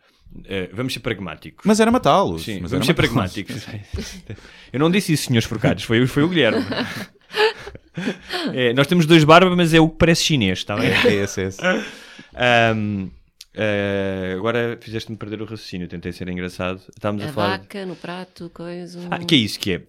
[0.45, 1.63] Eh, vamos ser pragmáticos.
[1.65, 2.43] Mas era matá-los.
[2.43, 3.65] Sim, mas vamos ser pragmáticos.
[4.73, 6.65] Eu não disse isso, senhores forcados, foi, foi o Guilherme.
[8.53, 10.89] É, nós temos dois barbas, mas é o que parece chinês, está bem?
[10.89, 11.61] É esse, é esse.
[12.35, 13.09] Ahm,
[13.55, 16.81] eh, agora fizeste-me perder o raciocínio, tentei ser engraçado.
[16.95, 17.57] Estávamos a, A falar.
[17.59, 18.99] vaca no prato, coisa.
[19.11, 19.81] Ah, que é isso que é?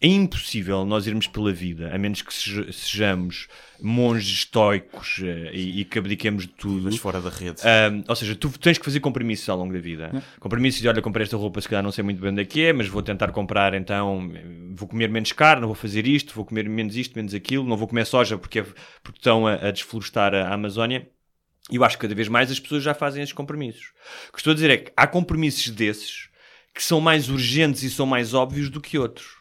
[0.00, 3.48] É impossível nós irmos pela vida, a menos que seja- sejamos
[3.80, 6.82] monges estoicos eh, e, e que abdiquemos de tudo.
[6.84, 7.60] Mas fora da rede.
[8.06, 10.22] Ou seja, tu tens que fazer compromissos ao longo da vida.
[10.40, 12.62] Compromissos de, olha, comprei esta roupa, se calhar não sei muito bem onde é que
[12.66, 14.30] é, mas vou tentar comprar, então
[14.74, 17.88] vou comer menos carne, vou fazer isto, vou comer menos isto, menos aquilo, não vou
[17.88, 18.66] comer soja porque, é-
[19.02, 21.08] porque estão a, a desflorestar a, a Amazónia.
[21.70, 23.92] E eu acho que cada vez mais as pessoas já fazem esses compromissos.
[24.28, 26.28] O que estou a dizer é que há compromissos desses
[26.74, 29.36] que são mais urgentes e são mais óbvios do que outros.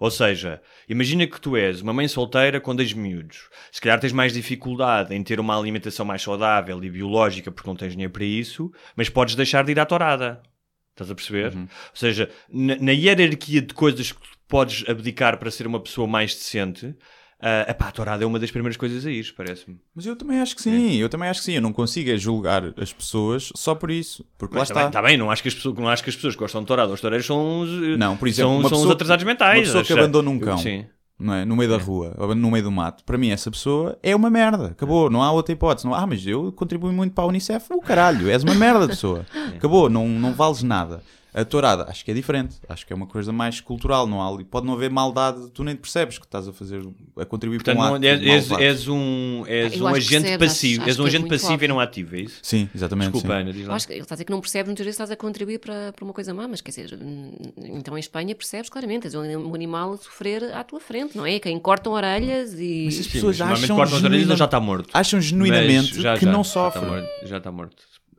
[0.00, 3.48] Ou seja, imagina que tu és uma mãe solteira com dois miúdos.
[3.70, 7.76] Se calhar tens mais dificuldade em ter uma alimentação mais saudável e biológica porque não
[7.76, 10.42] tens dinheiro para isso, mas podes deixar de ir à torada.
[10.90, 11.52] Estás a perceber?
[11.56, 16.06] Ou seja, na, na hierarquia de coisas que tu podes abdicar para ser uma pessoa
[16.06, 16.94] mais decente,
[17.40, 19.78] ah, epá, a torada é uma das primeiras coisas a ir, parece-me.
[19.94, 21.52] Mas eu também acho que sim, eu também acho que sim.
[21.52, 24.24] Eu não consigo é julgar as pessoas só por isso.
[24.38, 25.00] Porque Mas lá também, está.
[25.02, 26.66] tá bem, não acho que as pessoas, não acho que as pessoas que gostam de
[26.66, 29.58] tourada, os toureiros são os, Não, por exemplo, são, são os pessoa atrasados que- mentais.
[29.58, 30.58] Uma pessoa que abandona um cão.
[30.58, 30.86] Sim.
[31.18, 31.46] Não é?
[31.46, 33.02] No meio da rua, ou no meio do mato.
[33.02, 34.66] Para mim, essa pessoa é uma merda.
[34.66, 35.08] Acabou.
[35.08, 35.86] Não há outra hipótese.
[35.86, 37.68] Não, ah, mas eu contribuo muito para a Unicef.
[37.72, 39.24] O caralho, és uma merda, pessoa.
[39.56, 39.88] Acabou.
[39.88, 41.02] Não, não vales nada.
[41.38, 42.56] A tourada, acho que é diferente.
[42.66, 44.06] Acho que é uma coisa mais cultural.
[44.06, 45.50] Não há, ali- pode não haver maldade.
[45.50, 46.80] Tu nem te percebes que estás a fazer,
[47.14, 50.80] a contribuir Portanto, para um ato és, és, és um, és um agente percebes, passivo.
[50.82, 51.68] acho- és um acho que é agente muito passivo e óbvio.
[51.68, 52.38] não ativo, é isso?
[52.42, 53.10] Sim, exatamente.
[53.12, 53.40] Desculpa, sim.
[53.42, 53.74] Ana, diz Eu lá.
[53.76, 55.92] acho que ele está a dizer que não percebe, muitas vezes estás a contribuir para,
[55.92, 59.50] para uma coisa má, mas quer dizer, hum, então em Espanha percebes claramente, tens um,
[59.50, 61.38] um animal a sofrer à tua frente, não é?
[61.38, 62.84] Quem cortam orelhas e.
[62.86, 64.88] Mas as Sim, pessoas mas normalmente acham, cortam as orelhas, genuina- ele já está morto.
[64.94, 66.80] acham genuinamente Mas já- que já- não já sofre.
[66.80, 67.76] está morto, Já está morto.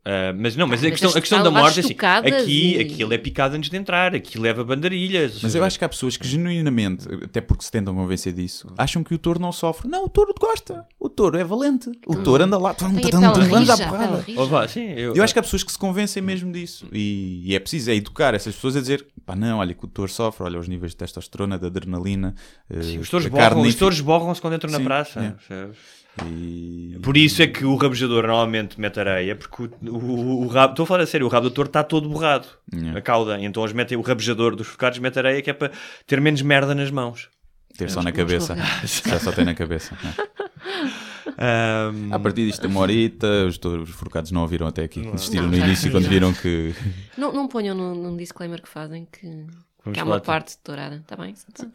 [0.09, 2.75] Ah, mas não, mas, Ah, a mas questão, a questão da morte é assim, aqui,
[2.77, 5.41] e- aquilo é picado antes de entrar, aquilo leva bandarilhas.
[5.43, 9.03] Mas eu acho que há pessoas que genuinamente, até porque se tentam convencer disso, acham
[9.03, 9.89] que o touro não sofre.
[9.89, 10.85] Não, o touro gosta.
[10.97, 11.91] O touro é valente.
[12.05, 12.73] O touro anda lá.
[12.73, 14.25] tum, Tem tum, a pele tum, vamos à porrada.
[14.37, 16.87] Oh, eu, Eu acho que há pessoas que se convencem mesmo disso.
[16.93, 19.87] E, e é preciso é educar essas pessoas a dizer: pá, não, olha que o
[19.89, 22.33] touro sofre, olha os níveis de testosterona, de adrenalina.
[22.81, 25.35] Sim, os touros a borram, carne os touros borram-se quando entram na Sim, praça.
[25.49, 25.67] é.
[26.25, 26.97] E...
[27.01, 30.83] Por isso é que o rabejador normalmente mete areia, porque o, o, o rabo, estou
[30.83, 32.99] a falar a sério, o rabo do touro está todo borrado, Yeah.
[32.99, 33.39] a cauda.
[33.39, 35.71] Então eles metem o rabejador dos focados, mete areia que é para
[36.05, 37.29] ter menos merda nas mãos.
[37.77, 38.55] Ter só na cabeça.
[39.05, 39.95] Já só tem na cabeça.
[41.37, 41.87] é.
[41.89, 45.01] Ahm, A partir disto, uma horita, os touros forcados não ouviram até aqui.
[45.11, 46.73] Desistiram no início quando viram que.
[47.17, 49.45] Não, não ponham num, num disclaimer que fazem que,
[49.93, 51.33] que há falar uma de- parte dourada, está bem?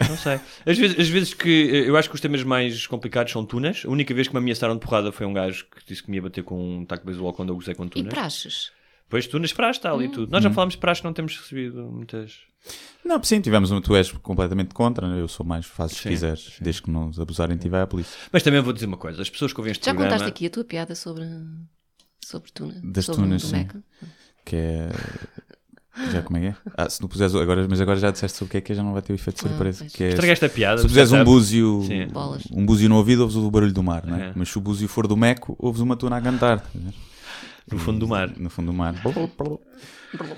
[0.09, 0.41] Não sei.
[0.67, 3.85] Às vezes, às vezes que eu acho que os temas mais complicados são tunas.
[3.87, 6.17] A única vez que me ameaçaram de porrada foi um gajo que disse que me
[6.19, 8.13] ia bater com um taco de beisebol quando eu gozei com E tunas.
[8.13, 8.73] praxes?
[9.09, 10.31] Pois tunas, praxe, tal e tudo.
[10.33, 12.39] Nós já falámos de praxe, não temos recebido muitas.
[13.05, 13.83] Não, sim, tivemos uma.
[13.83, 15.21] Tu és completamente contra, né?
[15.21, 16.57] eu sou mais, fazes se Sim, quiseres.
[16.61, 18.17] Desde que não os abusarem, vai à polícia.
[18.33, 20.13] Mas também vou dizer uma coisa: as pessoas que ouvem este Já programa.
[20.15, 21.25] contaste aqui a tua piada sobre,
[22.25, 22.81] sobre tuna?
[22.85, 23.69] Das sobre tunas, sim.
[24.45, 24.89] Que é.
[26.11, 26.55] Já como é que é?
[26.77, 27.35] Ah, se não puseres.
[27.35, 29.13] Agora, mas agora já disseste sobre o que é que é, já não vai ter
[29.13, 29.79] o efeito de Ah, surpresa.
[29.81, 29.93] pois.
[29.93, 30.79] que é, Estragaste a piada.
[30.81, 32.07] se puseres um búzio, Sim.
[32.09, 32.43] Bolas.
[32.51, 34.29] um búzio no ouvido, ouves o barulho do mar, não é?
[34.29, 34.33] É.
[34.35, 36.65] Mas se o búzio for do Meco, ouves uma tuna a cantar.
[36.75, 36.95] ver?
[37.71, 38.31] No fundo do mar.
[38.37, 38.95] No fundo do mar.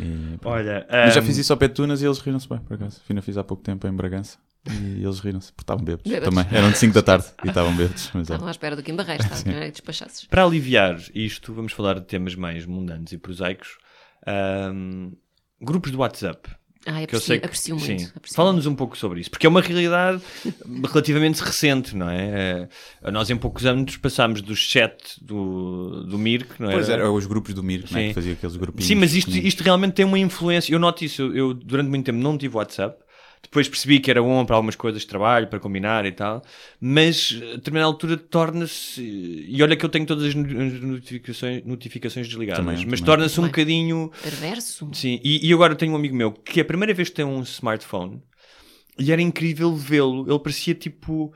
[0.01, 0.39] E.
[0.45, 3.01] Olha, Mas já fiz isso ao pé de tunas e eles riram-se bem, por acaso.
[3.09, 4.39] Ainda fiz há pouco tempo em Bragança
[4.71, 6.11] e eles riram-se, porque estavam bêbados.
[6.11, 6.35] Bêbados.
[6.35, 6.57] Também.
[6.59, 8.11] Eram de 5 da tarde e estavam bêbados.
[8.15, 8.23] Mas, é.
[8.23, 10.25] Estavam à espera do Kim Barreiros, estava a despachasses.
[10.27, 13.79] Para aliviar isto, vamos falar de temas mais mundanos e prosaicos.
[14.27, 15.13] Ahm,
[15.61, 16.51] grupos de WhatsApp.
[16.87, 18.03] Ah, que eu sei aprecio, que, aprecio muito.
[18.03, 18.13] sim.
[18.15, 20.21] aprecio Fala-nos um pouco sobre isso, porque é uma realidade
[20.87, 22.69] relativamente recente, não é?
[23.03, 26.75] Eh, Nós em poucos anos passámos do chat do, do Mirk, não é?
[26.75, 28.09] Pois era, os grupos do Mir, não é?
[28.09, 28.87] Que fazia aqueles grupinhos.
[28.87, 30.75] Sim, mas isto, isto realmente tem uma influência.
[30.75, 31.23] Eu noto isso.
[31.23, 33.03] Eu, eu, durante muito tempo não tive WhatsApp.
[33.45, 36.43] Depois percebi que era bom para algumas coisas de trabalho, para combinar e tal.
[36.81, 39.01] Mas a determinada altura torna-se.
[39.49, 42.65] E olha que eu tenho todas as no- as notificações, notificações desligadas.
[42.65, 44.11] Também, mas torna-se um bocadinho.
[44.23, 44.89] Perverso?
[44.93, 47.25] Sim, e, e agora tenho um amigo meu que é a primeira vez que tem
[47.25, 48.23] um smartphone
[48.99, 50.29] e era incrível vê-lo.
[50.29, 51.33] Ele parecia tipo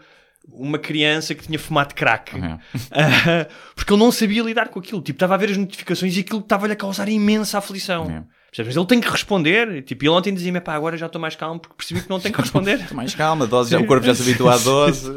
[0.51, 2.33] uma criança que tinha fumado crack.
[2.41, 2.59] É.
[2.91, 5.03] Ah, porque ele não sabia lidar com aquilo.
[5.03, 8.11] Tipo, estava a ver as notificações e aquilo estava-lhe a causar imensa aflição.
[8.11, 8.38] É.
[8.57, 9.83] Mas ele tem que responder.
[9.83, 12.35] Tipo, ele ontem dizia-me, pá, agora já estou mais calmo porque percebi que não tenho
[12.35, 12.81] que responder.
[12.81, 15.11] Estou mais calma, a dose, já, o corpo já se habituou à dose.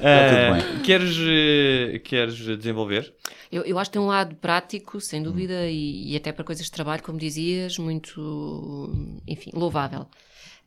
[0.00, 0.82] Ah, tudo bem.
[0.82, 3.14] Queres, eh, queres desenvolver?
[3.50, 6.64] Eu, eu acho que tem um lado prático, sem dúvida, e, e até para coisas
[6.66, 8.92] de trabalho, como dizias, muito,
[9.26, 10.06] enfim, louvável.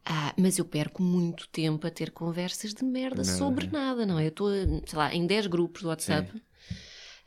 [0.05, 4.23] Ah, mas eu perco muito tempo a ter conversas de merda sobre nada, não é?
[4.23, 4.49] Eu estou,
[4.85, 6.31] sei lá, em 10 grupos do WhatsApp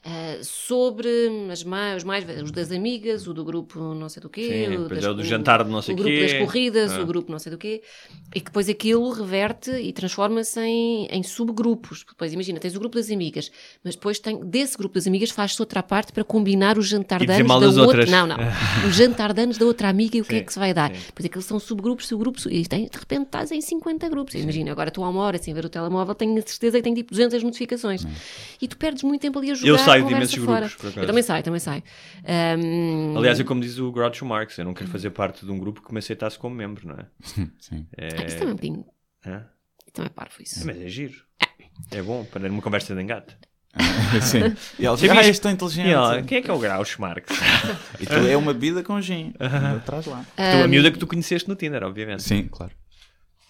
[0.05, 1.09] ah, sobre
[1.51, 4.77] as mais, os mais os das amigas, o do grupo não sei do quê, Sim,
[4.77, 6.23] o, das- é do jantar de não sei o grupo quê.
[6.23, 7.01] das corridas, Ah.
[7.03, 7.83] o grupo não sei do quê,
[8.35, 12.05] e que depois aquilo reverte e transforma-se em, em subgrupos.
[12.09, 13.51] Depois imagina, tens o grupo das amigas,
[13.85, 17.27] mas depois tem, desse grupo das amigas faz-se outra parte para combinar o jantar E
[17.27, 17.83] de anos da outra.
[17.83, 18.11] outras.
[18.11, 18.37] Não, não.
[18.89, 20.75] o jantar de anos da outra amiga e o que é Sim, que se vai
[20.75, 20.93] dar.
[20.95, 21.01] sim.
[21.15, 24.35] Pois aqueles são subgrupos, subgrupos, e tem, de repente estás em 50 grupos.
[24.35, 26.97] Imagina, agora estou há uma hora sem ver o telemóvel, tenho a certeza que tenho
[26.97, 28.05] tipo 200 notificações.
[28.61, 30.61] E tu perdes muito tempo ali a jogar saio de imensos fora.
[30.61, 31.01] grupos, por acaso.
[31.01, 31.83] Eu também saio, também saio.
[32.25, 35.59] Ahm, Aliás, é como diz o Groucho Marx, eu não quero fazer parte de um
[35.59, 37.07] grupo que me aceitasse como membro, não é?
[37.59, 37.87] Sim.
[37.97, 38.09] é...
[38.19, 38.85] ah, isso também é um bocadinho.
[39.27, 39.45] Hã?
[39.99, 40.67] É parvo isso.
[40.67, 41.15] Mas é giro.
[41.91, 43.37] É bom para uma conversa de engate.
[44.21, 44.55] Sim.
[44.79, 45.89] E ela diz, ah, és tão inteligente.
[45.89, 47.29] E ela, quem é que é o Groucho Marx?
[48.01, 49.33] E tu é uma bebida com gin.
[49.85, 50.25] Traz lá.
[50.37, 52.23] Tu, a miúda que tu conheceste no Tinder, obviamente.
[52.23, 52.73] Sim, claro.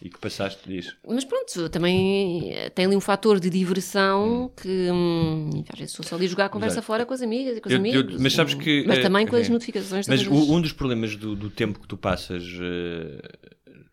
[0.04, 0.96] E que passaste disso.
[1.06, 6.04] Mas pronto, também eh, tem ali um fator de diversão que hum, às vezes estou
[6.04, 6.86] só ali jogar a conversa Exato.
[6.88, 8.14] fora com as amigas e com os Eu- amigos.
[8.14, 8.84] eu- mas sabes hum, que.
[8.84, 9.52] Mas eh, também com as sim.
[9.52, 10.08] notificações.
[10.08, 13.22] Mas o- um dos problemas do, do tempo que tu passas eh,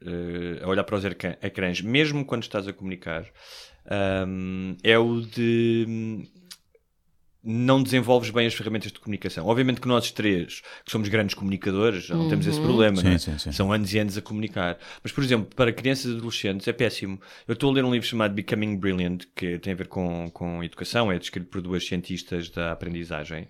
[0.03, 3.26] eh, a olhar para os ecrã- ecrãs, mesmo quando estás a comunicar,
[3.86, 6.23] ahm, é o de.
[7.41, 9.48] Não desenvolves bem as ferramentas de comunicação.
[9.48, 13.11] Obviamente que nós três, que somos grandes comunicadores, já não temos esse problema, Sim, não
[13.11, 13.18] é?
[13.18, 13.52] sim, sim.
[13.53, 14.78] São anos e anos a comunicar.
[15.02, 17.20] Mas, por exemplo, para crianças e adolescentes é péssimo.
[17.48, 20.61] Eu estou a ler um livro chamado Becoming Brilliant, que tem a ver com, com
[20.64, 23.48] educação, é descrito por duas cientistas da aprendizagem.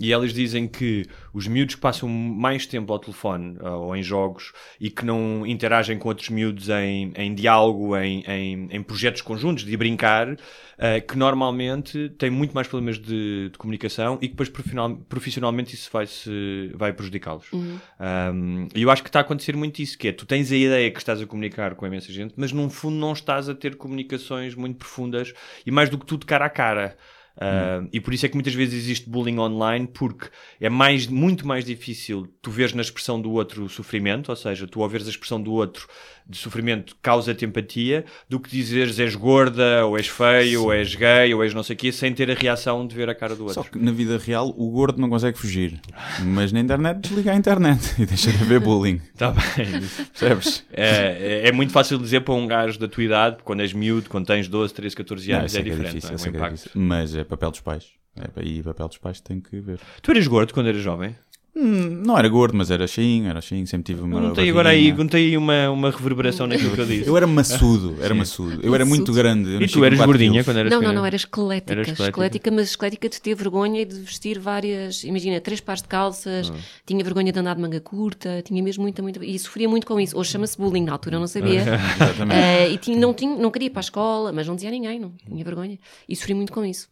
[0.00, 4.02] E elas dizem que os miúdos que passam mais tempo ao telefone ah, ou em
[4.02, 9.22] jogos e que não interagem com outros miúdos em, em diálogo, em, em, em projetos
[9.22, 10.36] conjuntos, de brincar,
[10.78, 15.74] ah, que normalmente têm muito mais problemas de, de comunicação e que depois profissional- profissionalmente
[15.74, 17.46] isso vai, -se, vai prejudicá-los.
[17.52, 20.56] Um, E eu acho que está a acontecer muito isso, que é, tu tens a
[20.56, 23.54] ideia que estás a comunicar com a imensa gente, mas num fundo não estás a
[23.54, 25.32] ter comunicações muito profundas
[25.66, 26.96] e mais do que tudo cara a cara.
[27.38, 30.28] Uh, E por isso é que muitas vezes existe bullying online, porque
[30.60, 34.66] é mais, muito mais difícil tu veres na expressão do outro o sofrimento, ou seja,
[34.66, 35.86] tu ao a expressão do outro
[36.28, 41.32] de sofrimento causa-te empatia, do que dizeres és gorda, ou és feio, ou és gay,
[41.32, 43.44] ou és não sei o quê, sem ter a reação de ver a cara do
[43.44, 43.54] outro.
[43.54, 45.80] Só que na vida real o gordo não consegue fugir.
[46.24, 49.00] Mas na internet desliga a internet e deixa de haver bullying.
[49.14, 49.80] Está Tá bem.
[50.12, 50.64] Percebes?
[50.72, 54.08] É, é, é muito fácil dizer para um gajo da tua idade, quando és miúdo,
[54.10, 55.86] quando tens 12, 13, 14 Não, anos, é diferente.
[55.96, 56.18] difícil, não eu é?
[56.18, 56.56] sei O que é impacto.
[56.56, 56.80] difícil.
[56.80, 57.84] Mas é papel dos pais.
[58.16, 59.78] É, e papel dos pais tem que ver.
[60.02, 61.14] Tu eras gordo quando eras jovem?
[61.60, 64.20] Hum, não era gordo, mas era cheinho, era cheinho, sempre tive uma.
[64.20, 67.08] Não tem agora aí, não tem uma, uma reverberação naquilo que eu disse.
[67.08, 68.60] Eu era maçudo, era maçudo.
[68.62, 69.54] Eu era muito grande.
[69.54, 70.44] eu E tu eras gordinha quilos.
[70.44, 72.08] quando eras Não, não, não, era esquelética, Era esquelética.
[72.10, 76.52] esquelética, mas esquelética de ter vergonha de vestir várias, imagina, três pares de calças,
[76.86, 79.98] tinha vergonha de andar de manga curta, tinha mesmo muita, muita, e sofria muito com
[79.98, 80.16] isso.
[80.16, 81.62] Hoje chama-se bullying, na altura eu não sabia.
[82.00, 82.38] Exatamente.
[82.40, 84.72] Eh, e tinha, não, tinha, não queria ir para a escola, mas não dizia a
[84.72, 85.76] ninguém, não, tinha vergonha.
[86.08, 86.88] E sofri muito com isso.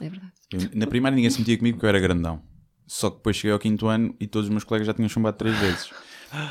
[0.00, 0.32] É verdade.
[0.52, 2.40] Eu- na primária ninguém se metia comigo porque eu era grandão.
[2.92, 5.38] Só que depois cheguei ao quinto ano e todos os meus colegas já tinham chumbado
[5.38, 5.90] três vezes.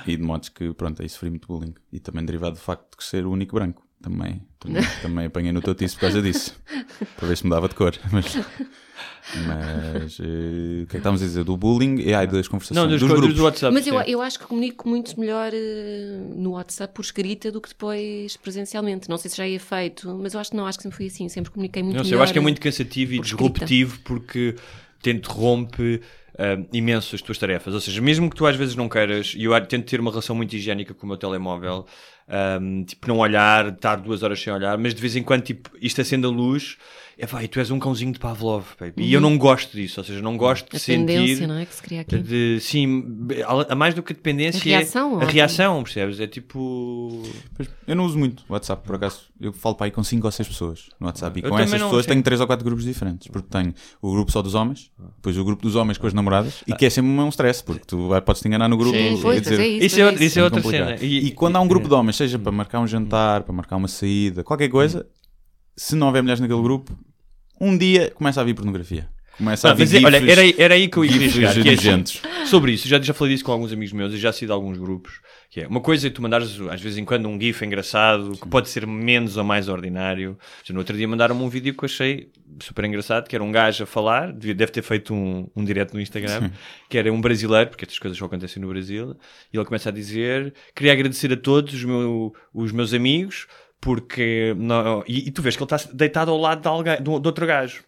[0.07, 1.75] E de modos que, pronto, aí sofri muito bullying.
[1.93, 3.83] E também derivado do facto de ser o único branco.
[4.01, 6.59] Também, também, também apanhei no totiço por causa disso.
[7.15, 7.93] Para ver se mudava de cor.
[8.11, 8.35] Mas,
[9.45, 11.43] mas eh, o que é que estávamos a dizer?
[11.43, 12.75] Do bullying e ai, das conversações.
[12.75, 13.35] Não, dos, dos grupos.
[13.35, 13.71] do WhatsApp.
[13.71, 14.05] Mas eu, sim.
[14.07, 19.07] eu acho que comunico muito melhor eh, no WhatsApp por escrita do que depois presencialmente.
[19.07, 21.05] Não sei se já ia feito, mas eu acho que não, acho que sempre fui
[21.05, 21.29] assim.
[21.29, 22.21] Sempre comuniquei muito Não sei, melhor.
[22.21, 23.43] eu acho que é muito cansativo e por escrita.
[23.43, 24.55] disruptivo porque
[25.01, 26.01] te interrompe
[26.37, 27.73] ah, imenso as tuas tarefas.
[27.73, 30.35] Ou seja, mesmo que tu às vezes não queiras, e eu tento ter uma relação
[30.35, 31.85] muito higiênica com o meu telemóvel,
[32.27, 35.69] ah, tipo, não olhar, estar duas horas sem olhar, mas de vez em quando, tipo,
[35.81, 36.77] isto acende a luz,
[37.21, 39.03] é vai, tu és um cãozinho de Pavlov, baby.
[39.03, 40.77] e eu não gosto disso, ou seja, não gosto de Uhum.
[40.77, 41.05] A sentir.
[41.05, 41.65] tendência, não é?
[41.65, 42.17] Que se cria aqui.
[42.17, 43.03] De, sim,
[43.69, 46.19] a mais do que a dependência A reação, é a reação, percebes?
[46.19, 47.21] É tipo.
[47.55, 49.21] Pois, Eu não uso muito o WhatsApp, por acaso.
[49.39, 51.39] Eu falo para aí com 5 ou 6 pessoas no WhatsApp.
[51.39, 52.11] E Eu com essas não, pessoas sim.
[52.11, 53.27] tenho 3 ou 4 grupos diferentes.
[53.27, 56.63] Porque tenho o grupo só dos homens, depois o grupo dos homens com as namoradas,
[56.67, 58.97] e que é sempre um stress, porque tu vai- podes te enganar no grupo.
[58.97, 59.19] Sim.
[59.21, 59.85] Pois, dizer, é isso.
[59.87, 60.99] Isso é, outra- isso é muito outra complicado.
[60.99, 61.11] cena.
[61.11, 63.87] E, quando há um grupo de homens, seja para marcar um jantar, para marcar uma
[63.87, 65.05] saída, qualquer coisa,
[65.75, 66.95] se não houver mulheres naquele grupo,
[67.61, 69.07] um dia começa a vir pornografia.
[69.37, 71.53] Começa a Não, vir mas olha, era, aí- era aí que eu ia chegar.
[71.53, 72.03] que é assim,
[72.45, 75.13] sobre isso, já, já falei disso com alguns amigos meus e já sido alguns grupos.
[75.49, 78.47] Que é uma coisa é tu mandares às vezes em quando um GIF engraçado que
[78.47, 80.37] pode ser menos ou mais ordinário.
[80.69, 82.29] No outro dia mandaram-me um vídeo que eu achei
[82.61, 85.99] super engraçado, que era um gajo a falar, deve ter feito um, um direto no
[86.01, 86.51] Instagram,
[86.89, 89.15] que era um brasileiro, porque estas coisas só acontecem no Brasil,
[89.51, 93.47] e ele começa a dizer, queria agradecer a todos os, meu- os meus amigos,
[93.81, 94.53] porque...
[94.57, 97.09] não- e, e tu vês que ele está deitado ao lado de, alguém, de, de
[97.09, 97.83] outro gajo.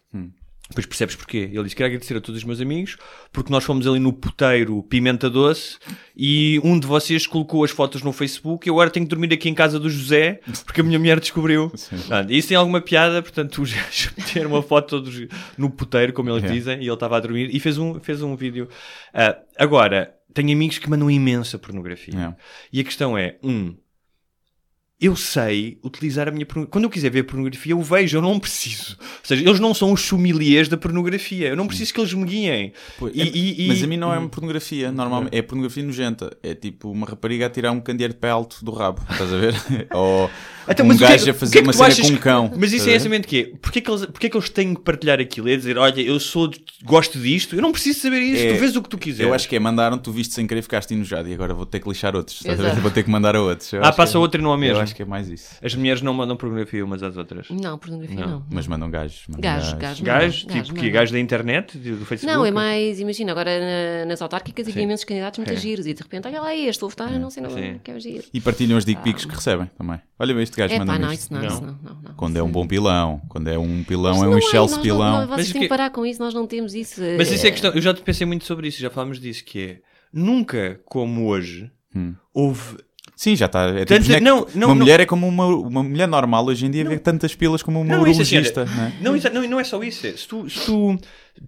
[0.66, 1.50] Depois percebes porquê.
[1.52, 2.96] Ele disse: Quero agradecer a todos os meus amigos
[3.30, 5.76] porque nós fomos ali no puteiro Pimenta Doce
[6.16, 9.30] e um de vocês colocou as fotos no Facebook e eu agora tenho que dormir
[9.34, 11.68] aqui em casa do José porque a minha mulher descobriu.
[11.90, 15.26] Portanto, isso tem alguma piada, portanto, os gajos meteram uma foto todos
[15.58, 16.48] no puteiro, como eles É.
[16.54, 18.66] dizem, e ele estava a dormir e fez um, fez um vídeo.
[19.12, 22.14] Ah, agora, tenho amigos que mandam imensa pornografia.
[22.18, 22.34] É.
[22.72, 23.76] E a questão é: um,
[25.04, 26.70] eu sei utilizar a minha pornografia.
[26.72, 28.96] Quando eu quiser ver pornografia, eu vejo, eu não preciso.
[29.00, 31.48] Ou seja, eles não são os sommeliers da pornografia.
[31.48, 32.72] Eu não preciso que eles me guiem.
[32.98, 35.82] Pô, E- é- e- e- mas a mim não é uma pornografia, normalmente é pornografia
[35.82, 36.36] nojenta.
[36.42, 39.36] É tipo uma rapariga a tirar um candeeiro de pé alto do rabo, estás a
[39.36, 39.54] ver?
[39.92, 40.30] Ou
[40.68, 42.12] Então, um que é- gajo a o fazer que é que uma cena achas com
[42.12, 42.52] um que- cão.
[42.56, 43.54] Mas isso é a exatamente o quê?
[43.60, 45.48] Porquê que, eles, porquê que eles têm que partilhar aquilo?
[45.48, 48.60] É dizer, olha, eu sou, de- gosto disto, eu não preciso saber isso, É- tu
[48.60, 49.28] vês o que tu quiseres.
[49.28, 51.80] Eu acho que é mandaram, tu viste sem querer, ficaste enojado e agora vou ter
[51.80, 52.42] que lixar outros.
[52.46, 52.54] a.
[52.80, 53.72] Vou ter que mandar a outros.
[53.72, 54.76] Eu Ah, passa que é- outra e não há mesmo.
[54.78, 55.56] Eu acho que é mais isso.
[55.62, 57.46] As mulheres não mandam pornografia umas às outras.
[57.50, 58.28] Não, pornografia Não.
[58.28, 58.46] não.
[58.50, 59.22] Mas mandam gajos.
[59.28, 60.00] mandam Gajos, gajos.
[60.00, 60.00] gajos.
[60.04, 62.26] Gajos, Gajo, tipo que gajo, gajos da internet, do Facebook.
[62.26, 65.56] Não, é mais, imagina, agora na- nas autárquicas havia imensos candidatos muito É.
[65.56, 67.50] giros e de repente, olha lá este, vou votar, não sei, não,
[67.82, 68.24] que é giro.
[68.32, 70.00] E partilham os dick pics que recebem também.
[70.18, 71.20] Olha bem, este gajo É manda pá, não, isto.
[71.22, 71.48] isso não, Não.
[71.48, 72.14] isso não, não, não.
[72.14, 74.70] Quando é um bom pilão, quando é um pilão, Mas é não um é, nós
[74.72, 75.12] não- pilão.
[75.20, 77.00] não, Vocês Mas têm que- que parar com isso, nós não temos isso.
[77.18, 79.58] Mas isso é Eh, questão, eu já pensei muito sobre isso, já falámos disso, que
[79.60, 79.78] é
[80.12, 82.14] nunca como hoje Hum.
[82.32, 82.78] houve
[83.16, 83.68] Sim, já está.
[83.68, 84.74] É tipo, não, não, uma não.
[84.74, 87.84] mulher é como uma, uma mulher normal hoje em dia vê tantas pilas como uma
[87.96, 88.62] Não, assim, urologista.
[88.62, 88.70] olha,
[89.00, 89.20] não é?
[89.20, 90.04] não, não, não é só isso.
[90.06, 90.98] é, Se tu, se tu,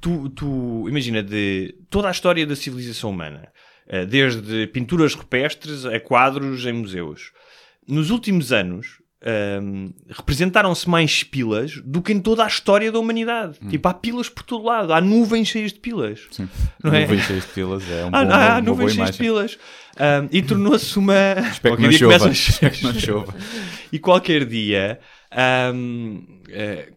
[0.01, 3.49] tu, tu- imagina de toda a história da civilização humana,
[3.89, 7.33] eh, desde pinturas rupestres a quadros em museus,
[7.89, 13.59] nos últimos anos ahm, representaram-se mais pilas do que em toda a história da humanidade.
[13.69, 16.21] Tipo, há pilas por todo lado, há nuvens cheias de pilas.
[16.21, 16.33] Hum.
[16.33, 16.49] Sim.
[16.85, 17.01] Não é?
[17.03, 19.59] Nuvens cheias de pilas é um bom, Há, há nuvens cheias de pilas.
[19.99, 21.15] Ahm, e tornou-se uma.
[21.51, 22.19] Espero que não chova.
[22.19, 23.35] começam a- Espero que não chova.
[23.91, 25.01] e qualquer dia
[25.31, 26.93] ahm, eh,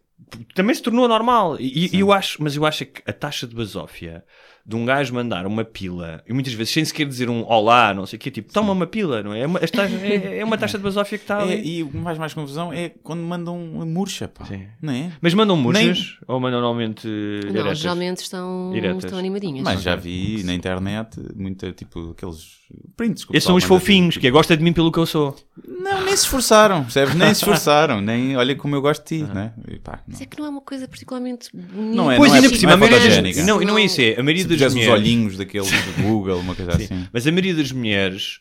[0.53, 1.57] também se tornou normal.
[1.59, 4.23] E, eu acho, mas eu acho que a taxa de basófia
[4.69, 8.05] de um gajo mandar uma pila, e muitas vezes sem sequer dizer um olá, não
[8.05, 9.39] sei o quê, tipo, toma uma pila, não é?
[9.41, 11.77] É uma, as taxas- é, é uma taxa de basófia que está É, ali.
[11.79, 14.45] e o que me faz mais confusão é quando mandam uma murcha, pá.
[14.45, 14.67] Sim.
[14.79, 15.11] Não é?
[15.21, 17.79] Mas mandam Nem- murchas ou mandam normalmente Não, diretas?
[17.79, 19.63] geralmente estão, estão animadinhas.
[19.63, 22.59] Mas já vi na internet muito tipo aqueles
[22.95, 23.25] prints.
[23.33, 25.35] Esses são os fofinhos, tipo, que é gosta de mim pelo que eu sou.
[25.67, 27.15] Não, nem se esforçaram, percebes?
[27.15, 29.53] Nem se esforçaram, nem olha como eu gosto de ti, né?
[29.67, 30.03] E pá, não.
[30.09, 31.95] Mas é que não é uma coisa particularmente bonita.
[31.95, 33.15] Não é, Pois, não ainda é- por cima, não é a maioria das...
[33.17, 33.43] fotogénica.
[33.43, 34.11] Não, e não é isso, é.
[34.19, 34.93] A maioria Se das puseres os mulheres...
[35.01, 37.07] olhinhos daqueles do Google, uma coisa assim.
[37.11, 38.39] Mas a maioria das mulheres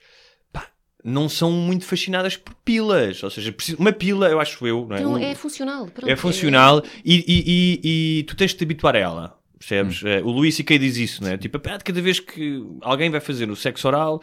[0.52, 0.66] pá,
[1.04, 3.22] não são muito fascinadas por pilas.
[3.22, 5.00] Ou seja, uma pila, eu acho eu, não é?
[5.00, 5.86] Então, Um- é funcional.
[5.86, 9.38] pronto, é funcional e, e- e- e tu tens de te habituar a ela.
[9.58, 10.02] Percebes?
[10.04, 10.08] Hum.
[10.08, 10.78] Eh, O Luís C.K.
[10.78, 11.36] diz isso, não é?
[11.36, 14.22] Tipo, cada vez que alguém vai fazer o sexo oral,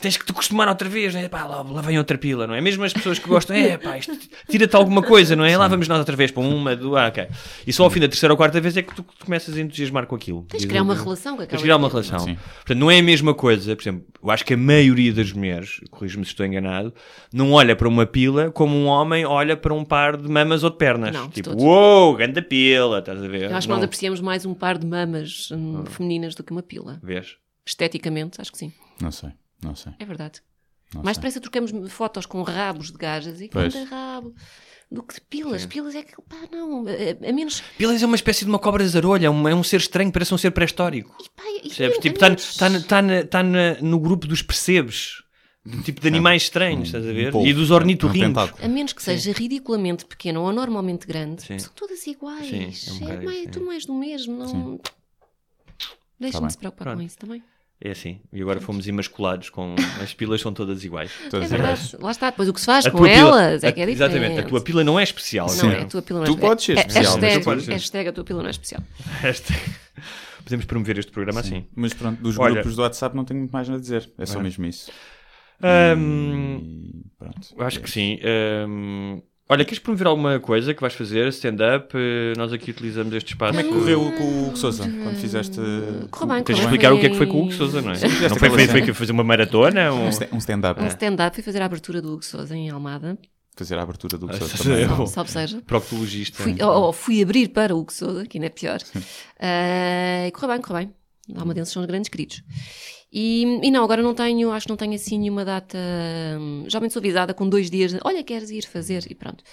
[0.00, 1.28] tens que te acostumar outra vez, não é?
[1.28, 2.60] Pá, lá, lá vem outra pila, não é?
[2.60, 4.16] Mesmo as pessoas que gostam, é pá, isto
[4.48, 5.56] tira-te alguma coisa, não é?
[5.56, 7.26] Lá vamos nós outra vez para uma, duas, ah, ok.
[7.66, 9.60] E só ao fim da terceira ou quarta vez é que tu, tu começas a
[9.60, 10.42] entusiasmar com aquilo.
[10.48, 12.18] Tens de criar uma relação com aquela Tens criar uma relação.
[12.20, 12.36] Sim.
[12.36, 15.80] Portanto, não é a mesma coisa, por exemplo, eu acho que a maioria das mulheres,
[15.90, 16.94] corrijo-me se estou enganado,
[17.32, 20.70] não olha para uma pila como um homem olha para um par de mamas ou
[20.70, 21.12] de pernas.
[21.14, 23.50] Não, tipo, uou, ganda pila, estás a ver?
[23.50, 25.90] Eu acho que Não- nós apreciamos mais um par de mamas hum, Ah.
[25.90, 27.00] femininas do que uma pila.
[27.02, 27.36] Vês?
[27.66, 28.72] Esteticamente, acho que sim.
[29.00, 29.30] Não sei,
[29.62, 29.92] não sei.
[29.98, 30.40] É verdade.
[30.94, 31.22] Não Mais sei.
[31.22, 33.72] depressa trocamos fotos com rabos de gajas e Pois.
[33.72, 34.34] cada rabo
[34.90, 35.66] do que de pilas.
[35.66, 36.84] Pilas é que, pá, não.
[36.86, 37.62] A, a menos.
[37.76, 40.32] Pilas é uma espécie de uma cobra zarolha, é um, é um ser estranho, parece
[40.32, 41.16] um ser pré-histórico.
[41.20, 41.98] E- Percebes?
[41.98, 45.22] Tipo, está menos- tá, tá, tá na- no grupo dos percebes.
[45.66, 47.32] Do tipo de animais estranhos, estás a ver?
[47.32, 48.28] polvo, e dos um ornitorrincos.
[48.28, 48.64] tentáculo.
[48.64, 51.58] A menos que seja ridiculamente pequena ou anormalmente grande, Sim.
[51.58, 52.46] são todas iguais.
[52.84, 54.36] Sim, é um é mais, tudo mais do mesmo.
[54.36, 54.80] Não...
[56.20, 56.50] Deixa-me bem.
[56.50, 56.98] se preocupar Pronto.
[56.98, 57.42] com isso também.
[57.80, 58.20] É assim.
[58.32, 59.74] E agora fomos emasculados com.
[60.02, 61.10] As pilas são todas iguais.
[61.28, 61.94] Todas é iguais.
[62.00, 62.30] Lá está.
[62.30, 64.12] Depois o que se faz A com tua pila- elas é que é diferente.
[64.16, 65.46] Exatamente, a tua pila não é especial.
[65.48, 65.68] Não Sim.
[65.70, 67.64] é, a tua pila não é Tu podes ser É- especial, mas hashtag, tu podes
[67.64, 67.72] ser.
[67.72, 68.82] hashtag a tua pila não é especial.
[69.20, 69.60] Hashtag.
[70.44, 71.66] Podemos promover este programa assim.
[71.74, 72.54] Mas pronto, dos Olha.
[72.54, 74.10] grupos do WhatsApp não tenho muito mais nada a dizer.
[74.18, 74.90] É só mesmo isso.
[75.62, 77.54] Ahm, E pronto.
[77.56, 78.18] Eu acho que sim.
[79.48, 81.26] Olha, queres promover alguma coisa que vais fazer?
[81.28, 81.92] Stand-up?
[81.96, 83.52] Eh, Nós aqui utilizamos este espaço.
[83.56, 85.58] Como é que correu com o Hugo Sousa quando fizeste.
[86.10, 86.98] Correu bem, Tens de explicar bem.
[86.98, 87.94] o que é que foi com o Hugo Sousa, não é?
[88.28, 89.92] Não foi, foi, foi fazer uma maratona?
[89.92, 90.06] Um...
[90.06, 90.82] Um sta- um stand-up.
[90.82, 93.18] Um stand-up, fui fazer a abertura do Hugo Sousa em Almada.
[93.56, 94.62] Fazer a abertura do Hugo Ah, Sousa sim.
[94.64, 94.82] também.
[94.82, 95.62] Eu- Salve seja.
[95.66, 96.42] Proctologista.
[96.42, 98.78] Fui, ou, ou fui abrir para o Hugo Sousa, que ainda é pior.
[99.38, 100.94] Ah, e correu bem, correu bem.
[101.36, 102.42] Almadenses são os grandes queridos.
[103.16, 105.78] E, e não, agora não tenho, acho que não tenho assim nenhuma data.
[106.36, 109.06] hum, Geralmente sou avisada com dois dias, de, olha, queres ir fazer?
[109.08, 109.44] E pronto.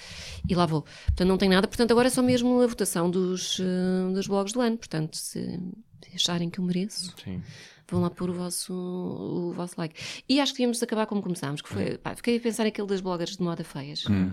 [0.50, 0.82] E lá vou.
[0.82, 1.68] Portanto, não tenho nada.
[1.68, 4.78] Portanto, agora é só mesmo a votação dos, eh, dos blogs do ano.
[4.78, 5.60] Portanto, se,
[6.02, 7.40] se acharem que eu mereço, Sim.
[7.88, 9.94] vão lá pôr o vosso, o vosso like.
[10.28, 13.00] E acho que devíamos acabar como começámos, que foi, pá, fiquei a pensar naquele das
[13.00, 14.04] bloggers de moda feias.
[14.10, 14.32] Hum,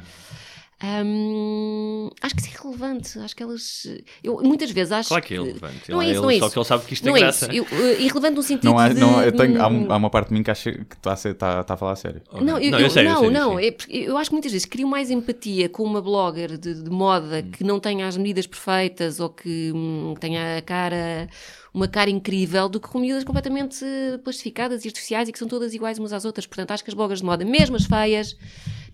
[0.80, 3.18] acho que isso é relevante.
[3.18, 3.86] Acho que elas.
[4.22, 5.90] Eu, muitas vezes acho Claro que é relevante.
[5.90, 6.52] Não é isso, não é só isso.
[6.52, 7.52] que ele sabe que isto não é graça.
[7.52, 7.54] isso.
[7.74, 9.00] Eu, eh, irrelevante no sentido Não há, de.
[9.00, 11.16] não, eu tenho, há, um- há uma parte de mim que acha que está a,
[11.16, 12.22] ser- está, está a falar a sério.
[12.32, 13.64] Não, eu, Não, eu- eu sei, eu não, sei, não, sim.
[13.66, 13.76] é
[14.08, 17.50] eu acho que muitas vezes crio mais empatia com uma blogger de, de moda Hum.
[17.50, 21.28] que não tenha as medidas perfeitas ou que hum, tenha a cara,
[21.74, 25.48] uma cara incrível do que com miúdas completamente eh, plastificadas e artificiais e que são
[25.48, 26.46] todas iguais umas às outras.
[26.46, 28.36] Portanto, acho que as bloggers de moda, mesmo as feias,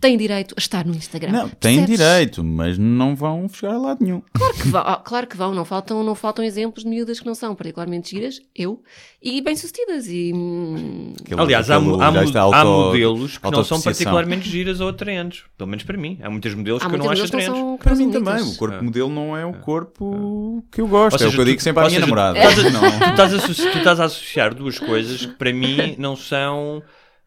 [0.00, 1.32] têm direito a estar no Instagram.
[1.32, 1.98] Não, têm Percebes?
[1.98, 4.22] direito, mas não vão chegar a lado nenhum.
[4.32, 7.26] Claro que vão, ah, claro que vão, não faltam, não faltam exemplos de miúdas que
[7.26, 8.82] não são particularmente giras, eu,
[9.22, 10.06] e bem-sucedidas.
[10.08, 14.80] E, hum, Aquele- Aliás, há, há, está há auto- modelos que não são particularmente giras
[14.80, 15.44] ou atraentes.
[15.56, 16.18] Pelo menos para mim.
[16.22, 17.84] Há muitas modelos há que eu não acho não atraentes.
[17.84, 18.82] Para mim também, o corpo Ah.
[18.82, 21.16] modelo não é o corpo que eu gosto.
[21.20, 22.40] Ou é o seja, que eu digo sempre à minha seja, tu- namorada.
[22.40, 22.98] Tu, estás a, Não.
[22.98, 26.82] tu estás a tu estás a associar duas coisas que para mim não são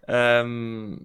[0.08, 0.98] ahm,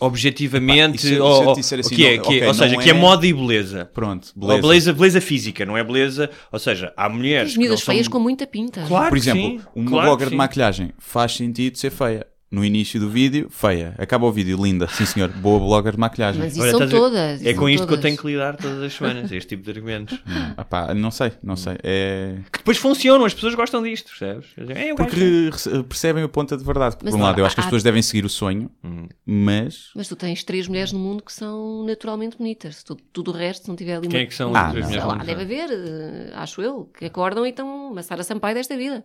[0.00, 0.80] objetivamente.
[0.90, 2.54] Epá, se- se eu ou, ou- disser assim, que é, não, que é- ok, ou
[2.54, 3.90] seja, não que é é- moda e beleza.
[3.92, 4.62] Pronto, Ou beleza.
[4.62, 6.30] beleza, beleza física, não é beleza.
[6.52, 7.52] Ou seja, há mulheres.
[7.52, 8.84] As miúdas são- feias com muita pinta.
[8.86, 12.26] Claro Por exemplo, sim, uma claro blogger de maquilhagem faz sentido ser feia.
[12.50, 13.94] No início do vídeo, feia.
[13.98, 14.86] Acaba o vídeo, linda.
[14.86, 15.28] Sim, senhor.
[15.30, 16.40] Boa blogger de maquilhagem.
[16.40, 17.44] Mas isso Olha, são todas.
[17.44, 18.02] É com são isto que eu todas.
[18.02, 20.18] tenho que lidar todas as semanas, este tipo de argumentos.
[20.56, 21.76] Ah, pá, não sei, não sei.
[21.82, 22.36] É...
[22.52, 24.46] Que depois funcionam, as pessoas gostam disto, percebes?
[24.76, 25.50] É, eu Porque
[25.88, 26.96] percebem a ponta de verdade.
[26.96, 29.08] Por Mas um não, lado, eu acho que as pessoas devem seguir o sonho, Hum.
[29.26, 29.90] mas.
[29.96, 32.84] Mas tu tens três mulheres no mundo que são naturalmente bonitas.
[32.84, 34.86] Tudo, tudo o resto, se não tiver ali Quem é que são uma- as três
[34.86, 38.76] mulheres lá, deve haver, eh, acho eu, que acordam e estão uma Sara Sampaio desta
[38.76, 39.04] vida.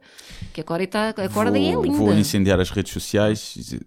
[0.53, 1.97] Que acorda e, tá, acorda e é vou, linda.
[1.97, 3.28] vou incendiar as redes sociais.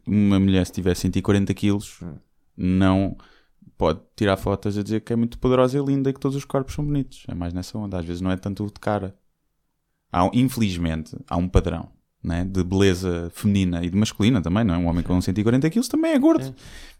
[0.06, 2.00] Uma mulher, se tiver 140 quilos,
[2.56, 3.16] não
[3.76, 6.44] pode tirar fotos a dizer que é muito poderosa e linda e que todos os
[6.44, 7.24] corpos são bonitos.
[7.28, 7.98] É mais nessa onda.
[7.98, 9.14] Às vezes não é tanto o de cara.
[10.12, 11.88] Há, infelizmente, há um padrão
[12.22, 14.62] né, de beleza feminina e de masculina também.
[14.62, 14.78] Não é?
[14.78, 16.54] Um homem com 140 quilos também é gordo.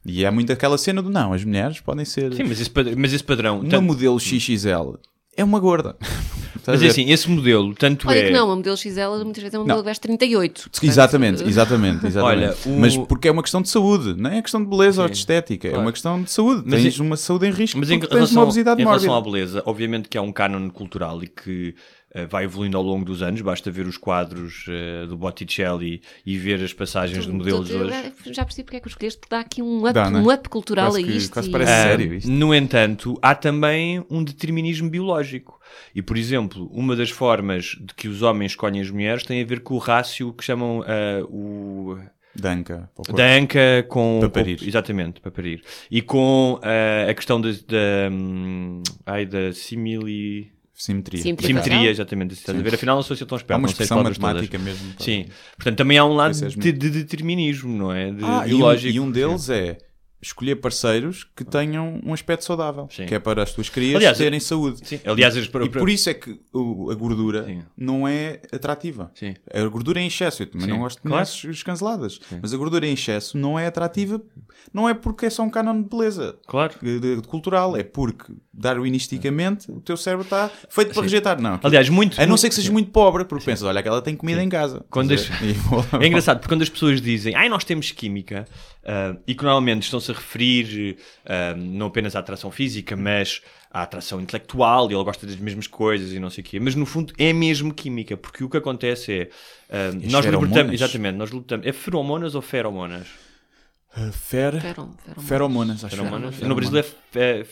[0.05, 2.35] E é muito aquela cena do não, as mulheres podem ser.
[2.35, 3.61] Sim, mas esse, mas esse padrão.
[3.61, 4.97] Uma tanto- modelo XXL
[5.37, 5.97] é uma gorda.
[6.65, 6.89] Mas a é ver?
[6.91, 8.27] assim, esse modelo, tanto Olha é.
[8.27, 9.75] que não, uma modelo XL muitas vezes é uma Não.
[9.75, 10.63] modelo que veste 38.
[10.71, 12.45] portanto, Exatamente, exatamente, exatamente.
[12.45, 15.09] Olha, o- Mas porque é uma questão de saúde, não é questão de beleza ou
[15.09, 15.85] de estética, é claro.
[15.87, 16.63] uma questão de saúde.
[16.65, 19.07] Mas tens em- uma saúde em risco Mas em tens relação, uma obesidade em mórbida.
[19.07, 21.75] relação à beleza, obviamente que há um cânone cultural e que
[22.29, 23.41] vai evoluindo ao longo dos anos.
[23.41, 27.85] Basta ver os quadros eh, do Botticelli e ver as passagens de modelos tu- tu-
[27.85, 27.93] hoje.
[28.35, 30.19] Já percebi porque é que os escolheste, porque dá aqui um up, Dá, né?
[30.21, 31.33] um up cultural Quase a que- isto.
[31.33, 32.31] quase e- parece Ah, sério isto.
[32.31, 35.59] no entanto, há também um determinismo biológico.
[35.95, 39.45] E, por exemplo, uma das formas de que os homens escolhem as mulheres tem a
[39.47, 41.97] ver com o rácio que chamam ah, o
[42.35, 42.91] Danca.
[42.95, 43.13] para o corpo.
[43.17, 44.59] da anca com Para com- parir.
[44.67, 50.51] exatamente para parir e com ah, a questão da da, hum, ai, da simili
[50.85, 51.23] Simetria.
[51.23, 51.47] Simetria.
[51.49, 53.85] simetria exatamente estás a ver afinal não sou assim tão Há esperto uma não sei
[53.85, 54.65] as expressão matemática todas.
[54.81, 54.95] mesmo.
[54.99, 55.27] sim
[55.57, 58.73] portanto também há um lado é, de, de determinismo não é de Ah, e um,
[58.75, 59.79] e um deles é
[60.25, 63.07] escolher parceiros que tenham um aspecto saudável, Sim.
[63.07, 64.79] que é para as tuas crias Aliás, terem saúde.
[64.87, 67.63] sim aliás as- E por isso é que o- a gordura Sim.
[67.77, 69.11] não é atrativa.
[69.17, 69.35] Sim.
[69.53, 71.29] A gordura em excesso, eu também Sim, não gosto de claro.
[71.51, 74.23] escanceladas, mas a gordura em excesso não é atrativa,
[74.73, 78.33] não é porque é só um cânone de beleza claro de- de- cultural, é porque
[78.55, 81.01] darwinisticamente o teu cérebro está feito para Sim.
[81.03, 81.41] rejeitar.
[81.41, 84.15] Não, aliás muito a não ser que sejas muito pobre, porque pensas, olha, aquela tem
[84.15, 84.85] comida em casa.
[84.91, 85.53] Quando Estás a ver?
[85.55, 88.47] Vou- É engraçado, porque quando as pessoas dizem ai, nós temos química,
[88.85, 93.83] ah, e que normalmente estão-se a referir ah, não apenas à atração física, mas à
[93.83, 96.85] atração intelectual, e ele gosta das mesmas coisas e não sei o quê, mas no
[96.85, 99.31] fundo é mesmo química, porque o que acontece é
[99.89, 100.75] as nós libertamos, feromonas?
[100.75, 103.07] exatamente, nós lutamos, é feromonas ou feromonas?
[103.97, 104.61] Uh, Fer...
[104.61, 105.97] Ferom- ferom- Feromonas, acho.
[105.97, 106.35] Feromonas?
[106.37, 106.49] Feromonas.
[106.49, 107.47] No Brasil é, fe- é.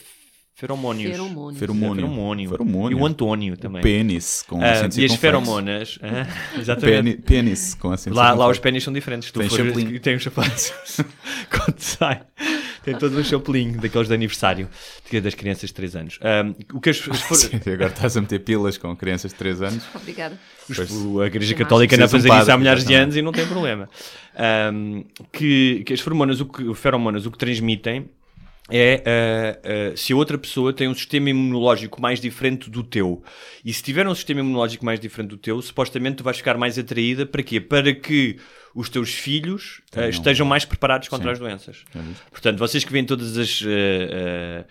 [0.61, 1.09] Feromônios.
[1.11, 1.55] Feromônio.
[1.55, 2.49] É feromônio.
[2.49, 2.97] Feromônio.
[2.97, 3.81] E o Antônio também.
[3.81, 6.27] Pênis com Ah, acento e as feromonas, ah,
[6.59, 7.17] exatamente.
[7.23, 9.31] Pênis com acento Lá, lá os pênis são diferentes.
[9.31, 9.99] Tu Tem for- chapelinho.
[9.99, 10.71] tem os sapatos.
[11.49, 12.21] Quando sai,
[12.83, 14.69] tem todo um chapelinho daqueles de aniversário
[15.09, 16.19] de- das crianças de 3 anos.
[16.21, 19.37] Ahm, o que as, as for- Sim, Agora estás a meter pilas com crianças de
[19.39, 19.83] 3 anos.
[19.95, 20.37] Obrigada.
[20.69, 23.47] a Igreja Católica anda a fazer são isso há milhares de anos e não tem
[23.47, 23.89] problema.
[24.35, 28.07] Ahm, que, que as feromonas, o que, feromonas, o que transmitem
[28.71, 29.59] é ah,
[29.93, 33.23] ah, se a outra pessoa tem um sistema imunológico mais diferente do teu.
[33.63, 36.77] E se tiver um sistema imunológico mais diferente do teu, supostamente tu vais ficar mais
[36.79, 37.59] atraída para quê?
[37.59, 38.37] Para que
[38.73, 41.31] os teus filhos Tenham- estejam mais preparados contra Sim.
[41.33, 41.83] as doenças.
[41.93, 42.21] Viste?
[42.31, 43.61] Portanto, vocês que veem todas as.
[43.61, 44.65] uh,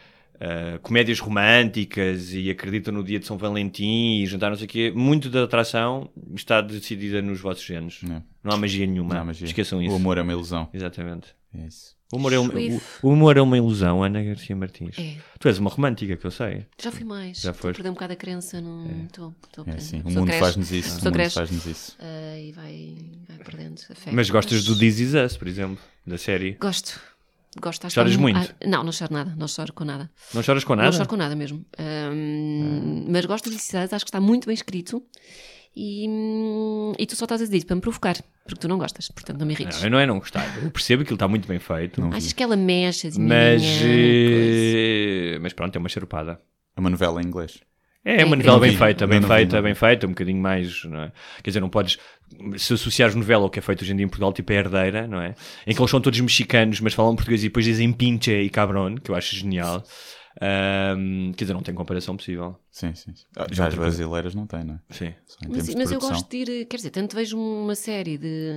[0.82, 4.90] comédias românticas e acreditam no dia de São Valentim e jantar não sei o quê,
[4.94, 8.02] muito da atração está decidida nos vossos genes.
[8.02, 8.24] Não.
[8.42, 9.18] Não há magia nenhuma.
[9.18, 9.46] Há magia.
[9.46, 9.92] Esqueçam isso.
[9.92, 10.66] O amor é uma ilusão.
[10.72, 11.28] Exatamente.
[11.54, 11.96] É isso.
[12.12, 14.98] O humor, é uma, o, o humor é uma ilusão, Ana Garcia Martins.
[14.98, 15.16] É.
[15.38, 16.66] Tu és uma romântica, que eu sei.
[16.80, 17.40] Já fui mais.
[17.40, 17.76] Já foste.
[17.76, 18.60] perder um bocado a crença.
[18.60, 19.34] Não estou.
[19.66, 19.70] É.
[19.70, 20.88] A O mundo faz-nos isso.
[20.88, 21.96] A O pessoa mundo faz-nos isso.
[22.00, 22.96] Ah, e vai,
[23.28, 24.10] vai perdendo a fé.
[24.12, 26.52] Mas gostas do This Is Us, por exemplo, da série.
[26.60, 27.00] Gosto.
[27.60, 27.86] Gosto.
[27.86, 28.38] Acho Choras um- muito?
[28.38, 29.34] há- não, não choro nada.
[29.36, 30.10] Não choro com nada.
[30.34, 30.88] Não choras com nada?
[30.88, 30.90] Ah.
[30.90, 31.64] Não choro com nada mesmo.
[31.78, 35.02] Ahm, Mas gosto de Cidades, acho que está muito bem escrito.
[35.76, 36.06] E,
[36.98, 39.38] e tu só estás a dizer isso para me provocar, porque tu não gostas, portanto
[39.38, 39.82] não me irrites.
[39.82, 40.44] Não, não é não gostar.
[40.62, 42.02] Eu percebo que aquilo está muito bem feito.
[42.12, 46.40] Achas que ela mexe assim, Mas, eh, mas pronto, é uma charupada.
[46.76, 47.60] É uma novela em inglês.
[48.04, 49.68] É, É uma novela bem feita, Não, bem não vi, feita, não vi.
[49.68, 51.12] bem feita, um bocadinho mais, não é?
[51.42, 51.98] Quer dizer, não podes,
[52.56, 55.06] se associares novela ao que é feito hoje em dia em Portugal, tipo a herdeira,
[55.06, 55.34] não é?
[55.66, 58.96] Em que eles são todos mexicanos, mas falam português e depois dizem pinche e cabrón,
[58.96, 59.84] que eu acho genial.
[60.40, 62.56] Ahm, quer dizer, não tem comparação possível.
[62.72, 63.12] Sim, sim.
[63.14, 63.24] sim.
[63.36, 64.78] Ah, Já as brasileiras não têm, não é?
[64.94, 65.12] Sim.
[65.48, 68.52] Mas, mas eu gosto de ir, quer dizer, tanto vejo uma série de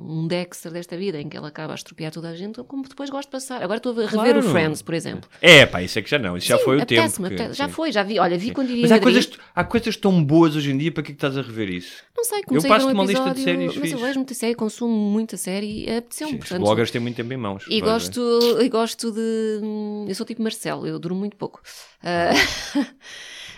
[0.00, 3.10] um Dexter desta vida em que ela acaba a estropiar toda a gente, como depois
[3.10, 3.62] gosto de passar.
[3.62, 4.38] Agora estou a rever Claro.
[4.38, 5.28] o Friends, por exemplo.
[5.42, 7.12] É, pá, isso é que já não, isso já Sim, foi o tempo.
[7.18, 7.72] que- apetece- Já sim.
[7.74, 8.18] foi, já vi.
[8.18, 9.12] Olha, vi quando vivia Mas há Madrid.
[9.14, 11.68] coisas, há coisas tão boas hoje em dia, para que é que estás a rever
[11.68, 12.02] isso?
[12.16, 13.82] Não sei, Eu comecei a ver passo-te um uma lista de episódio, séries mas eu
[13.98, 14.04] fixe.
[14.06, 17.36] vejo muita série, consumo muita série e apeteceu-me, Sim, os bloggers têm muito tempo em
[17.36, 17.64] mãos.
[17.68, 19.60] E gosto, e gosto de.
[19.62, 21.60] hum, Eu sou tipo Marcelo, eu durmo muito pouco.
[22.02, 22.30] Ah,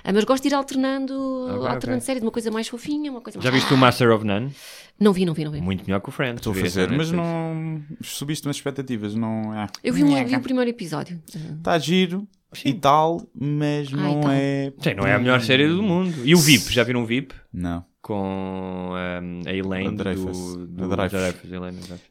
[0.04, 1.14] ah, mas gosto de ir alternando,
[1.44, 2.00] Ok, alternando ok.
[2.00, 3.44] séries, uma coisa mais fofinha, uma coisa ver.
[3.44, 3.62] Já mais.
[3.62, 4.52] viste o Master of None?
[5.00, 5.60] Não vi, não vi, não vi.
[5.60, 6.36] Muito melhor que o Friends.
[6.40, 7.12] Estou a fazer, mas Netflix.
[7.12, 7.82] não.
[8.02, 9.66] Subiste umas expectativas, não é?
[9.82, 11.20] Eu vi, um, vi o primeiro episódio.
[11.58, 12.26] Está giro
[12.64, 14.30] e tal, mas não então.
[14.30, 14.72] é.
[14.80, 16.14] Sim, não é a melhor série do mundo.
[16.24, 17.34] E o VIP, já viram o VIP?
[17.52, 17.84] Não.
[18.02, 20.56] Com um, a Elaine A Dreyfus.
[20.56, 21.50] do, do A Dreyfus.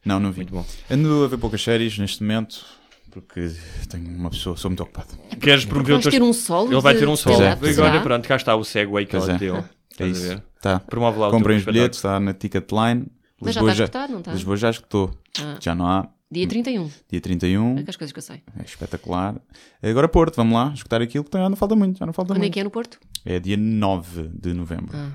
[0.04, 0.38] Não, não vi.
[0.38, 0.64] Muito bom.
[0.90, 2.64] Ando a ver poucas séries neste momento
[3.12, 3.50] porque
[3.88, 5.08] tenho uma pessoa, sou muito ocupado.
[5.40, 7.36] Queres promover Vais o teu- ter um solo Ele vai ter um solo.
[7.36, 8.00] Agora, será?
[8.00, 9.38] pronto, cá está o segue que Pois ela é.
[9.38, 9.64] deu.
[9.98, 10.22] É a isso.
[10.28, 10.42] ver?
[10.60, 10.80] Tá.
[10.80, 13.06] Promove lá o Comprem os bilhetes, está na Ticketline.
[13.40, 14.32] Mas já Lisboa está esgotado, não está?
[14.32, 15.10] Lisboa já esgotou.
[15.40, 15.56] Ah.
[15.60, 16.08] Já não há.
[16.30, 16.90] Dia 31.
[17.10, 17.78] Dia 31.
[17.78, 18.42] É que as coisas que eu sei.
[18.58, 19.34] É espetacular.
[19.82, 21.98] Agora Porto, vamos lá, escutar aquilo que já não falta muito.
[21.98, 22.54] Já não falta Quando é muito.
[22.54, 22.98] que é no Porto?
[23.26, 24.96] É dia 9 de novembro.
[24.96, 25.10] Ah.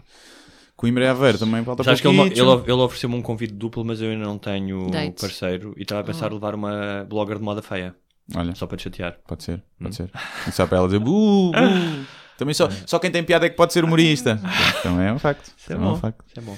[0.78, 4.00] Coimbra e Aveiro também falta Sabes que ele, ele, ele ofereceu-me um convite duplo, mas
[4.00, 5.20] eu ainda não tenho Date.
[5.20, 6.34] parceiro e estava a pensar Ah.
[6.34, 7.96] levar uma blogger de moda feia.
[8.36, 8.54] Olha.
[8.56, 9.18] Só para te chatear.
[9.28, 9.92] Pode ser, pode Hum.
[9.94, 10.12] ser.
[10.48, 11.52] E só para ela dizer, "Bu, bu."
[12.38, 14.40] Também só, só quem tem piada é que pode ser humorista.
[14.80, 15.48] Então é um facto.
[15.58, 15.96] Isso é Também bom.
[15.96, 16.24] um facto.
[16.28, 16.52] Isso é bom.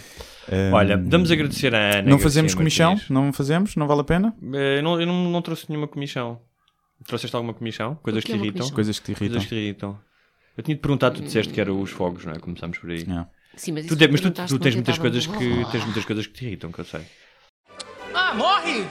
[0.51, 2.01] Hum, Olha, vamos agradecer à Ana.
[2.01, 2.89] Não Garcia fazemos comissão?
[2.91, 3.09] Martins.
[3.09, 3.75] Não fazemos?
[3.77, 4.35] Não vale a pena?
[4.53, 6.41] Eh, Eu não, eu não, não trouxe nenhuma comissão.
[7.07, 7.95] Trouxeste alguma comissão?
[8.03, 8.59] Coisas que que é te uma irritam?
[8.59, 8.75] comissão?
[8.75, 9.27] Coisas que te irritam.
[9.29, 9.99] Coisas que te irritam.
[10.57, 12.39] Eu tinha-te perguntado, tu disseste que eram os fogos, não é?
[12.39, 13.05] Começámos por aí.
[13.07, 13.25] Não.
[13.59, 16.27] Sim, mas Tu, isso de- mas tu, tu tens muitas coisas que tens muitas coisas
[16.27, 17.01] que te irritam, que eu sei.
[18.13, 18.85] Ah, morre,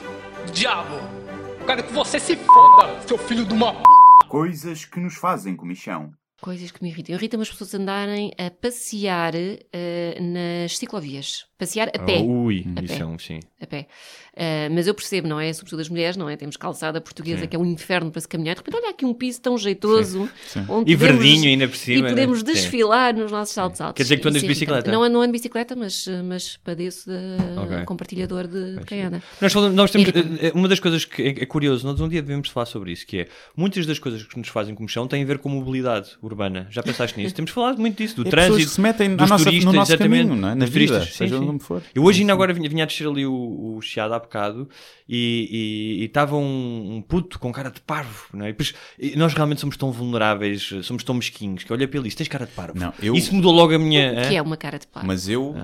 [0.53, 0.97] diabo!
[1.66, 3.82] Quero que você se foda, seu filho de uma p.
[4.28, 6.12] Coisas que nos fazem comissão.
[6.40, 7.15] Coisas que me irritam.
[7.15, 11.47] Irritam as pessoas andarem a passear eh, nas ciclovias.
[11.59, 12.18] Passear a pé.
[12.20, 13.01] Oh, ui, a isso pé.
[13.02, 13.40] é um sim.
[13.60, 13.89] A pé.
[14.40, 15.52] Eh, mas eu percebo, não é?
[15.52, 16.36] Sobretudo as mulheres, não é?
[16.36, 17.48] Temos calçada portuguesa Sim.
[17.48, 18.55] que é um inferno para se caminhar.
[18.55, 20.30] De repente, olha aqui um piso tão jeitoso.
[20.47, 20.64] Sim.
[20.68, 22.55] onde E podemos- verdinho ainda por cima, E podemos né?
[22.55, 22.60] Sim.
[22.60, 23.97] desfilar nos nossos saltos altos.
[23.97, 24.93] Quer dizer que tu andas de bicicleta?
[24.93, 27.85] Não, não ando de bicicleta, mas, mas padeço de Ok.
[27.86, 29.20] compartilhador de, de quem anda.
[29.40, 30.39] Nós, nós temos, Irrita-me.
[30.40, 33.05] eh, uma das coisas que é, é curioso, nós um dia devemos falar sobre isso,
[33.05, 36.68] que é muitas das coisas que nos fazem comissão têm a ver com mobilidade urbana.
[36.70, 37.35] Já pensaste nisso?
[37.39, 39.90] Temos falado muito disso, do É trânsito, que se metem dos nossa- no turistas, nosso
[39.93, 40.55] exatamente, caminho, não é?
[40.55, 41.83] Na vida, turistas, sim, for.
[41.95, 44.69] Eu hoje ainda agora vinha, vinha a descer ali o, o Chiado há bocado
[45.09, 48.49] e estava um, um puto com cara de parvo, não é?
[48.49, 52.07] E depois, e nós realmente somos tão vulneráveis, somos tão mesquinhos, que olha para ele
[52.07, 52.79] e diz, tens cara de parvo.
[52.79, 54.23] Não, eu- Isso mudou logo a minha...
[54.29, 54.39] Que hã?
[54.39, 55.03] é uma cara de pá.
[55.05, 55.55] Mas eu,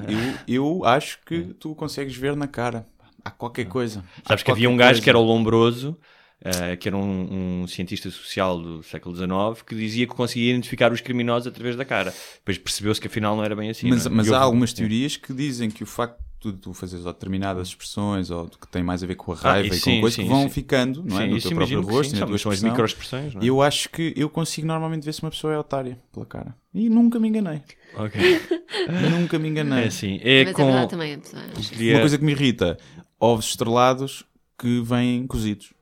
[0.48, 2.86] eu, eu acho que tu consegues ver na cara.
[3.24, 4.04] Há qualquer coisa.
[4.24, 5.02] Há Sabes que havia um gajo coisa.
[5.02, 5.96] que era o Lombroso,
[6.44, 10.92] eh, que era um, um cientista social do século XIX, que dizia que conseguia identificar
[10.92, 12.12] os criminosos através da cara.
[12.36, 13.88] Depois percebeu-se que afinal não era bem assim.
[13.88, 14.08] Mas, é?
[14.10, 17.68] mas E há houve- algumas teorias que dizem que o facto de tu fazeres determinadas
[17.68, 20.16] expressões ou que têm mais a ver com a raiva Ah, e sim, com coisas
[20.18, 20.48] que vão sim.
[20.50, 21.22] ficando não é?
[21.24, 23.34] Sim, no isso teu imagino próprio rosto sim, e na são- tua são as microexpressões,
[23.34, 23.44] não é?
[23.46, 26.54] Eu acho que eu consigo normalmente ver se uma pessoa é otária pela cara.
[26.74, 27.62] E nunca me enganei.
[27.94, 28.20] Ok.
[29.10, 29.84] nunca me enganei.
[29.84, 30.62] É assim, é Mas com...
[30.62, 31.12] é verdade também.
[31.12, 32.76] é Uma coisa que me irrita:
[33.18, 34.24] ovos estrelados
[34.58, 35.72] que vêm cozidos.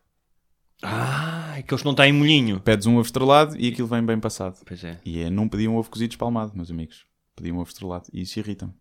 [0.83, 2.61] Ah, é que eles não têm molhinho.
[2.61, 4.59] Pedes um ovo estrelado e aquilo vem bem passado.
[4.67, 5.01] Pois é.
[5.05, 7.07] E é, não pedi um ovo cozido espalmado, meus amigos.
[7.37, 8.09] Pedi um ovo estrelado.
[8.13, 8.75] E isso irrita-me.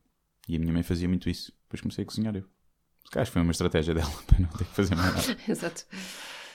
[0.47, 1.53] E a minha mãe fazia muito isso.
[1.63, 2.43] Depois comecei a cozinhar eu.
[3.05, 5.37] Se calhar foi uma estratégia dela para não ter que fazer mais nada.
[5.47, 5.85] Exato.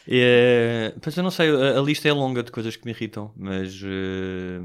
[0.09, 3.33] É, pois eu não sei, a, a lista é longa de coisas que me irritam,
[3.37, 4.61] mas eh,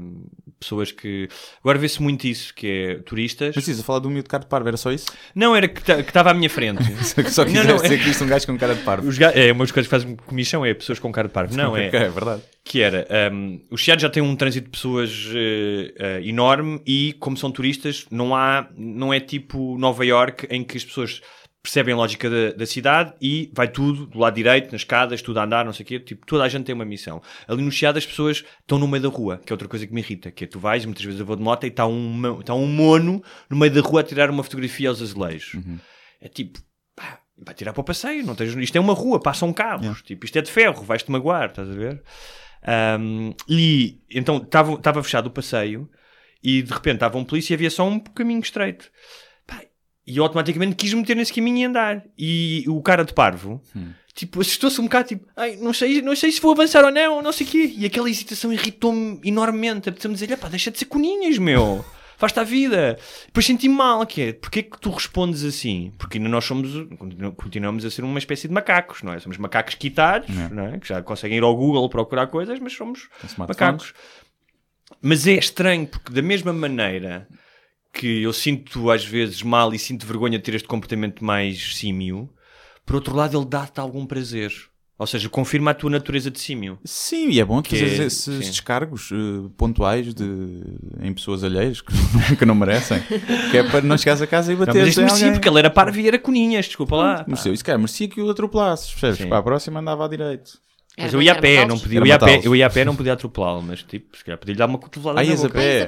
[0.60, 1.28] pessoas que.
[1.60, 3.54] Agora vê-se muito isso, que é turistas.
[3.56, 5.06] Mas isso, a falar do miúdo de cara de parvo, era só isso?
[5.34, 6.82] Não, era que estava à minha frente.
[7.32, 9.08] Só que Não, não, dizer é- que isto é um gajo com cara de parvo.
[9.08, 11.56] Os ga- É, uma das coisas que fazem comissão é pessoas com cara de parvo.
[11.56, 11.86] Não, é.
[11.88, 12.42] É verdade.
[12.64, 17.12] Que era, um, o Chiado já tem um trânsito de pessoas eh, eh, enorme e,
[17.18, 21.20] como são turistas, não há, não é tipo Nova York em que as pessoas
[21.62, 25.38] percebem a lógica da, da cidade e vai tudo do lado direito, nas escadas, tudo
[25.38, 26.00] a andar, não sei o quê.
[26.00, 27.22] Tipo, toda a gente tem uma missão.
[27.46, 29.94] Ali no Chiado as pessoas estão no meio da rua, que é outra coisa que
[29.94, 32.40] me irrita, que é tu vais, muitas vezes eu vou de moto e está um,
[32.40, 35.54] está um mono no meio da rua a tirar uma fotografia aos azulejos.
[36.20, 36.58] É tipo,
[36.96, 40.24] pá, vai tirar para o passeio, não tens, isto é uma rua, passam carros, tipo,
[40.24, 42.02] isto é de ferro, vais-te magoar, estás a ver?
[42.98, 45.88] Um, e então estava fechado o passeio
[46.42, 48.90] e de repente estava um polícia e havia só um caminho estreito.
[50.06, 52.02] E automaticamente quis meter nesse caminho e andar.
[52.18, 53.62] E o cara de parvo,
[54.14, 57.22] tipo, assustou-se um bocado, tipo, Ai, não, sei, não sei se vou avançar ou não,
[57.22, 57.72] não sei o quê.
[57.76, 59.88] E aquela hesitação irritou-me enormemente.
[59.88, 61.84] Apeteceu-me dizer, pá, deixa de ser coninhas, meu.
[62.18, 62.98] Faz-te a vida.
[63.26, 65.92] Depois senti-me mal, que é, porquê que tu respondes assim?
[65.98, 69.18] Porque ainda nós somos, continu- continuamos a ser uma espécie de macacos, não é?
[69.18, 70.78] Somos macacos quitados, não é?
[70.78, 73.08] Que já conseguem ir ao Google procurar coisas, mas somos
[73.38, 73.92] macacos.
[75.00, 77.26] Mas é estranho, porque da mesma maneira
[77.92, 82.30] que eu sinto às vezes mal e sinto vergonha de ter este comportamento mais símio,
[82.86, 84.52] por outro lado ele dá-te algum prazer.
[84.98, 86.78] Ou seja, confirma a tua natureza de símio.
[86.84, 88.38] Sim, e é bom Que é- esses sim.
[88.38, 90.24] descargos eh, pontuais de,
[91.00, 93.00] em pessoas alheias que, não- que não merecem.
[93.50, 95.32] que é para não chegares a casa e Não, bater mas isto merecia, alguém.
[95.40, 97.24] porque ele era parvo e era coninhas, desculpa lá.
[97.26, 99.18] Merecia, isso cara, merecia que o atropelasses, percebes?
[99.18, 99.28] Sim.
[99.28, 100.52] Para a próxima andava à direito.
[100.98, 102.84] Mas eu ia a pé, não podia, eu ia a pé, eu ia a pé,
[102.84, 105.48] não podia atropelá-lo, mas tipo, se calhar podia-lhe dar uma cotovelada Ah, na boca.
[105.48, 105.78] a pé,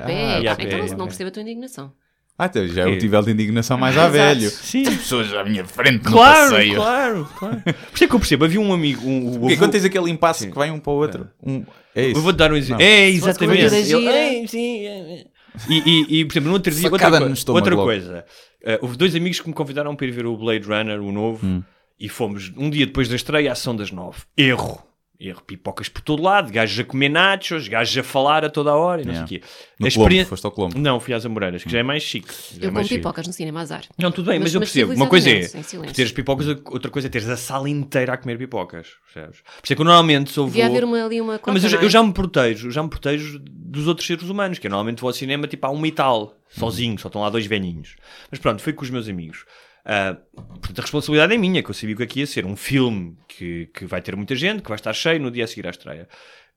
[0.43, 1.93] ia a pá, pé, então não, percebo a tua indignação.
[2.37, 2.97] Ah, então, já é o É.
[2.99, 4.51] nível de indignação mais à velho.
[4.51, 4.83] Sim.
[4.89, 6.75] As pessoas à minha frente no Claro, passeio.
[6.75, 7.63] claro, claro.
[7.63, 9.85] Por isso é que eu percebo, havia um amigo, um, o Porque avô- quando tens
[9.85, 11.29] aquele impasse que vai um para o outro.
[11.47, 11.65] Um,
[11.95, 12.19] é isso.
[12.19, 12.83] Eu vou-te dar um exemplo.
[12.83, 13.61] É, exatamente.
[13.73, 14.89] Ele- é, sim, é,
[15.21, 15.25] é.
[15.71, 18.25] E, e, e, por exemplo, no outro dia, outra, co- no outra coisa.
[18.65, 21.47] Eh, houve dois amigos que me convidaram para ir ver o Blade Runner, o novo,
[21.47, 21.63] Hum.
[22.01, 24.23] e fomos um dia depois da estreia à sessão das nove.
[24.37, 24.83] Erro.
[25.19, 25.43] Erro.
[25.47, 29.03] Pipocas por todo lado, gajos a comer nachos, gajos a falar a toda a hora
[29.03, 29.29] e não Yeah.
[29.29, 29.47] sei o quê.
[29.47, 30.79] No Colombo, experiên- foste ao Colombo.
[30.79, 32.29] Não, fui às Amoreiras, que já é mais chique.
[32.33, 32.99] Já é Eu como mais chique.
[33.01, 33.85] pipocas no cinema, azar.
[33.97, 34.93] Não, tudo bem, mas, Mas- eu mas percebo.
[34.95, 38.89] Uma coisa é teres pipocas, outra coisa é teres a sala inteira a comer pipocas.
[39.13, 39.41] Percebes?
[39.41, 40.73] Por isso é que eu normalmente sou Devia vou...
[40.73, 43.87] haver uma, ali uma Não, mas eu, eu já me protejo, já me protejo dos
[43.87, 46.99] outros seres humanos, que eu normalmente vou ao cinema tipo a uma e tal, sozinho,
[46.99, 47.95] só estão lá dois velhinhos.
[48.31, 49.45] Mas pronto, fui com os meus amigos.
[49.85, 53.17] Ah, portanto, a responsabilidade é minha, que eu sabia que aqui ia ser um filme
[53.29, 55.71] que, que vai ter muita gente, que vai estar cheio no dia a seguir à
[55.71, 56.09] estreia.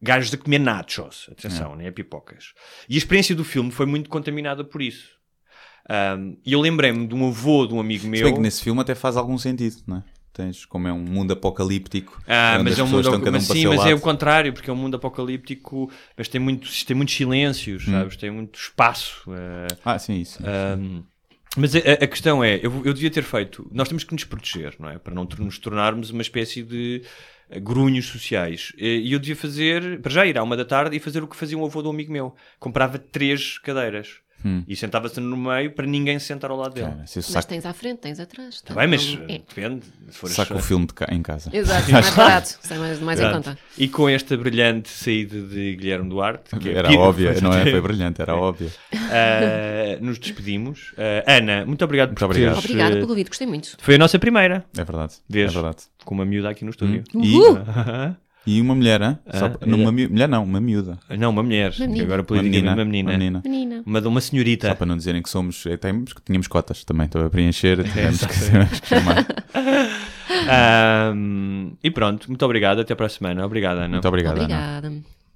[0.01, 2.53] Gajos a comer nachos, atenção, nem é pipocas.
[2.87, 5.09] E a experiência do filme foi muito contaminada por isso.
[5.89, 8.23] Ah, E eu lembrei-me de um avô de um amigo Se meu.
[8.23, 10.03] bem que nesse filme até faz algum sentido, não é?
[10.33, 12.21] Tens, como é um mundo apocalíptico.
[12.27, 14.69] Ah, onde mas as é um mundo um mas sim, mas é o contrário, porque
[14.69, 18.15] é um mundo apocalíptico, mas tem muitos, tem muitos silêncios, sabes?
[18.17, 19.23] Tem muito espaço.
[19.33, 20.37] eh, Ah, sim, isso.
[20.45, 21.01] ahm,
[21.57, 24.75] mas a, a questão é, eu, eu devia ter feito, nós temos que nos proteger,
[24.79, 24.97] não é?
[24.97, 27.01] Para não nos tornarmos uma espécie de
[27.61, 28.73] grunhos sociais.
[28.77, 31.35] E eu devia fazer, para já ir à uma da tarde e fazer o que
[31.35, 32.35] fazia um avô de um amigo meu.
[32.59, 34.19] Comprava três cadeiras.
[34.45, 34.63] Hum.
[34.67, 36.91] E sentava-se no meio para ninguém se sentar ao lado dele.
[37.05, 38.55] Se eu Mas saco, tens à frente, tens atrás.
[38.55, 39.39] Está bem, mas Não- é.
[39.39, 39.81] depende.
[40.09, 41.49] Se fores- saco o filme de cá, em casa.
[41.51, 42.57] Exato, mais barato.
[42.61, 43.57] Sai mais, mais em conta.
[43.77, 47.69] E com esta brilhante saída de Guilherme Duarte, que é Era pi- óbvia, não é?
[47.69, 48.71] Foi brilhante, era óbvio.
[48.93, 50.93] Ah, nos despedimos.
[50.97, 52.53] Ah, Ana, muito obrigado Muito por obrigado.
[52.53, 53.75] teres, Obrigada eh, pelo convite, gostei muito.
[53.79, 54.63] Foi a nossa primeira.
[54.77, 55.15] É verdade.
[55.27, 55.49] Vês?
[55.51, 55.83] É verdade.
[56.05, 57.03] Com uma miúda aqui no estúdio.
[57.13, 57.57] E, Uhul!
[58.47, 59.17] e uma mulher, hein?
[59.33, 60.97] Só Ah, para- numa mi- mulher não, uma miúda.
[61.19, 61.73] Não, uma mulher.
[61.77, 62.03] Uma menina.
[62.05, 62.73] Agora Uma menina.
[62.73, 63.09] uma menina.
[63.11, 63.41] Uma menina.
[63.45, 63.83] Menina.
[63.85, 64.69] Uma, uma senhorita.
[64.69, 65.65] Só para não dizerem que somos.
[65.65, 67.83] eh, Temos, tínhamos cotas também, estou a preencher.
[67.83, 69.25] Tivemos que, tivemos que chamar.
[71.83, 72.79] E pronto, muito obrigado.
[72.81, 73.45] Até para a semana.
[73.45, 73.87] Obrigado, Ana.
[73.89, 74.43] Muito obrigado, Ana.
[74.79, 75.16] Obrigada.